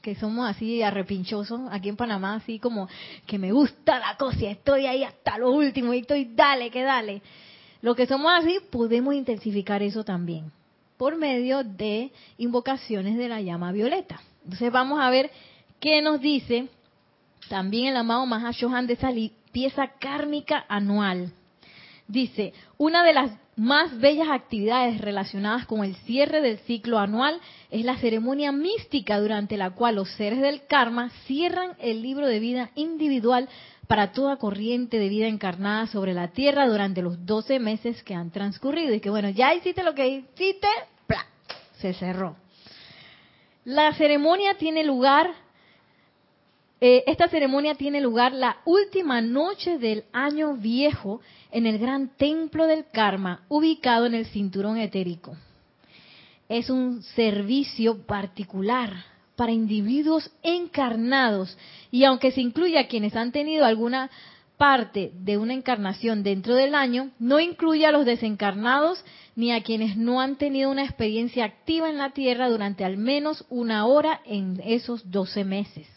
que 0.00 0.14
somos 0.14 0.48
así 0.48 0.82
arrepinchosos, 0.82 1.62
aquí 1.72 1.88
en 1.88 1.96
Panamá, 1.96 2.36
así 2.36 2.60
como 2.60 2.88
que 3.26 3.38
me 3.38 3.50
gusta 3.50 3.98
la 3.98 4.16
cosa, 4.16 4.48
estoy 4.48 4.86
ahí 4.86 5.02
hasta 5.02 5.36
lo 5.36 5.50
último, 5.50 5.92
y 5.92 5.98
estoy 5.98 6.30
dale, 6.32 6.70
que 6.70 6.84
dale. 6.84 7.20
Lo 7.82 7.96
que 7.96 8.06
somos 8.06 8.30
así, 8.32 8.58
podemos 8.70 9.14
intensificar 9.14 9.82
eso 9.82 10.04
también, 10.04 10.52
por 10.96 11.16
medio 11.16 11.64
de 11.64 12.12
invocaciones 12.38 13.18
de 13.18 13.28
la 13.28 13.40
llama 13.40 13.72
violeta. 13.72 14.20
Entonces, 14.44 14.70
vamos 14.70 15.00
a 15.00 15.10
ver 15.10 15.32
qué 15.80 16.00
nos 16.02 16.20
dice 16.20 16.68
también 17.48 17.88
el 17.88 17.96
amado 17.96 18.24
Mahashohan 18.26 18.86
de 18.86 18.92
esa 18.92 19.10
limpieza 19.54 19.86
kármica 20.00 20.64
anual. 20.68 21.32
Dice, 22.08 22.52
una 22.76 23.04
de 23.04 23.12
las 23.12 23.30
más 23.54 23.96
bellas 24.00 24.28
actividades 24.28 25.00
relacionadas 25.00 25.64
con 25.66 25.84
el 25.84 25.94
cierre 25.94 26.40
del 26.40 26.58
ciclo 26.58 26.98
anual 26.98 27.40
es 27.70 27.84
la 27.84 27.96
ceremonia 27.98 28.50
mística 28.50 29.20
durante 29.20 29.56
la 29.56 29.70
cual 29.70 29.94
los 29.94 30.10
seres 30.16 30.40
del 30.40 30.66
karma 30.66 31.10
cierran 31.26 31.76
el 31.78 32.02
libro 32.02 32.26
de 32.26 32.40
vida 32.40 32.70
individual 32.74 33.48
para 33.86 34.10
toda 34.10 34.38
corriente 34.38 34.98
de 34.98 35.08
vida 35.08 35.28
encarnada 35.28 35.86
sobre 35.86 36.14
la 36.14 36.32
tierra 36.32 36.66
durante 36.66 37.00
los 37.00 37.24
12 37.24 37.60
meses 37.60 38.02
que 38.02 38.14
han 38.14 38.32
transcurrido. 38.32 38.92
Y 38.92 39.00
que 39.00 39.10
bueno, 39.10 39.28
ya 39.30 39.54
hiciste 39.54 39.84
lo 39.84 39.94
que 39.94 40.08
hiciste, 40.08 40.66
¡plá! 41.06 41.24
se 41.78 41.94
cerró. 41.94 42.34
La 43.64 43.94
ceremonia 43.94 44.58
tiene 44.58 44.82
lugar 44.82 45.43
eh, 46.80 47.04
esta 47.06 47.28
ceremonia 47.28 47.74
tiene 47.76 48.00
lugar 48.00 48.32
la 48.32 48.58
última 48.64 49.20
noche 49.20 49.78
del 49.78 50.04
año 50.12 50.56
viejo 50.56 51.20
en 51.50 51.66
el 51.66 51.78
gran 51.78 52.08
templo 52.16 52.66
del 52.66 52.86
karma, 52.92 53.42
ubicado 53.48 54.06
en 54.06 54.14
el 54.14 54.26
cinturón 54.26 54.76
etérico. 54.78 55.36
Es 56.48 56.68
un 56.70 57.02
servicio 57.02 58.04
particular 58.06 58.92
para 59.36 59.52
individuos 59.52 60.30
encarnados 60.42 61.56
y 61.90 62.04
aunque 62.04 62.32
se 62.32 62.40
incluye 62.40 62.78
a 62.78 62.86
quienes 62.88 63.16
han 63.16 63.32
tenido 63.32 63.64
alguna 63.64 64.10
parte 64.56 65.12
de 65.14 65.36
una 65.38 65.54
encarnación 65.54 66.22
dentro 66.22 66.54
del 66.54 66.74
año, 66.74 67.10
no 67.18 67.40
incluye 67.40 67.86
a 67.86 67.92
los 67.92 68.04
desencarnados 68.04 69.04
ni 69.36 69.52
a 69.52 69.62
quienes 69.62 69.96
no 69.96 70.20
han 70.20 70.36
tenido 70.36 70.70
una 70.70 70.84
experiencia 70.84 71.44
activa 71.44 71.88
en 71.88 71.98
la 71.98 72.10
Tierra 72.10 72.48
durante 72.48 72.84
al 72.84 72.96
menos 72.96 73.44
una 73.48 73.86
hora 73.86 74.20
en 74.24 74.60
esos 74.64 75.10
12 75.10 75.44
meses. 75.44 75.88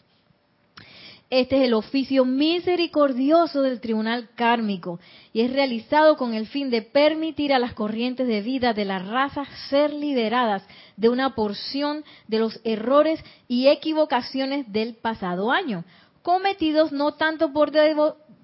Este 1.30 1.58
es 1.58 1.64
el 1.64 1.74
oficio 1.74 2.24
misericordioso 2.24 3.62
del 3.62 3.82
tribunal 3.82 4.30
kármico 4.36 5.00
y 5.34 5.42
es 5.42 5.52
realizado 5.52 6.16
con 6.16 6.34
el 6.34 6.48
fin 6.48 6.70
de 6.70 6.82
permitir 6.82 7.52
a 7.52 7.60
las 7.60 7.74
corrientes 7.74 8.28
de 8.28 8.42
vida 8.42 8.74
de 8.74 8.86
la 8.86 9.00
raza 9.00 9.46
ser 9.70 9.92
liberadas 9.92 10.66
de 10.96 11.10
una 11.10 11.36
porción 11.36 12.06
de 12.30 12.40
los 12.40 12.62
errores 12.64 13.22
y 13.50 13.68
equivocaciones 13.68 14.72
del 14.72 14.96
pasado 14.96 15.52
año, 15.52 15.84
cometidos 16.22 16.94
no 16.94 17.16
tanto 17.16 17.52
por 17.52 17.74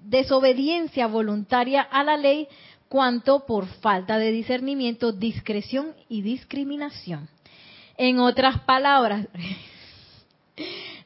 desobediencia 0.02 1.06
voluntaria 1.06 1.80
a 1.80 2.04
la 2.04 2.18
ley, 2.18 2.48
cuanto 2.90 3.46
por 3.46 3.66
falta 3.66 4.18
de 4.18 4.30
discernimiento, 4.30 5.10
discreción 5.10 5.94
y 6.10 6.20
discriminación. 6.20 7.30
En 7.96 8.18
otras 8.18 8.60
palabras, 8.60 9.26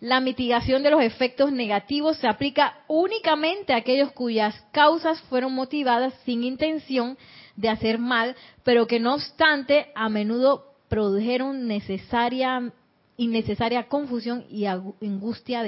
la 0.01 0.21
mitigación 0.21 0.83
de 0.83 0.91
los 0.91 1.03
efectos 1.03 1.53
negativos 1.53 2.19
se 2.19 2.29
aplica 2.29 2.85
únicamente 2.87 3.73
a 3.73 3.79
aquellos 3.79 4.13
cuyas 4.13 4.55
causas 4.73 5.21
fueron 5.23 5.55
motivadas 5.55 6.15
sin 6.25 6.45
intención 6.45 7.17
de 7.57 7.69
hacer 7.69 7.99
mal, 7.99 8.37
pero 8.63 8.87
que 8.87 9.01
no 9.01 9.15
obstante 9.15 9.89
a 9.95 10.09
menudo 10.09 10.75
produjeron 10.89 11.67
necesaria 11.67 12.73
innecesaria 13.17 13.89
confusión 13.89 14.45
y 14.49 14.67
angustia 14.67 15.65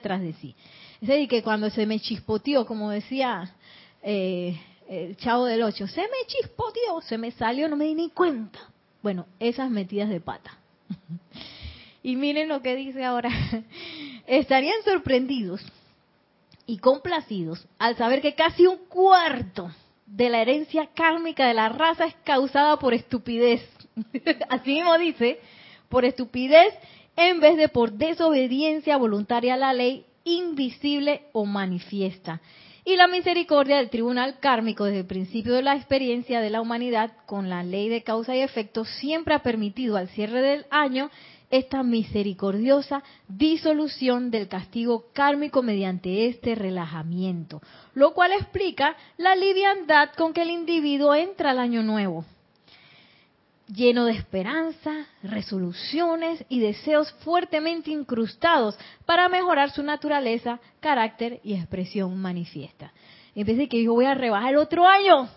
tras 0.00 0.20
de 0.20 0.32
sí. 0.34 0.54
Es 1.00 1.08
decir, 1.08 1.28
que 1.28 1.42
cuando 1.42 1.70
se 1.70 1.86
me 1.86 1.98
chispoteó, 1.98 2.64
como 2.66 2.90
decía 2.90 3.52
eh, 4.02 4.58
el 4.88 5.16
chavo 5.16 5.46
del 5.46 5.62
8, 5.62 5.88
se 5.88 6.02
me 6.02 6.26
chispoteó, 6.26 7.00
se 7.02 7.18
me 7.18 7.32
salió, 7.32 7.68
no 7.68 7.76
me 7.76 7.86
di 7.86 7.94
ni 7.94 8.10
cuenta. 8.10 8.60
Bueno, 9.02 9.26
esas 9.40 9.70
metidas 9.70 10.08
de 10.08 10.20
pata. 10.20 10.56
Y 12.06 12.14
miren 12.14 12.46
lo 12.46 12.62
que 12.62 12.76
dice 12.76 13.02
ahora. 13.02 13.30
Estarían 14.28 14.80
sorprendidos 14.84 15.60
y 16.64 16.78
complacidos 16.78 17.66
al 17.80 17.96
saber 17.96 18.22
que 18.22 18.36
casi 18.36 18.64
un 18.64 18.76
cuarto 18.86 19.72
de 20.06 20.28
la 20.28 20.40
herencia 20.40 20.88
kármica 20.94 21.48
de 21.48 21.54
la 21.54 21.68
raza 21.68 22.06
es 22.06 22.14
causada 22.22 22.78
por 22.78 22.94
estupidez. 22.94 23.68
Así 24.48 24.74
mismo 24.74 24.96
dice, 24.98 25.40
por 25.88 26.04
estupidez 26.04 26.72
en 27.16 27.40
vez 27.40 27.56
de 27.56 27.68
por 27.68 27.90
desobediencia 27.90 28.96
voluntaria 28.98 29.54
a 29.54 29.56
la 29.56 29.72
ley 29.72 30.06
invisible 30.22 31.22
o 31.32 31.44
manifiesta. 31.44 32.40
Y 32.84 32.94
la 32.94 33.08
misericordia 33.08 33.78
del 33.78 33.90
tribunal 33.90 34.38
kármico 34.38 34.84
desde 34.84 35.00
el 35.00 35.06
principio 35.06 35.54
de 35.54 35.62
la 35.62 35.74
experiencia 35.74 36.40
de 36.40 36.50
la 36.50 36.60
humanidad 36.60 37.14
con 37.26 37.50
la 37.50 37.64
ley 37.64 37.88
de 37.88 38.04
causa 38.04 38.36
y 38.36 38.42
efecto 38.42 38.84
siempre 38.84 39.34
ha 39.34 39.42
permitido 39.42 39.96
al 39.96 40.06
cierre 40.10 40.40
del 40.40 40.66
año 40.70 41.10
esta 41.50 41.82
misericordiosa 41.82 43.02
disolución 43.28 44.30
del 44.30 44.48
castigo 44.48 45.06
kármico 45.12 45.62
mediante 45.62 46.26
este 46.26 46.54
relajamiento, 46.54 47.62
lo 47.94 48.14
cual 48.14 48.32
explica 48.32 48.96
la 49.16 49.36
liviandad 49.36 50.10
con 50.16 50.32
que 50.32 50.42
el 50.42 50.50
individuo 50.50 51.14
entra 51.14 51.50
al 51.50 51.58
año 51.58 51.82
nuevo, 51.82 52.24
lleno 53.68 54.04
de 54.04 54.12
esperanza, 54.12 55.06
resoluciones 55.22 56.44
y 56.48 56.60
deseos 56.60 57.12
fuertemente 57.24 57.90
incrustados 57.90 58.78
para 59.04 59.28
mejorar 59.28 59.70
su 59.70 59.82
naturaleza, 59.82 60.60
carácter 60.80 61.40
y 61.42 61.54
expresión 61.54 62.16
manifiesta. 62.16 62.92
En 63.34 63.46
vez 63.46 63.58
de 63.58 63.68
que 63.68 63.82
yo 63.82 63.92
voy 63.92 64.06
a 64.06 64.14
rebajar 64.14 64.50
el 64.50 64.58
otro 64.58 64.86
año, 64.86 65.28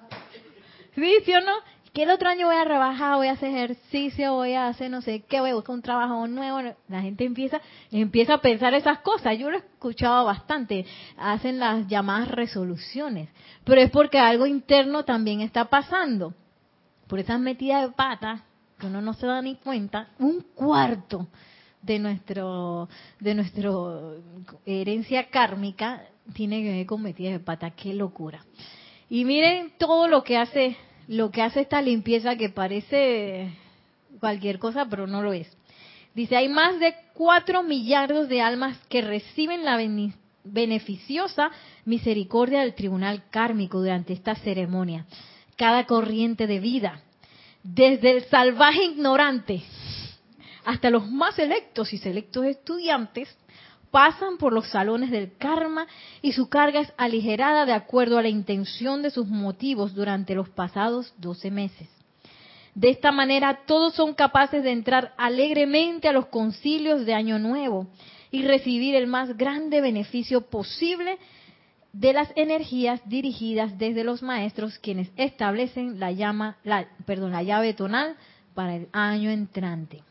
¿sí, 0.94 1.12
sí 1.24 1.32
o 1.34 1.40
no? 1.40 1.75
Que 1.96 2.02
el 2.02 2.10
otro 2.10 2.28
año 2.28 2.46
voy 2.46 2.56
a 2.56 2.64
rebajar, 2.64 3.16
voy 3.16 3.28
a 3.28 3.32
hacer 3.32 3.48
ejercicio, 3.48 4.34
voy 4.34 4.52
a 4.52 4.68
hacer 4.68 4.90
no 4.90 5.00
sé 5.00 5.20
qué, 5.20 5.40
voy 5.40 5.48
a 5.48 5.54
buscar 5.54 5.76
un 5.76 5.80
trabajo 5.80 6.28
nuevo. 6.28 6.60
La 6.88 7.00
gente 7.00 7.24
empieza, 7.24 7.58
empieza 7.90 8.34
a 8.34 8.42
pensar 8.42 8.74
esas 8.74 8.98
cosas. 8.98 9.38
Yo 9.38 9.48
lo 9.48 9.56
he 9.56 9.60
escuchado 9.60 10.26
bastante. 10.26 10.84
Hacen 11.16 11.58
las 11.58 11.86
llamadas 11.86 12.28
resoluciones. 12.28 13.30
Pero 13.64 13.80
es 13.80 13.90
porque 13.90 14.18
algo 14.18 14.44
interno 14.44 15.06
también 15.06 15.40
está 15.40 15.70
pasando. 15.70 16.34
Por 17.06 17.18
esas 17.18 17.40
metidas 17.40 17.88
de 17.88 17.94
pata, 17.94 18.44
que 18.78 18.88
uno 18.88 19.00
no 19.00 19.14
se 19.14 19.26
da 19.26 19.40
ni 19.40 19.54
cuenta, 19.54 20.10
un 20.18 20.42
cuarto 20.54 21.28
de 21.80 21.98
nuestro, 21.98 22.90
de 23.20 23.34
nuestro 23.34 24.18
herencia 24.66 25.30
kármica 25.30 26.02
tiene 26.34 26.62
que 26.62 26.72
ver 26.72 26.84
con 26.84 27.00
metidas 27.00 27.32
de 27.32 27.40
pata. 27.40 27.70
Qué 27.70 27.94
locura. 27.94 28.44
Y 29.08 29.24
miren 29.24 29.72
todo 29.78 30.08
lo 30.08 30.22
que 30.22 30.36
hace 30.36 30.76
lo 31.08 31.30
que 31.30 31.42
hace 31.42 31.60
esta 31.60 31.80
limpieza 31.82 32.36
que 32.36 32.48
parece 32.48 33.50
cualquier 34.20 34.58
cosa, 34.58 34.86
pero 34.88 35.06
no 35.06 35.22
lo 35.22 35.32
es. 35.32 35.48
Dice, 36.14 36.36
hay 36.36 36.48
más 36.48 36.80
de 36.80 36.94
cuatro 37.14 37.62
millardos 37.62 38.28
de 38.28 38.40
almas 38.40 38.78
que 38.88 39.02
reciben 39.02 39.64
la 39.64 39.78
beneficiosa 40.44 41.50
misericordia 41.84 42.60
del 42.60 42.74
tribunal 42.74 43.24
kármico 43.30 43.80
durante 43.80 44.14
esta 44.14 44.34
ceremonia. 44.34 45.06
Cada 45.56 45.84
corriente 45.84 46.46
de 46.46 46.60
vida, 46.60 47.02
desde 47.62 48.12
el 48.12 48.24
salvaje 48.24 48.84
ignorante 48.84 49.62
hasta 50.64 50.90
los 50.90 51.08
más 51.10 51.36
selectos 51.36 51.92
y 51.92 51.98
selectos 51.98 52.44
estudiantes, 52.44 53.28
pasan 53.96 54.36
por 54.36 54.52
los 54.52 54.68
salones 54.68 55.10
del 55.10 55.38
karma 55.38 55.86
y 56.20 56.32
su 56.32 56.50
carga 56.50 56.80
es 56.80 56.92
aligerada 56.98 57.64
de 57.64 57.72
acuerdo 57.72 58.18
a 58.18 58.22
la 58.22 58.28
intención 58.28 59.00
de 59.00 59.08
sus 59.08 59.26
motivos 59.26 59.94
durante 59.94 60.34
los 60.34 60.50
pasados 60.50 61.14
12 61.16 61.50
meses. 61.50 61.88
De 62.74 62.90
esta 62.90 63.10
manera 63.10 63.60
todos 63.64 63.94
son 63.94 64.12
capaces 64.12 64.62
de 64.62 64.72
entrar 64.72 65.14
alegremente 65.16 66.08
a 66.08 66.12
los 66.12 66.26
concilios 66.26 67.06
de 67.06 67.14
Año 67.14 67.38
Nuevo 67.38 67.86
y 68.30 68.42
recibir 68.42 68.94
el 68.96 69.06
más 69.06 69.34
grande 69.38 69.80
beneficio 69.80 70.42
posible 70.42 71.16
de 71.94 72.12
las 72.12 72.30
energías 72.36 73.00
dirigidas 73.08 73.78
desde 73.78 74.04
los 74.04 74.22
maestros 74.22 74.78
quienes 74.78 75.08
establecen 75.16 75.98
la 75.98 76.12
llama, 76.12 76.58
la, 76.64 76.86
perdón, 77.06 77.32
la 77.32 77.42
llave 77.42 77.72
tonal 77.72 78.16
para 78.52 78.76
el 78.76 78.88
año 78.92 79.30
entrante. 79.30 80.02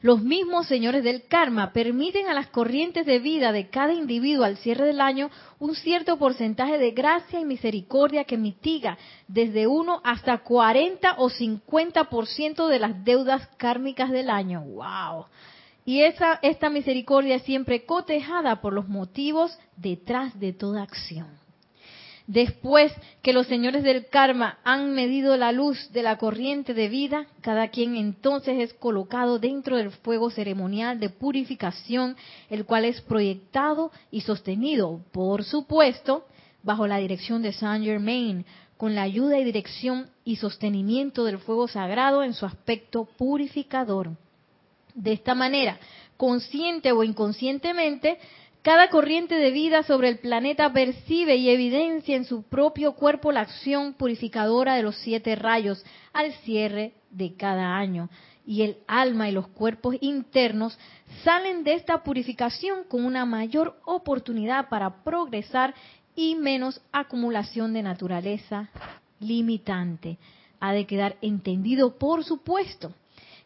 Los 0.00 0.22
mismos 0.22 0.68
señores 0.68 1.02
del 1.02 1.26
karma 1.26 1.72
permiten 1.72 2.28
a 2.28 2.34
las 2.34 2.46
corrientes 2.48 3.04
de 3.04 3.18
vida 3.18 3.50
de 3.50 3.68
cada 3.68 3.92
individuo 3.92 4.44
al 4.44 4.56
cierre 4.56 4.86
del 4.86 5.00
año 5.00 5.28
un 5.58 5.74
cierto 5.74 6.18
porcentaje 6.18 6.78
de 6.78 6.92
gracia 6.92 7.40
y 7.40 7.44
misericordia 7.44 8.22
que 8.22 8.36
mitiga 8.36 8.96
desde 9.26 9.66
1 9.66 10.00
hasta 10.04 10.38
40 10.38 11.16
o 11.18 11.28
50% 11.30 12.68
de 12.68 12.78
las 12.78 13.04
deudas 13.04 13.48
kármicas 13.56 14.10
del 14.10 14.30
año. 14.30 14.62
¡Wow! 14.62 15.26
Y 15.84 16.02
esa, 16.02 16.38
esta 16.42 16.70
misericordia 16.70 17.36
es 17.36 17.42
siempre 17.42 17.84
cotejada 17.84 18.60
por 18.60 18.72
los 18.74 18.88
motivos 18.88 19.58
detrás 19.76 20.38
de 20.38 20.52
toda 20.52 20.82
acción. 20.82 21.26
Después 22.28 22.92
que 23.22 23.32
los 23.32 23.46
señores 23.46 23.82
del 23.82 24.06
karma 24.08 24.58
han 24.62 24.92
medido 24.92 25.34
la 25.38 25.50
luz 25.50 25.90
de 25.92 26.02
la 26.02 26.18
corriente 26.18 26.74
de 26.74 26.90
vida, 26.90 27.26
cada 27.40 27.68
quien 27.68 27.96
entonces 27.96 28.60
es 28.60 28.74
colocado 28.74 29.38
dentro 29.38 29.78
del 29.78 29.90
fuego 29.90 30.28
ceremonial 30.28 31.00
de 31.00 31.08
purificación, 31.08 32.16
el 32.50 32.66
cual 32.66 32.84
es 32.84 33.00
proyectado 33.00 33.90
y 34.10 34.20
sostenido, 34.20 35.00
por 35.10 35.42
supuesto, 35.42 36.26
bajo 36.62 36.86
la 36.86 36.98
dirección 36.98 37.40
de 37.40 37.54
Saint 37.54 37.86
Germain, 37.86 38.44
con 38.76 38.94
la 38.94 39.04
ayuda 39.04 39.38
y 39.38 39.44
dirección 39.44 40.10
y 40.22 40.36
sostenimiento 40.36 41.24
del 41.24 41.38
fuego 41.38 41.66
sagrado 41.66 42.22
en 42.22 42.34
su 42.34 42.44
aspecto 42.44 43.06
purificador. 43.16 44.10
De 44.94 45.12
esta 45.12 45.34
manera, 45.34 45.78
consciente 46.18 46.92
o 46.92 47.02
inconscientemente, 47.04 48.18
cada 48.68 48.90
corriente 48.90 49.36
de 49.36 49.50
vida 49.50 49.82
sobre 49.82 50.10
el 50.10 50.18
planeta 50.18 50.70
percibe 50.74 51.36
y 51.36 51.48
evidencia 51.48 52.14
en 52.14 52.26
su 52.26 52.42
propio 52.42 52.92
cuerpo 52.92 53.32
la 53.32 53.40
acción 53.40 53.94
purificadora 53.94 54.74
de 54.74 54.82
los 54.82 54.94
siete 54.96 55.36
rayos 55.36 55.82
al 56.12 56.34
cierre 56.44 56.92
de 57.10 57.34
cada 57.34 57.78
año. 57.78 58.10
Y 58.44 58.60
el 58.60 58.76
alma 58.86 59.26
y 59.26 59.32
los 59.32 59.48
cuerpos 59.48 59.96
internos 60.02 60.78
salen 61.24 61.64
de 61.64 61.76
esta 61.76 62.02
purificación 62.02 62.84
con 62.90 63.06
una 63.06 63.24
mayor 63.24 63.80
oportunidad 63.86 64.68
para 64.68 65.02
progresar 65.02 65.74
y 66.14 66.34
menos 66.34 66.82
acumulación 66.92 67.72
de 67.72 67.82
naturaleza 67.82 68.68
limitante. 69.18 70.18
Ha 70.60 70.74
de 70.74 70.84
quedar 70.84 71.16
entendido, 71.22 71.96
por 71.96 72.22
supuesto, 72.22 72.92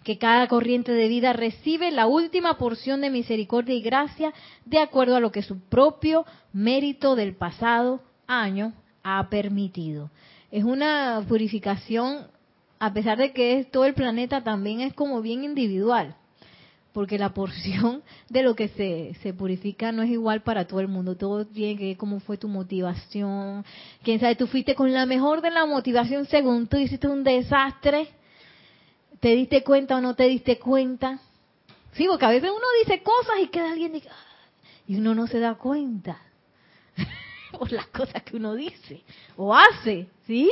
que 0.05 0.19
cada 0.19 0.49
corriente 0.49 0.93
de 0.93 1.09
vida 1.09 1.33
recibe 1.33 1.91
la 1.91 2.07
última 2.07 2.59
porción 2.59 3.01
de 3.01 3.11
misericordia 3.11 3.75
y 3.75 3.83
gracia 3.83 4.33
de 4.65 4.79
acuerdo 4.79 5.17
a 5.17 5.21
lo 5.21 5.33
que 5.33 5.43
su 5.43 5.61
propio 5.61 6.25
mérito 6.53 7.15
del 7.15 7.35
pasado 7.35 8.01
año 8.27 8.73
ha 9.03 9.29
permitido. 9.29 10.11
Es 10.51 10.65
una 10.65 11.25
purificación, 11.29 12.27
a 12.79 12.93
pesar 12.93 13.19
de 13.19 13.33
que 13.33 13.59
es 13.59 13.71
todo 13.71 13.85
el 13.85 13.95
planeta, 13.95 14.43
también 14.43 14.81
es 14.81 14.93
como 14.93 15.23
bien 15.23 15.45
individual, 15.45 16.17
porque 16.93 17.19
la 17.19 17.31
porción 17.35 18.03
de 18.29 18.43
lo 18.43 18.55
que 18.55 18.69
se, 18.69 19.15
se 19.23 19.33
purifica 19.33 19.93
no 19.93 20.03
es 20.03 20.11
igual 20.11 20.43
para 20.43 20.67
todo 20.67 20.81
el 20.81 20.89
mundo. 20.89 21.17
Todo 21.17 21.47
tiene 21.47 21.79
que 21.79 21.87
ver 21.87 21.97
cómo 21.97 22.21
fue 22.21 22.37
tu 22.37 22.49
motivación. 22.49 23.65
Quién 24.03 24.21
sabe, 24.21 24.37
tú 24.37 24.47
fuiste 24.47 24.75
con 24.75 24.93
la 24.93 25.07
mejor 25.07 25.43
de 25.43 25.51
la 25.51 25.65
motivación 25.65 26.27
según 26.27 26.67
tú 26.67 26.77
hiciste 26.77 27.07
un 27.07 27.25
desastre 27.25 28.09
¿Te 29.23 29.37
diste 29.37 29.63
cuenta 29.63 29.99
o 29.99 30.01
no 30.01 30.17
te 30.17 30.25
diste 30.25 30.59
cuenta? 30.59 31.21
Sí, 31.93 32.07
porque 32.09 32.25
a 32.25 32.31
veces 32.31 32.51
uno 32.51 32.67
dice 32.81 33.05
cosas 33.05 33.35
y 33.41 33.47
queda 33.47 33.71
alguien 33.71 33.95
y, 33.95 34.03
y 34.89 34.97
uno 34.97 35.15
no 35.15 35.29
se 35.29 35.39
da 35.39 35.55
cuenta 35.55 36.21
por 37.53 37.71
las 37.71 37.87
cosas 37.87 38.25
que 38.25 38.35
uno 38.35 38.57
dice 38.57 39.05
o 39.37 39.55
hace, 39.55 40.09
sí, 40.27 40.51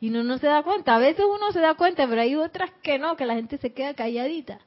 y 0.00 0.10
uno 0.10 0.22
no 0.22 0.38
se 0.38 0.46
da 0.46 0.62
cuenta. 0.62 0.94
A 0.94 1.00
veces 1.00 1.24
uno 1.28 1.50
se 1.50 1.58
da 1.58 1.74
cuenta, 1.74 2.06
pero 2.06 2.20
hay 2.20 2.36
otras 2.36 2.70
que 2.84 3.00
no, 3.00 3.16
que 3.16 3.26
la 3.26 3.34
gente 3.34 3.58
se 3.58 3.72
queda 3.72 3.94
calladita. 3.94 4.60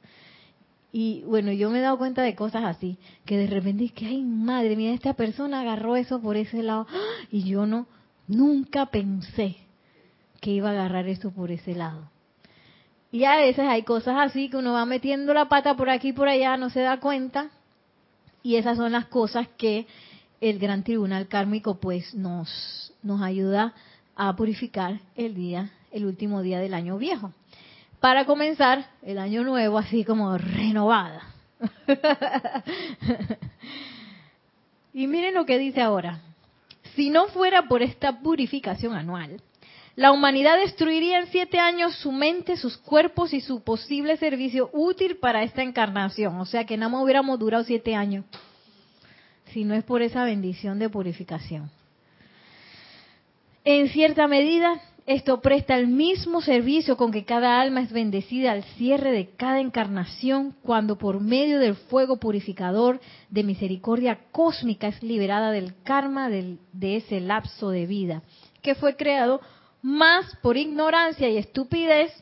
Y 0.92 1.22
bueno, 1.22 1.50
yo 1.50 1.70
me 1.70 1.78
he 1.78 1.82
dado 1.82 1.96
cuenta 1.96 2.20
de 2.20 2.34
cosas 2.34 2.64
así, 2.64 2.98
que 3.24 3.38
de 3.38 3.46
repente 3.46 3.86
es 3.86 3.92
que, 3.92 4.04
ay, 4.04 4.24
madre 4.24 4.76
mía, 4.76 4.92
esta 4.92 5.14
persona 5.14 5.62
agarró 5.62 5.96
eso 5.96 6.20
por 6.20 6.36
ese 6.36 6.62
lado, 6.62 6.86
y 7.30 7.44
yo 7.44 7.64
no, 7.64 7.86
nunca 8.26 8.90
pensé 8.90 9.56
que 10.42 10.50
iba 10.50 10.68
a 10.68 10.72
agarrar 10.72 11.08
eso 11.08 11.30
por 11.30 11.50
ese 11.50 11.74
lado. 11.74 12.10
Y 13.10 13.24
a 13.24 13.36
veces 13.36 13.64
hay 13.66 13.82
cosas 13.82 14.16
así 14.18 14.50
que 14.50 14.56
uno 14.56 14.74
va 14.74 14.84
metiendo 14.84 15.32
la 15.32 15.48
pata 15.48 15.74
por 15.76 15.88
aquí 15.88 16.08
y 16.08 16.12
por 16.12 16.28
allá, 16.28 16.56
no 16.56 16.68
se 16.70 16.80
da 16.80 17.00
cuenta. 17.00 17.50
Y 18.42 18.56
esas 18.56 18.76
son 18.76 18.92
las 18.92 19.06
cosas 19.06 19.48
que 19.56 19.86
el 20.40 20.58
gran 20.58 20.84
tribunal 20.84 21.26
kármico 21.26 21.80
pues 21.80 22.14
nos, 22.14 22.92
nos 23.02 23.22
ayuda 23.22 23.74
a 24.14 24.34
purificar 24.36 25.00
el 25.16 25.34
día, 25.34 25.70
el 25.90 26.04
último 26.04 26.42
día 26.42 26.58
del 26.60 26.74
año 26.74 26.98
viejo. 26.98 27.32
Para 28.00 28.26
comenzar 28.26 28.86
el 29.02 29.18
año 29.18 29.42
nuevo 29.42 29.78
así 29.78 30.04
como 30.04 30.36
renovada. 30.36 31.22
y 34.92 35.06
miren 35.06 35.34
lo 35.34 35.46
que 35.46 35.58
dice 35.58 35.80
ahora. 35.80 36.20
Si 36.94 37.10
no 37.10 37.28
fuera 37.28 37.68
por 37.68 37.82
esta 37.82 38.20
purificación 38.20 38.94
anual, 38.94 39.40
la 39.98 40.12
humanidad 40.12 40.58
destruiría 40.58 41.18
en 41.18 41.26
siete 41.26 41.58
años 41.58 41.92
su 41.96 42.12
mente, 42.12 42.56
sus 42.56 42.76
cuerpos 42.78 43.34
y 43.34 43.40
su 43.40 43.64
posible 43.64 44.16
servicio 44.16 44.70
útil 44.72 45.16
para 45.16 45.42
esta 45.42 45.60
encarnación. 45.64 46.38
O 46.38 46.46
sea 46.46 46.64
que 46.64 46.76
nada 46.76 46.88
más 46.88 47.02
hubiéramos 47.02 47.36
durado 47.36 47.64
siete 47.64 47.96
años 47.96 48.24
si 49.46 49.64
no 49.64 49.74
es 49.74 49.82
por 49.82 50.02
esa 50.02 50.22
bendición 50.22 50.78
de 50.78 50.88
purificación. 50.88 51.68
En 53.64 53.88
cierta 53.88 54.28
medida, 54.28 54.80
esto 55.04 55.40
presta 55.40 55.76
el 55.76 55.88
mismo 55.88 56.42
servicio 56.42 56.96
con 56.96 57.10
que 57.10 57.24
cada 57.24 57.60
alma 57.60 57.80
es 57.80 57.90
bendecida 57.90 58.52
al 58.52 58.62
cierre 58.76 59.10
de 59.10 59.30
cada 59.30 59.58
encarnación 59.58 60.54
cuando 60.62 60.96
por 60.96 61.18
medio 61.18 61.58
del 61.58 61.74
fuego 61.74 62.18
purificador 62.18 63.00
de 63.30 63.42
misericordia 63.42 64.20
cósmica 64.30 64.86
es 64.86 65.02
liberada 65.02 65.50
del 65.50 65.74
karma 65.82 66.28
de 66.28 66.96
ese 66.96 67.18
lapso 67.18 67.70
de 67.70 67.86
vida 67.86 68.22
que 68.62 68.74
fue 68.74 68.96
creado 68.96 69.40
más 69.82 70.36
por 70.42 70.56
ignorancia 70.56 71.28
y 71.28 71.36
estupidez 71.36 72.12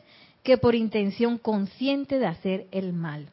que 0.43 0.57
por 0.57 0.75
intención 0.75 1.37
consciente 1.37 2.19
de 2.19 2.27
hacer 2.27 2.67
el 2.71 2.93
mal. 2.93 3.29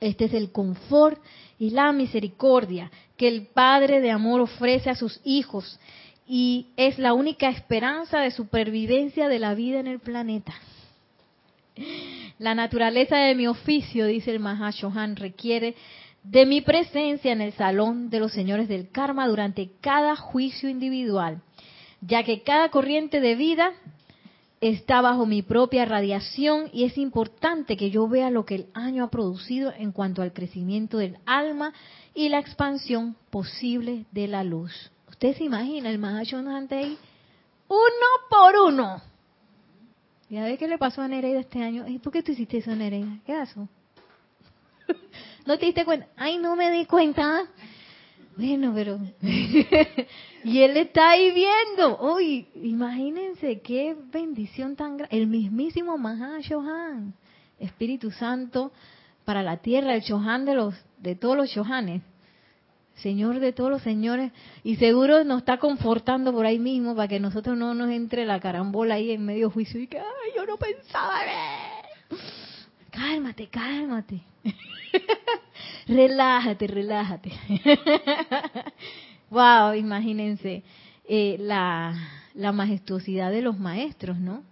Este 0.00 0.26
es 0.26 0.34
el 0.34 0.52
confort 0.52 1.20
y 1.58 1.70
la 1.70 1.92
misericordia 1.92 2.90
que 3.16 3.28
el 3.28 3.46
Padre 3.46 4.00
de 4.00 4.10
Amor 4.10 4.40
ofrece 4.40 4.88
a 4.88 4.94
sus 4.94 5.20
hijos 5.24 5.78
y 6.26 6.68
es 6.76 6.98
la 6.98 7.12
única 7.12 7.48
esperanza 7.48 8.20
de 8.20 8.30
supervivencia 8.30 9.28
de 9.28 9.38
la 9.38 9.54
vida 9.54 9.80
en 9.80 9.88
el 9.88 9.98
planeta. 9.98 10.54
La 12.38 12.54
naturaleza 12.54 13.16
de 13.16 13.34
mi 13.34 13.46
oficio, 13.46 14.06
dice 14.06 14.30
el 14.30 14.40
Mahashohan, 14.40 15.16
requiere 15.16 15.74
de 16.22 16.46
mi 16.46 16.60
presencia 16.60 17.32
en 17.32 17.40
el 17.40 17.52
salón 17.54 18.10
de 18.10 18.20
los 18.20 18.32
señores 18.32 18.68
del 18.68 18.90
karma 18.90 19.26
durante 19.26 19.70
cada 19.80 20.16
juicio 20.16 20.68
individual 20.68 21.42
ya 22.00 22.22
que 22.22 22.42
cada 22.42 22.70
corriente 22.70 23.20
de 23.20 23.34
vida 23.34 23.72
está 24.60 25.00
bajo 25.00 25.24
mi 25.26 25.42
propia 25.42 25.84
radiación 25.84 26.68
y 26.72 26.84
es 26.84 26.98
importante 26.98 27.76
que 27.76 27.90
yo 27.90 28.08
vea 28.08 28.30
lo 28.30 28.44
que 28.44 28.56
el 28.56 28.66
año 28.74 29.04
ha 29.04 29.10
producido 29.10 29.72
en 29.76 29.92
cuanto 29.92 30.22
al 30.22 30.32
crecimiento 30.32 30.98
del 30.98 31.18
alma 31.24 31.72
y 32.14 32.28
la 32.28 32.38
expansión 32.38 33.16
posible 33.30 34.04
de 34.12 34.28
la 34.28 34.44
luz. 34.44 34.90
¿Usted 35.08 35.36
se 35.36 35.44
imagina 35.44 35.90
el 35.90 35.98
Mahashonante 35.98 36.74
ahí? 36.74 36.98
Uno 37.68 38.28
por 38.28 38.56
uno. 38.68 39.02
¿Ya 40.28 40.44
ve 40.44 40.58
qué 40.58 40.68
le 40.68 40.78
pasó 40.78 41.02
a 41.02 41.08
Nereida 41.08 41.40
este 41.40 41.62
año? 41.62 41.88
¿Y 41.88 41.98
por 41.98 42.12
qué 42.12 42.22
tú 42.22 42.32
hiciste 42.32 42.58
eso, 42.58 42.74
Nereida? 42.74 43.18
¿Qué 43.26 43.32
pasó? 43.32 43.68
¿No 45.46 45.58
te 45.58 45.66
diste 45.66 45.84
cuenta? 45.84 46.06
Ay, 46.16 46.38
no 46.38 46.54
me 46.54 46.70
di 46.70 46.84
cuenta. 46.86 47.44
Bueno, 48.36 48.72
pero... 48.74 48.98
y 50.44 50.62
él 50.62 50.76
está 50.76 51.10
ahí 51.10 51.32
viendo. 51.32 51.98
Uy, 52.14 52.46
imagínense 52.54 53.60
qué 53.60 53.96
bendición 54.12 54.76
tan 54.76 54.96
grande. 54.96 55.16
El 55.16 55.26
mismísimo 55.26 55.98
Mahashohan, 55.98 57.14
Espíritu 57.58 58.10
Santo, 58.10 58.72
para 59.24 59.42
la 59.42 59.58
tierra, 59.58 59.94
el 59.94 60.02
Chohan 60.02 60.44
de 60.44 60.54
los 60.54 60.74
de 60.98 61.14
todos 61.14 61.36
los 61.36 61.50
Chohanes. 61.50 62.02
Señor 62.96 63.40
de 63.40 63.52
todos 63.52 63.70
los 63.70 63.80
señores, 63.82 64.30
y 64.62 64.76
seguro 64.76 65.24
nos 65.24 65.38
está 65.38 65.56
confortando 65.56 66.32
por 66.32 66.44
ahí 66.44 66.58
mismo 66.58 66.94
para 66.94 67.08
que 67.08 67.18
nosotros 67.18 67.56
no 67.56 67.72
nos 67.72 67.90
entre 67.90 68.26
la 68.26 68.40
carambola 68.40 68.96
ahí 68.96 69.10
en 69.12 69.24
medio 69.24 69.50
juicio 69.50 69.80
y 69.80 69.86
que, 69.86 69.98
ay, 69.98 70.32
yo 70.36 70.44
no 70.44 70.58
pensaba 70.58 71.20
ver. 71.20 72.18
Cálmate, 72.90 73.46
cálmate. 73.48 74.20
relájate, 75.86 76.66
relájate. 76.66 77.30
wow, 79.30 79.74
imagínense 79.74 80.62
eh, 81.08 81.36
la, 81.38 81.94
la 82.34 82.52
majestuosidad 82.52 83.30
de 83.30 83.42
los 83.42 83.58
maestros, 83.58 84.18
¿no? 84.18 84.42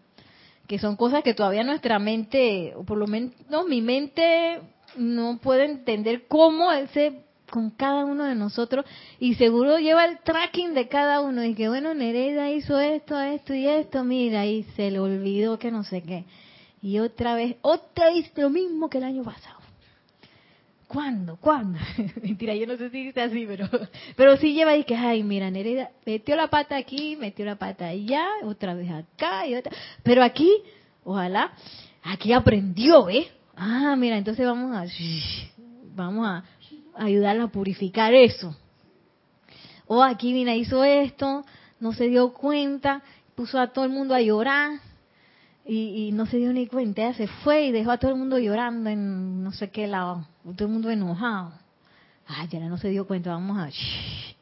Que 0.67 0.79
son 0.79 0.97
cosas 0.97 1.23
que 1.23 1.35
todavía 1.35 1.65
nuestra 1.65 1.99
mente, 1.99 2.75
o 2.77 2.85
por 2.85 2.99
lo 2.99 3.07
menos 3.07 3.35
mi 3.69 3.81
mente 3.81 4.61
no 4.97 5.39
puede 5.39 5.65
entender 5.65 6.27
cómo 6.29 6.73
él 6.73 6.89
se 6.89 7.25
con 7.51 7.71
cada 7.71 8.05
uno 8.05 8.25
de 8.25 8.35
nosotros 8.35 8.85
y 9.19 9.35
seguro 9.37 9.79
lleva 9.79 10.05
el 10.05 10.19
tracking 10.19 10.75
de 10.75 10.87
cada 10.89 11.23
uno 11.23 11.43
y 11.45 11.55
que 11.55 11.69
bueno 11.69 11.95
Nereida 11.95 12.51
hizo 12.51 12.79
esto, 12.79 13.19
esto 13.19 13.55
y 13.55 13.67
esto, 13.67 14.05
mira 14.05 14.45
y 14.45 14.65
se 14.77 14.91
le 14.91 14.99
olvidó 14.99 15.59
que 15.59 15.71
no 15.71 15.83
sé 15.83 16.03
qué 16.03 16.27
y 16.83 16.99
otra 16.99 17.35
vez, 17.35 17.57
otra 17.63 18.07
vez 18.07 18.31
lo 18.37 18.51
mismo 18.51 18.89
que 18.89 18.99
el 18.99 19.05
año 19.05 19.25
pasado. 19.25 19.58
¿Cuándo? 20.89 21.37
¿Cuándo? 21.37 21.79
Mentira, 22.23 22.55
yo 22.55 22.67
no 22.67 22.79
sé 22.79 22.89
si 22.89 23.05
dice 23.05 23.21
así, 23.21 23.45
pero 23.47 23.69
pero 24.17 24.39
sí 24.39 24.55
lleva 24.55 24.71
ahí 24.71 24.85
que, 24.85 24.97
ay, 24.97 25.23
mira, 25.23 25.51
Nereida 25.51 25.91
metió 26.07 26.35
la 26.35 26.49
pata 26.49 26.77
aquí, 26.77 27.15
metió 27.17 27.45
la 27.45 27.57
pata 27.57 27.89
allá, 27.89 28.25
otra 28.45 28.73
vez 28.73 28.91
acá 28.91 29.47
y 29.47 29.55
otra. 29.55 29.71
Pero 30.03 30.23
aquí, 30.23 30.51
ojalá, 31.05 31.53
aquí 32.03 32.33
aprendió, 32.33 33.11
¿eh? 33.11 33.29
Ah, 33.55 33.97
mira, 33.99 34.17
entonces 34.17 34.47
vamos 34.47 34.75
a, 34.75 34.87
vamos 35.95 36.27
a 36.27 36.45
ayudarla 36.95 37.45
a 37.45 37.49
purificar 37.49 38.15
eso. 38.15 38.57
O 39.87 40.03
aquí 40.03 40.33
Vina 40.33 40.55
hizo 40.55 40.85
esto, 40.85 41.45
no 41.81 41.93
se 41.93 42.09
dio 42.09 42.33
cuenta, 42.33 43.03
puso 43.35 43.61
a 43.61 43.69
todo 43.69 43.85
el 43.85 43.91
mundo 43.91 44.15
a 44.15 44.23
llorar 44.23 44.81
y, 45.71 46.13
no 46.13 46.25
se 46.25 46.39
dio 46.39 46.53
ni 46.53 46.67
cuenta. 46.67 47.13
Se 47.13 47.27
fue 47.27 47.67
y 47.67 47.73
dejó 47.73 47.91
a 47.91 47.99
todo 47.99 48.11
el 48.11 48.17
mundo 48.17 48.39
llorando 48.39 48.89
en 48.89 49.45
no 49.45 49.53
sé 49.53 49.71
qué 49.71 49.87
lado, 49.87 50.27
todo 50.43 50.67
el 50.67 50.73
mundo 50.73 50.91
enojado. 50.91 51.53
Ay, 52.27 52.49
ya 52.49 52.61
no 52.61 52.79
se 52.79 52.89
dio 52.89 53.07
cuenta, 53.07 53.31
vamos 53.31 53.59
a... 53.59 53.69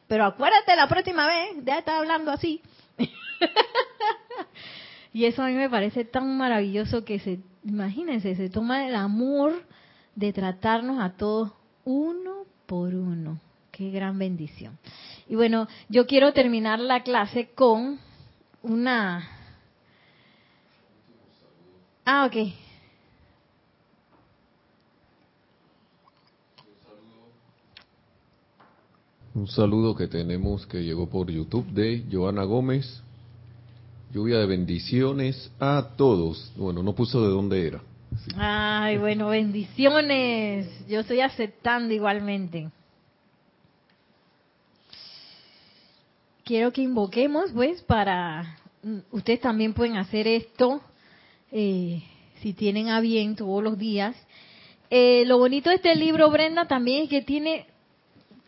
Pero 0.06 0.24
acuérdate 0.24 0.76
la 0.76 0.88
próxima 0.88 1.26
vez, 1.26 1.64
ya 1.64 1.78
está 1.78 1.98
hablando 1.98 2.30
así. 2.30 2.62
y 5.12 5.24
eso 5.24 5.42
a 5.42 5.48
mí 5.48 5.54
me 5.54 5.68
parece 5.68 6.04
tan 6.04 6.36
maravilloso 6.36 7.04
que 7.04 7.18
se, 7.18 7.40
imagínense, 7.64 8.36
se 8.36 8.48
toma 8.48 8.86
el 8.86 8.94
amor 8.94 9.64
de 10.14 10.32
tratarnos 10.32 11.00
a 11.00 11.10
todos 11.10 11.52
uno 11.84 12.44
por 12.66 12.94
uno. 12.94 13.40
Qué 13.72 13.90
gran 13.90 14.18
bendición. 14.18 14.78
Y 15.28 15.34
bueno, 15.34 15.66
yo 15.88 16.06
quiero 16.06 16.32
terminar 16.32 16.78
la 16.78 17.02
clase 17.02 17.50
con 17.54 17.98
una... 18.62 19.35
Ah, 22.08 22.24
ok. 22.24 22.36
Un 29.34 29.48
saludo 29.48 29.96
que 29.96 30.06
tenemos 30.06 30.64
que 30.68 30.84
llegó 30.84 31.08
por 31.08 31.28
YouTube 31.28 31.66
de 31.66 32.04
Joana 32.10 32.44
Gómez. 32.44 33.02
Lluvia 34.14 34.38
de 34.38 34.46
bendiciones 34.46 35.50
a 35.58 35.94
todos. 35.96 36.52
Bueno, 36.56 36.84
no 36.84 36.94
puso 36.94 37.20
de 37.20 37.28
dónde 37.28 37.66
era. 37.66 37.82
Ay, 38.36 38.98
bueno, 38.98 39.26
bendiciones. 39.26 40.86
Yo 40.86 41.00
estoy 41.00 41.20
aceptando 41.22 41.92
igualmente. 41.92 42.70
Quiero 46.44 46.72
que 46.72 46.82
invoquemos, 46.82 47.50
pues, 47.50 47.82
para... 47.82 48.58
Ustedes 49.10 49.40
también 49.40 49.74
pueden 49.74 49.96
hacer 49.96 50.28
esto, 50.28 50.80
eh, 51.52 52.02
si 52.40 52.52
tienen 52.52 52.88
a 52.88 53.00
bien 53.00 53.36
todos 53.36 53.62
los 53.62 53.78
días. 53.78 54.16
Eh, 54.90 55.24
lo 55.26 55.38
bonito 55.38 55.70
de 55.70 55.76
este 55.76 55.94
libro, 55.94 56.30
Brenda, 56.30 56.66
también 56.66 57.04
es 57.04 57.08
que 57.08 57.22
tiene 57.22 57.66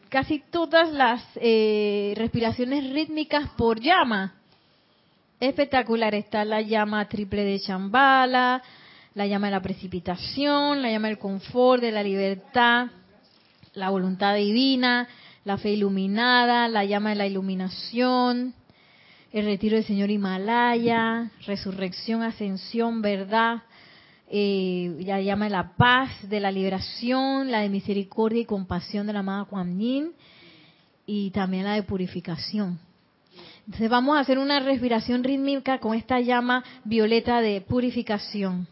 casi 0.08 0.42
todas 0.50 0.92
las 0.92 1.22
eh, 1.36 2.14
respiraciones 2.16 2.92
rítmicas 2.92 3.50
por 3.56 3.80
llama. 3.80 4.34
Espectacular, 5.40 6.14
está 6.14 6.44
la 6.44 6.60
llama 6.60 7.08
triple 7.08 7.44
de 7.44 7.60
Chambala, 7.60 8.62
la 9.14 9.26
llama 9.26 9.48
de 9.48 9.52
la 9.52 9.62
precipitación, 9.62 10.82
la 10.82 10.90
llama 10.90 11.08
del 11.08 11.18
confort, 11.18 11.82
de 11.82 11.92
la 11.92 12.02
libertad, 12.02 12.88
la 13.74 13.90
voluntad 13.90 14.34
divina, 14.34 15.08
la 15.44 15.58
fe 15.58 15.70
iluminada, 15.70 16.68
la 16.68 16.84
llama 16.84 17.10
de 17.10 17.16
la 17.16 17.26
iluminación, 17.26 18.54
el 19.32 19.44
retiro 19.44 19.76
del 19.76 19.84
Señor 19.84 20.10
Himalaya, 20.10 21.30
resurrección, 21.46 22.22
ascensión, 22.22 23.02
verdad, 23.02 23.62
eh, 24.30 24.96
la 25.00 25.20
llama 25.20 25.46
de 25.46 25.50
la 25.50 25.76
paz, 25.76 26.10
de 26.28 26.40
la 26.40 26.50
liberación, 26.50 27.50
la 27.50 27.60
de 27.60 27.68
misericordia 27.68 28.42
y 28.42 28.46
compasión 28.46 29.06
de 29.06 29.12
la 29.12 29.20
amada 29.20 29.44
Kuan 29.44 29.78
Yin, 29.78 30.12
y 31.06 31.30
también 31.30 31.64
la 31.64 31.74
de 31.74 31.82
purificación. 31.82 32.78
Entonces 33.66 33.90
vamos 33.90 34.16
a 34.16 34.20
hacer 34.20 34.38
una 34.38 34.60
respiración 34.60 35.22
rítmica 35.22 35.78
con 35.78 35.94
esta 35.94 36.20
llama 36.20 36.64
violeta 36.84 37.40
de 37.40 37.60
purificación. 37.60 38.66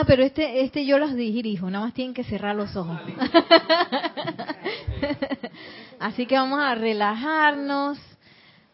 Ah, 0.00 0.04
pero 0.06 0.22
este, 0.22 0.62
este 0.62 0.86
yo 0.86 0.96
los 0.96 1.16
dirijo, 1.16 1.68
nada 1.68 1.86
más 1.86 1.92
tienen 1.92 2.14
que 2.14 2.22
cerrar 2.22 2.54
los 2.54 2.76
ojos. 2.76 2.96
Así 5.98 6.24
que 6.24 6.36
vamos 6.36 6.60
a 6.60 6.76
relajarnos, 6.76 7.98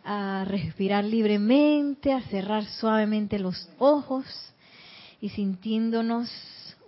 a 0.04 0.44
respirar 0.46 1.02
libremente, 1.02 2.12
a 2.12 2.20
cerrar 2.24 2.66
suavemente 2.66 3.38
los 3.38 3.70
ojos 3.78 4.26
y 5.18 5.30
sintiéndonos 5.30 6.28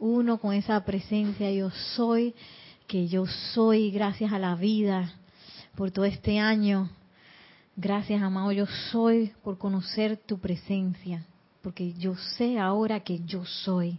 uno 0.00 0.36
con 0.36 0.52
esa 0.52 0.84
presencia 0.84 1.50
yo 1.50 1.70
soy, 1.70 2.34
que 2.86 3.08
yo 3.08 3.24
soy 3.54 3.90
gracias 3.90 4.34
a 4.34 4.38
la 4.38 4.54
vida 4.54 5.14
por 5.76 5.92
todo 5.92 6.04
este 6.04 6.38
año. 6.38 6.90
Gracias, 7.74 8.20
amado, 8.20 8.52
yo 8.52 8.66
soy 8.66 9.32
por 9.42 9.56
conocer 9.56 10.18
tu 10.18 10.38
presencia, 10.38 11.24
porque 11.62 11.94
yo 11.94 12.16
sé 12.36 12.58
ahora 12.58 13.00
que 13.00 13.20
yo 13.24 13.42
soy. 13.46 13.98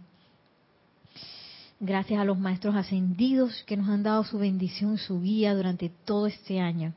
Gracias 1.80 2.20
a 2.20 2.24
los 2.24 2.36
maestros 2.36 2.74
ascendidos 2.74 3.62
que 3.64 3.76
nos 3.76 3.88
han 3.88 4.02
dado 4.02 4.24
su 4.24 4.36
bendición, 4.36 4.98
su 4.98 5.20
guía 5.20 5.54
durante 5.54 5.88
todo 5.88 6.26
este 6.26 6.58
año. 6.58 6.92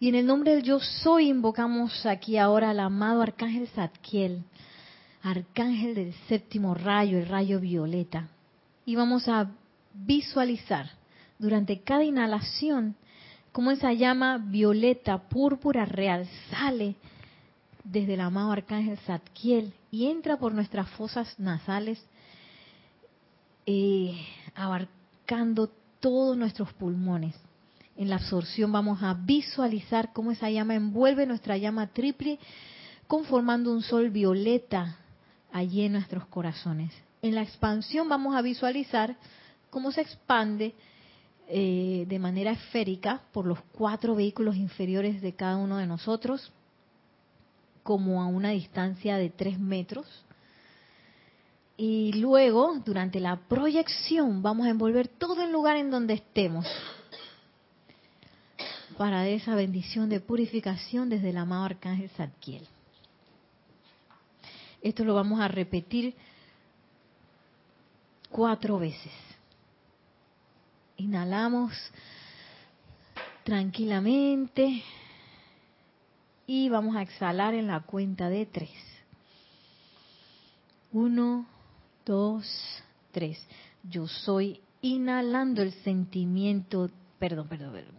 Y 0.00 0.08
en 0.08 0.16
el 0.16 0.26
nombre 0.26 0.56
del 0.56 0.64
yo 0.64 0.80
soy 0.80 1.28
invocamos 1.28 2.04
aquí 2.04 2.38
ahora 2.38 2.70
al 2.70 2.80
amado 2.80 3.22
arcángel 3.22 3.68
Zadkiel, 3.68 4.42
arcángel 5.22 5.94
del 5.94 6.12
séptimo 6.28 6.74
rayo, 6.74 7.18
el 7.18 7.28
rayo 7.28 7.60
violeta. 7.60 8.26
Y 8.84 8.96
vamos 8.96 9.28
a 9.28 9.48
visualizar 9.94 10.90
durante 11.38 11.80
cada 11.80 12.02
inhalación 12.02 12.96
cómo 13.52 13.70
esa 13.70 13.92
llama 13.92 14.38
violeta, 14.38 15.18
púrpura 15.28 15.84
real, 15.84 16.26
sale 16.50 16.96
desde 17.84 18.14
el 18.14 18.22
amado 18.22 18.50
arcángel 18.50 18.98
Zadkiel 18.98 19.72
y 19.92 20.06
entra 20.06 20.36
por 20.36 20.52
nuestras 20.52 20.88
fosas 20.90 21.38
nasales 21.38 22.04
eh, 23.70 24.16
abarcando 24.54 25.70
todos 26.00 26.38
nuestros 26.38 26.72
pulmones. 26.72 27.34
En 27.98 28.08
la 28.08 28.16
absorción 28.16 28.72
vamos 28.72 29.02
a 29.02 29.12
visualizar 29.12 30.14
cómo 30.14 30.32
esa 30.32 30.48
llama 30.48 30.74
envuelve 30.74 31.26
nuestra 31.26 31.58
llama 31.58 31.88
triple, 31.88 32.38
conformando 33.06 33.70
un 33.70 33.82
sol 33.82 34.08
violeta 34.08 34.96
allí 35.52 35.82
en 35.82 35.92
nuestros 35.92 36.24
corazones. 36.28 36.94
En 37.20 37.34
la 37.34 37.42
expansión 37.42 38.08
vamos 38.08 38.34
a 38.34 38.40
visualizar 38.40 39.16
cómo 39.68 39.92
se 39.92 40.00
expande 40.00 40.74
eh, 41.46 42.06
de 42.08 42.18
manera 42.18 42.52
esférica 42.52 43.20
por 43.34 43.44
los 43.44 43.60
cuatro 43.72 44.14
vehículos 44.14 44.56
inferiores 44.56 45.20
de 45.20 45.34
cada 45.34 45.58
uno 45.58 45.76
de 45.76 45.86
nosotros, 45.86 46.52
como 47.82 48.22
a 48.22 48.28
una 48.28 48.48
distancia 48.48 49.18
de 49.18 49.28
tres 49.28 49.58
metros 49.58 50.24
y 51.80 52.12
luego, 52.14 52.76
durante 52.84 53.20
la 53.20 53.36
proyección, 53.36 54.42
vamos 54.42 54.66
a 54.66 54.70
envolver 54.70 55.06
todo 55.06 55.44
el 55.44 55.52
lugar 55.52 55.76
en 55.76 55.92
donde 55.92 56.14
estemos 56.14 56.66
para 58.96 59.28
esa 59.28 59.54
bendición 59.54 60.08
de 60.08 60.18
purificación 60.18 61.08
desde 61.08 61.30
el 61.30 61.36
amado 61.36 61.66
Arcángel 61.66 62.10
Zadkiel. 62.10 62.66
Esto 64.82 65.04
lo 65.04 65.14
vamos 65.14 65.38
a 65.38 65.46
repetir 65.46 66.16
cuatro 68.28 68.80
veces. 68.80 69.12
Inhalamos 70.96 71.72
tranquilamente 73.44 74.82
y 76.44 76.68
vamos 76.70 76.96
a 76.96 77.02
exhalar 77.02 77.54
en 77.54 77.68
la 77.68 77.80
cuenta 77.82 78.28
de 78.28 78.46
tres. 78.46 78.70
Uno, 80.90 81.46
dos, 82.08 82.46
tres. 83.12 83.38
Yo 83.84 84.08
soy 84.08 84.60
inhalando 84.80 85.62
el 85.62 85.72
sentimiento, 85.84 86.90
perdón, 87.18 87.48
perdón, 87.48 87.72
perdón. 87.72 87.94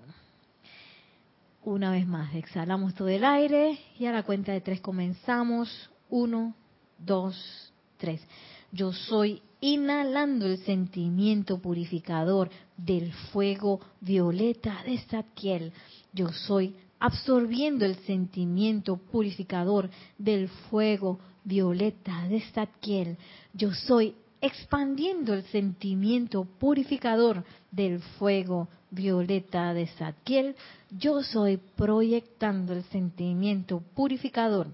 Una 1.64 1.92
vez 1.92 2.08
más, 2.08 2.34
exhalamos 2.34 2.96
todo 2.96 3.10
el 3.10 3.24
aire 3.24 3.78
y 4.00 4.06
a 4.06 4.12
la 4.12 4.24
cuenta 4.24 4.52
de 4.52 4.62
tres 4.62 4.82
comenzamos. 4.82 5.90
Uno, 6.10 6.56
dos, 6.98 7.72
tres. 7.98 8.22
Yo 8.72 8.92
soy 8.92 9.44
inhalando 9.62 10.48
el 10.48 10.58
sentimiento 10.60 11.60
purificador 11.60 12.50
del 12.78 13.14
fuego 13.32 13.80
violeta 14.02 14.82
de 14.86 14.98
Satkiel. 14.98 15.72
Yo 16.14 16.30
soy 16.30 16.76
absorbiendo 17.00 17.86
el 17.86 17.96
sentimiento 18.06 18.98
purificador 18.98 19.90
del 20.18 20.50
fuego 20.50 21.20
violeta 21.44 22.28
de 22.28 22.42
Satkiel. 22.54 23.18
Yo 23.54 23.74
soy 23.74 24.16
expandiendo 24.42 25.34
el 25.34 25.44
sentimiento 25.44 26.46
purificador 26.46 27.44
del 27.72 28.00
fuego 28.00 28.68
violeta 28.92 29.74
de 29.74 29.88
Satkiel. 29.88 30.56
Yo 30.92 31.22
soy 31.24 31.58
proyectando 31.76 32.74
el 32.74 32.84
sentimiento 32.86 33.82
purificador 33.96 34.68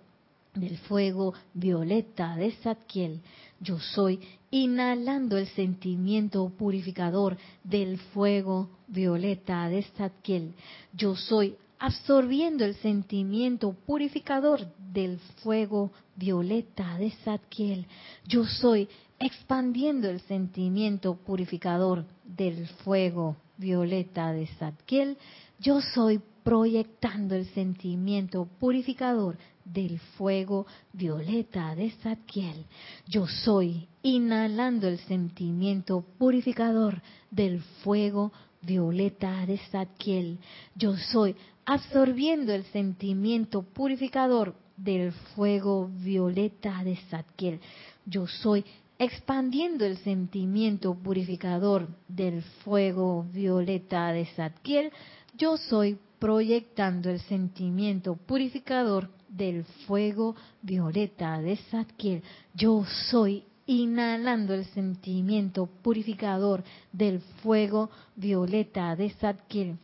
del 0.53 0.77
fuego 0.77 1.33
violeta 1.53 2.35
de 2.35 2.51
Satkiel. 2.63 3.21
Yo 3.59 3.79
soy 3.79 4.19
inhalando 4.51 5.37
el 5.37 5.47
sentimiento 5.47 6.49
purificador 6.49 7.37
del 7.63 7.97
fuego 7.97 8.69
violeta 8.87 9.67
de 9.67 9.83
Satkiel. 9.97 10.53
Yo 10.93 11.15
soy 11.15 11.55
absorbiendo 11.79 12.63
el 12.63 12.75
sentimiento 12.75 13.75
purificador 13.85 14.61
del 14.93 15.19
fuego 15.43 15.91
violeta 16.15 16.97
de 16.97 17.11
Satkiel. 17.23 17.85
Yo 18.27 18.45
soy 18.45 18.87
expandiendo 19.19 20.09
el 20.09 20.19
sentimiento 20.21 21.15
purificador 21.15 22.05
del 22.23 22.67
fuego 22.83 23.37
violeta 23.57 24.31
de 24.31 24.47
Satkiel. 24.47 25.17
Yo 25.59 25.81
soy 25.81 26.21
proyectando 26.43 27.35
el 27.35 27.47
sentimiento 27.47 28.47
purificador 28.59 29.37
del 29.63 29.99
fuego 29.99 30.67
violeta 30.93 31.73
de 31.75 31.91
Satkiel. 32.03 32.65
Yo 33.07 33.25
soy 33.27 33.87
inhalando 34.03 34.87
el 34.87 34.99
sentimiento 34.99 36.05
purificador 36.19 37.01
del 37.31 37.61
fuego 37.83 38.31
violeta 38.61 39.45
de 39.45 39.57
Satkiel. 39.71 40.37
Yo 40.75 40.95
soy 40.97 41.35
absorbiendo 41.65 42.53
el 42.53 42.63
sentimiento 42.65 43.63
purificador 43.63 44.55
del 44.77 45.11
fuego 45.11 45.89
violeta 46.03 46.83
de 46.83 46.97
Satkiel. 47.09 47.59
Yo 48.05 48.27
soy 48.27 48.65
expandiendo 48.97 49.85
el 49.85 49.97
sentimiento 49.97 50.95
purificador 50.95 51.87
del 52.07 52.41
fuego 52.63 53.25
violeta 53.33 54.11
de 54.11 54.25
Satkiel. 54.25 54.91
Yo 55.37 55.57
soy 55.57 55.97
proyectando 56.19 57.09
el 57.09 57.19
sentimiento 57.19 58.15
purificador 58.15 59.09
del 59.27 59.65
fuego 59.85 60.35
violeta 60.61 61.41
de 61.41 61.57
Satkiel. 61.57 62.23
Yo 62.53 62.85
soy 63.09 63.43
inhalando 63.65 64.53
el 64.53 64.65
sentimiento 64.65 65.67
purificador 65.81 66.63
del 66.91 67.19
fuego 67.41 67.89
violeta 68.15 68.95
de 68.95 69.09
Satkiel. 69.09 69.77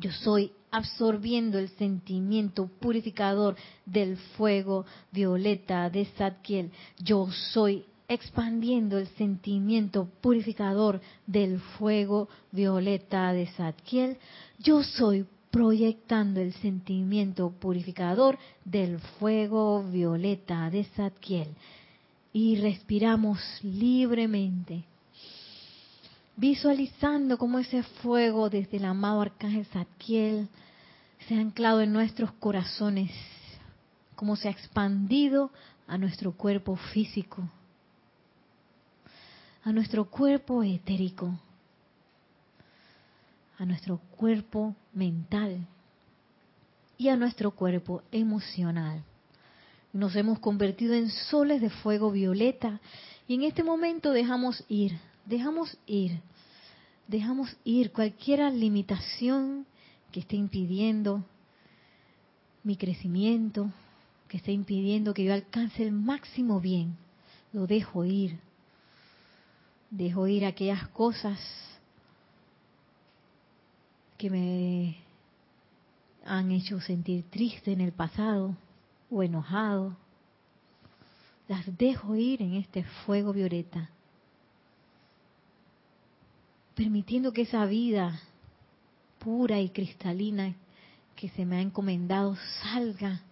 Yo 0.00 0.12
soy 0.12 0.52
absorbiendo 0.76 1.58
el 1.58 1.70
sentimiento 1.70 2.66
purificador 2.66 3.56
del 3.86 4.18
fuego 4.36 4.84
violeta 5.10 5.88
de 5.88 6.04
Satkiel. 6.18 6.70
Yo 6.98 7.30
soy 7.30 7.86
expandiendo 8.08 8.98
el 8.98 9.06
sentimiento 9.16 10.06
purificador 10.20 11.00
del 11.26 11.60
fuego 11.78 12.28
violeta 12.52 13.32
de 13.32 13.46
Satkiel. 13.46 14.18
Yo 14.58 14.82
soy 14.82 15.24
proyectando 15.50 16.40
el 16.40 16.52
sentimiento 16.52 17.52
purificador 17.58 18.38
del 18.62 18.98
fuego 19.18 19.82
violeta 19.82 20.68
de 20.68 20.84
Satkiel. 20.94 21.48
Y 22.34 22.56
respiramos 22.56 23.38
libremente, 23.62 24.84
visualizando 26.36 27.38
cómo 27.38 27.60
ese 27.60 27.82
fuego 27.82 28.50
desde 28.50 28.76
el 28.76 28.84
amado 28.84 29.22
Arcángel 29.22 29.64
Satkiel 29.72 30.50
se 31.26 31.34
ha 31.34 31.40
anclado 31.40 31.80
en 31.80 31.92
nuestros 31.92 32.32
corazones, 32.32 33.10
cómo 34.14 34.36
se 34.36 34.48
ha 34.48 34.50
expandido 34.50 35.50
a 35.86 35.98
nuestro 35.98 36.32
cuerpo 36.32 36.76
físico, 36.76 37.48
a 39.64 39.72
nuestro 39.72 40.04
cuerpo 40.04 40.62
etérico, 40.62 41.36
a 43.58 43.64
nuestro 43.64 43.98
cuerpo 44.16 44.76
mental 44.92 45.66
y 46.96 47.08
a 47.08 47.16
nuestro 47.16 47.50
cuerpo 47.50 48.02
emocional. 48.12 49.02
Nos 49.92 50.14
hemos 50.14 50.38
convertido 50.38 50.94
en 50.94 51.10
soles 51.10 51.60
de 51.60 51.70
fuego 51.70 52.12
violeta 52.12 52.80
y 53.26 53.34
en 53.34 53.42
este 53.42 53.64
momento 53.64 54.12
dejamos 54.12 54.64
ir, 54.68 54.96
dejamos 55.24 55.76
ir, 55.86 56.20
dejamos 57.08 57.56
ir 57.64 57.90
cualquier 57.90 58.52
limitación 58.52 59.66
que 60.16 60.20
esté 60.20 60.36
impidiendo 60.36 61.22
mi 62.62 62.78
crecimiento, 62.78 63.70
que 64.28 64.38
esté 64.38 64.50
impidiendo 64.50 65.12
que 65.12 65.24
yo 65.24 65.34
alcance 65.34 65.82
el 65.82 65.92
máximo 65.92 66.58
bien. 66.58 66.96
Lo 67.52 67.66
dejo 67.66 68.02
ir. 68.06 68.38
Dejo 69.90 70.26
ir 70.26 70.46
aquellas 70.46 70.88
cosas 70.88 71.38
que 74.16 74.30
me 74.30 74.96
han 76.24 76.50
hecho 76.50 76.80
sentir 76.80 77.24
triste 77.24 77.72
en 77.72 77.82
el 77.82 77.92
pasado 77.92 78.56
o 79.10 79.22
enojado. 79.22 79.98
Las 81.46 81.76
dejo 81.76 82.16
ir 82.16 82.40
en 82.40 82.54
este 82.54 82.84
fuego 83.04 83.34
violeta, 83.34 83.90
permitiendo 86.74 87.34
que 87.34 87.42
esa 87.42 87.66
vida 87.66 88.18
pura 89.26 89.58
y 89.58 89.70
cristalina 89.70 90.54
que 91.16 91.28
se 91.30 91.44
me 91.44 91.56
ha 91.56 91.60
encomendado 91.60 92.36
salga, 92.62 93.22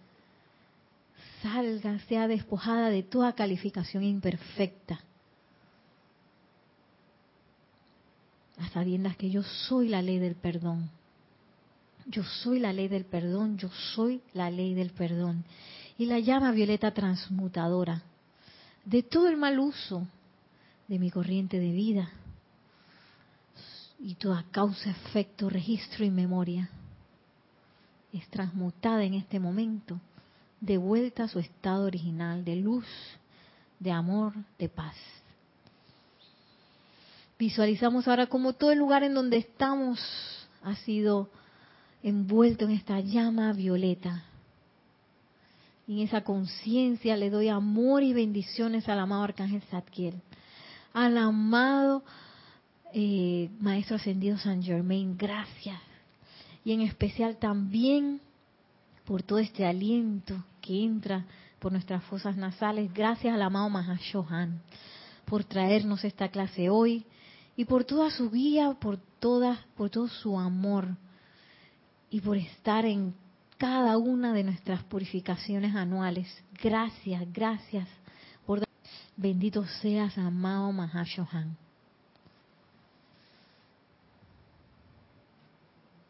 salga, 1.40 2.00
sea 2.08 2.26
despojada 2.26 2.88
de 2.88 3.04
toda 3.04 3.36
calificación 3.36 4.02
imperfecta. 4.02 4.98
A 8.58 8.68
sabiendas 8.70 9.16
que 9.16 9.30
yo 9.30 9.44
soy 9.44 9.86
la 9.86 10.02
ley 10.02 10.18
del 10.18 10.34
perdón. 10.34 10.90
Yo 12.06 12.24
soy 12.24 12.58
la 12.58 12.72
ley 12.72 12.88
del 12.88 13.04
perdón, 13.04 13.56
yo 13.56 13.68
soy 13.94 14.20
la 14.32 14.50
ley 14.50 14.74
del 14.74 14.90
perdón. 14.90 15.44
Y 15.96 16.06
la 16.06 16.18
llama 16.18 16.50
violeta 16.50 16.92
transmutadora 16.92 18.02
de 18.84 19.04
todo 19.04 19.28
el 19.28 19.36
mal 19.36 19.60
uso 19.60 20.08
de 20.88 20.98
mi 20.98 21.12
corriente 21.12 21.60
de 21.60 21.70
vida 21.70 22.10
y 24.04 24.16
toda 24.16 24.44
causa, 24.50 24.90
efecto, 24.90 25.48
registro 25.48 26.04
y 26.04 26.10
memoria 26.10 26.68
es 28.12 28.28
transmutada 28.28 29.02
en 29.02 29.14
este 29.14 29.40
momento, 29.40 29.98
de 30.60 30.76
vuelta 30.76 31.24
a 31.24 31.28
su 31.28 31.38
estado 31.38 31.86
original 31.86 32.44
de 32.44 32.56
luz, 32.56 32.86
de 33.80 33.90
amor, 33.90 34.34
de 34.58 34.68
paz. 34.68 34.94
Visualizamos 37.38 38.06
ahora 38.06 38.26
como 38.26 38.52
todo 38.52 38.72
el 38.72 38.78
lugar 38.78 39.04
en 39.04 39.14
donde 39.14 39.38
estamos 39.38 39.98
ha 40.62 40.76
sido 40.76 41.30
envuelto 42.02 42.66
en 42.66 42.72
esta 42.72 43.00
llama 43.00 43.54
violeta. 43.54 44.22
Y 45.86 45.94
en 45.94 46.08
esa 46.08 46.24
conciencia 46.24 47.16
le 47.16 47.30
doy 47.30 47.48
amor 47.48 48.02
y 48.02 48.12
bendiciones 48.12 48.86
al 48.86 49.00
amado 49.00 49.24
Arcángel 49.24 49.62
Zadkiel, 49.62 50.20
al 50.92 51.16
amado 51.16 52.04
eh, 52.96 53.50
Maestro 53.58 53.96
Ascendido 53.96 54.38
San 54.38 54.62
Germain, 54.62 55.16
gracias. 55.18 55.80
Y 56.64 56.72
en 56.72 56.80
especial 56.80 57.36
también 57.36 58.20
por 59.04 59.22
todo 59.22 59.40
este 59.40 59.66
aliento 59.66 60.44
que 60.60 60.84
entra 60.84 61.26
por 61.58 61.72
nuestras 61.72 62.04
fosas 62.04 62.36
nasales, 62.36 62.94
gracias 62.94 63.34
al 63.34 63.42
amado 63.42 63.68
Mahashohan 63.68 64.62
por 65.24 65.42
traernos 65.42 66.04
esta 66.04 66.28
clase 66.28 66.70
hoy 66.70 67.04
y 67.56 67.64
por 67.64 67.84
toda 67.84 68.10
su 68.10 68.30
guía, 68.30 68.76
por 68.80 68.98
toda, 69.18 69.66
por 69.76 69.90
todo 69.90 70.06
su 70.06 70.38
amor 70.38 70.96
y 72.10 72.20
por 72.20 72.36
estar 72.36 72.84
en 72.84 73.14
cada 73.58 73.98
una 73.98 74.32
de 74.32 74.44
nuestras 74.44 74.84
purificaciones 74.84 75.74
anuales. 75.74 76.28
Gracias, 76.62 77.22
gracias. 77.32 77.88
Por 78.46 78.62
bendito 79.16 79.64
seas, 79.80 80.16
amado 80.16 80.70
Mahashohan. 80.70 81.63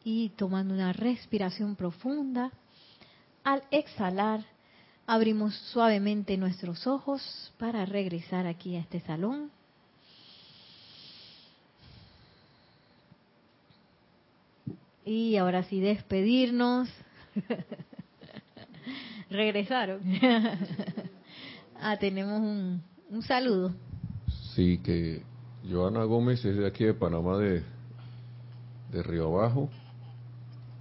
Y 0.04 0.28
tomando 0.36 0.74
una 0.74 0.92
respiración 0.92 1.76
profunda, 1.76 2.52
al 3.42 3.62
exhalar, 3.70 4.44
abrimos 5.06 5.54
suavemente 5.72 6.36
nuestros 6.36 6.86
ojos 6.86 7.52
para 7.58 7.86
regresar 7.86 8.46
aquí 8.46 8.76
a 8.76 8.80
este 8.80 9.00
salón. 9.00 9.50
Y 15.06 15.36
ahora 15.36 15.62
sí, 15.64 15.80
despedirnos. 15.80 16.88
Regresaron. 19.30 20.00
ah, 21.80 21.96
tenemos 21.98 22.40
un, 22.40 22.82
un 23.10 23.22
saludo. 23.22 23.74
Sí, 24.54 24.78
que 24.78 25.22
Joana 25.68 26.04
Gómez 26.04 26.44
es 26.44 26.56
de 26.56 26.66
aquí 26.66 26.84
de 26.84 26.94
Panamá, 26.94 27.36
de, 27.38 27.62
de 28.92 29.02
Río 29.02 29.26
Abajo, 29.26 29.68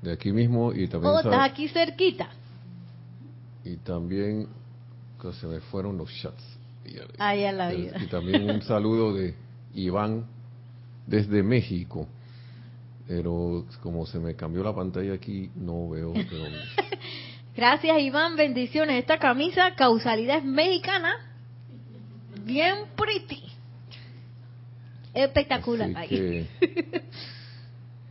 de 0.03 0.11
aquí 0.11 0.31
mismo, 0.31 0.73
y 0.73 0.87
también... 0.87 1.13
Oh, 1.13 1.19
estás 1.19 1.49
aquí 1.49 1.67
cerquita. 1.69 2.29
y 3.63 3.77
también 3.77 4.47
que 5.21 5.31
se 5.33 5.47
me 5.47 5.59
fueron 5.61 5.97
los 5.97 6.13
chats. 6.21 6.43
Ay, 7.17 7.45
a 7.45 7.53
la 7.53 7.69
vida. 7.69 7.97
y 8.03 8.07
también 8.07 8.49
un 8.49 8.61
saludo 8.63 9.13
de 9.13 9.33
Iván 9.73 10.25
desde 11.07 11.41
México. 11.41 12.07
Pero 13.07 13.65
como 13.81 14.05
se 14.05 14.19
me 14.19 14.35
cambió 14.35 14.63
la 14.63 14.75
pantalla 14.75 15.13
aquí, 15.13 15.49
no 15.55 15.89
veo. 15.89 16.13
Gracias, 17.55 17.99
Iván. 17.99 18.35
Bendiciones. 18.35 18.99
Esta 18.99 19.19
camisa, 19.19 19.75
causalidad 19.75 20.37
es 20.37 20.45
mexicana. 20.45 21.15
Bien 22.43 22.75
pretty. 22.95 23.43
Espectacular. 25.13 26.07
Que, 26.07 26.47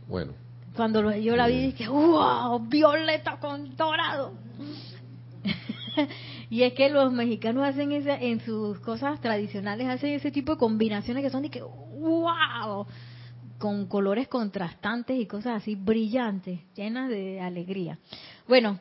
bueno, 0.07 0.33
Cuando 0.75 1.15
yo 1.15 1.35
la 1.35 1.47
vi, 1.47 1.53
Eh. 1.55 1.65
dije, 1.67 1.87
¡wow! 1.87 2.59
Violeta 2.67 3.37
con 3.39 3.75
dorado. 3.75 4.33
y 6.49 6.63
es 6.63 6.73
que 6.73 6.89
los 6.89 7.11
mexicanos 7.11 7.63
hacen 7.63 7.91
ese, 7.91 8.11
en 8.11 8.39
sus 8.41 8.79
cosas 8.79 9.21
tradicionales, 9.21 9.87
hacen 9.87 10.11
ese 10.13 10.31
tipo 10.31 10.53
de 10.53 10.57
combinaciones 10.57 11.23
que 11.23 11.29
son 11.29 11.43
de 11.43 11.49
que, 11.49 11.61
¡wow! 11.61 12.87
Con 13.59 13.85
colores 13.87 14.27
contrastantes 14.27 15.19
y 15.19 15.27
cosas 15.27 15.61
así 15.61 15.75
brillantes, 15.75 16.59
llenas 16.75 17.09
de 17.09 17.39
alegría. 17.39 17.99
Bueno, 18.47 18.79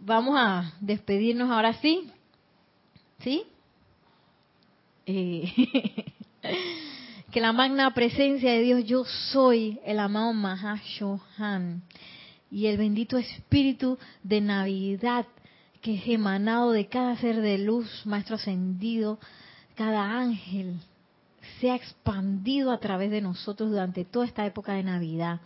vamos 0.00 0.34
a 0.36 0.72
despedirnos 0.80 1.50
ahora 1.50 1.74
sí. 1.74 2.10
¿Sí? 3.20 3.44
Eh, 5.06 5.52
que 7.34 7.40
la 7.40 7.52
magna 7.52 7.92
presencia 7.94 8.52
de 8.52 8.60
Dios, 8.60 8.84
yo 8.84 9.04
soy 9.04 9.80
el 9.84 9.98
amado 9.98 10.32
Mahashohan 10.32 11.82
y 12.48 12.66
el 12.66 12.76
bendito 12.76 13.18
espíritu 13.18 13.98
de 14.22 14.40
Navidad 14.40 15.26
que 15.82 15.96
es 15.96 16.06
emanado 16.06 16.70
de 16.70 16.86
cada 16.86 17.16
ser 17.16 17.40
de 17.40 17.58
luz, 17.58 17.88
maestro 18.04 18.36
ascendido, 18.36 19.18
cada 19.74 20.16
ángel, 20.16 20.76
sea 21.60 21.74
expandido 21.74 22.70
a 22.70 22.78
través 22.78 23.10
de 23.10 23.20
nosotros 23.20 23.68
durante 23.68 24.04
toda 24.04 24.26
esta 24.26 24.46
época 24.46 24.74
de 24.74 24.84
Navidad. 24.84 25.40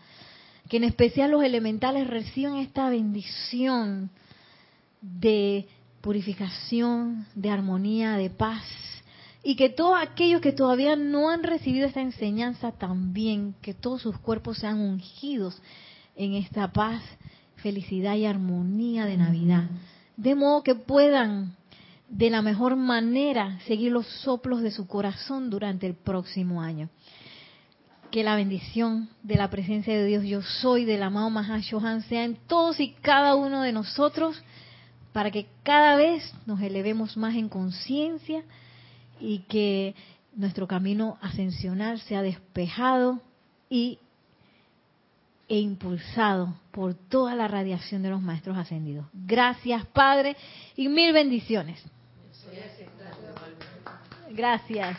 Que 0.69 0.77
en 0.77 0.85
especial 0.85 1.31
los 1.31 1.43
elementales 1.43 2.07
reciban 2.07 2.57
esta 2.57 2.91
bendición 2.91 4.11
de 5.01 5.67
purificación, 6.03 7.27
de 7.35 7.49
armonía, 7.49 8.19
de 8.19 8.29
paz. 8.29 8.63
Y 9.49 9.57
que 9.57 9.71
todos 9.71 9.99
aquellos 9.99 10.43
que 10.43 10.53
todavía 10.53 10.95
no 10.95 11.31
han 11.31 11.43
recibido 11.43 11.87
esta 11.87 12.03
enseñanza 12.03 12.71
también, 12.73 13.55
que 13.63 13.73
todos 13.73 14.03
sus 14.03 14.19
cuerpos 14.19 14.59
sean 14.59 14.79
ungidos 14.79 15.59
en 16.17 16.35
esta 16.35 16.71
paz, 16.71 17.03
felicidad 17.57 18.15
y 18.17 18.27
armonía 18.27 19.07
de 19.07 19.17
Navidad. 19.17 19.71
De 20.19 20.35
modo 20.35 20.63
que 20.63 20.75
puedan 20.75 21.57
de 22.11 22.29
la 22.29 22.43
mejor 22.43 22.77
manera 22.77 23.59
seguir 23.61 23.91
los 23.91 24.07
soplos 24.21 24.61
de 24.61 24.71
su 24.71 24.87
corazón 24.87 25.49
durante 25.49 25.87
el 25.87 25.95
próximo 25.95 26.61
año. 26.61 26.91
Que 28.11 28.25
la 28.25 28.37
bendición 28.37 29.09
de 29.23 29.37
la 29.37 29.49
presencia 29.49 29.95
de 29.95 30.05
Dios 30.05 30.25
yo 30.25 30.43
soy 30.43 30.85
del 30.85 31.03
amado 31.03 31.31
Mahashohan 31.31 32.03
sea 32.03 32.25
en 32.25 32.37
todos 32.37 32.81
y 32.81 32.91
cada 33.01 33.35
uno 33.35 33.63
de 33.63 33.73
nosotros 33.73 34.45
para 35.15 35.31
que 35.31 35.47
cada 35.63 35.97
vez 35.97 36.35
nos 36.45 36.61
elevemos 36.61 37.17
más 37.17 37.35
en 37.35 37.49
conciencia 37.49 38.45
y 39.21 39.41
que 39.41 39.95
nuestro 40.35 40.67
camino 40.67 41.19
ascensional 41.21 42.01
sea 42.01 42.23
despejado 42.23 43.21
y 43.69 43.99
e 45.49 45.59
impulsado 45.59 46.55
por 46.71 46.95
toda 46.95 47.35
la 47.35 47.49
radiación 47.49 48.03
de 48.03 48.11
los 48.11 48.21
maestros 48.21 48.59
ascendidos. 48.59 49.07
Gracias, 49.15 49.85
Padre, 49.87 50.37
y 50.77 50.89
mil 50.89 51.13
bendiciones. 51.13 51.83
Gracias. 54.31 54.99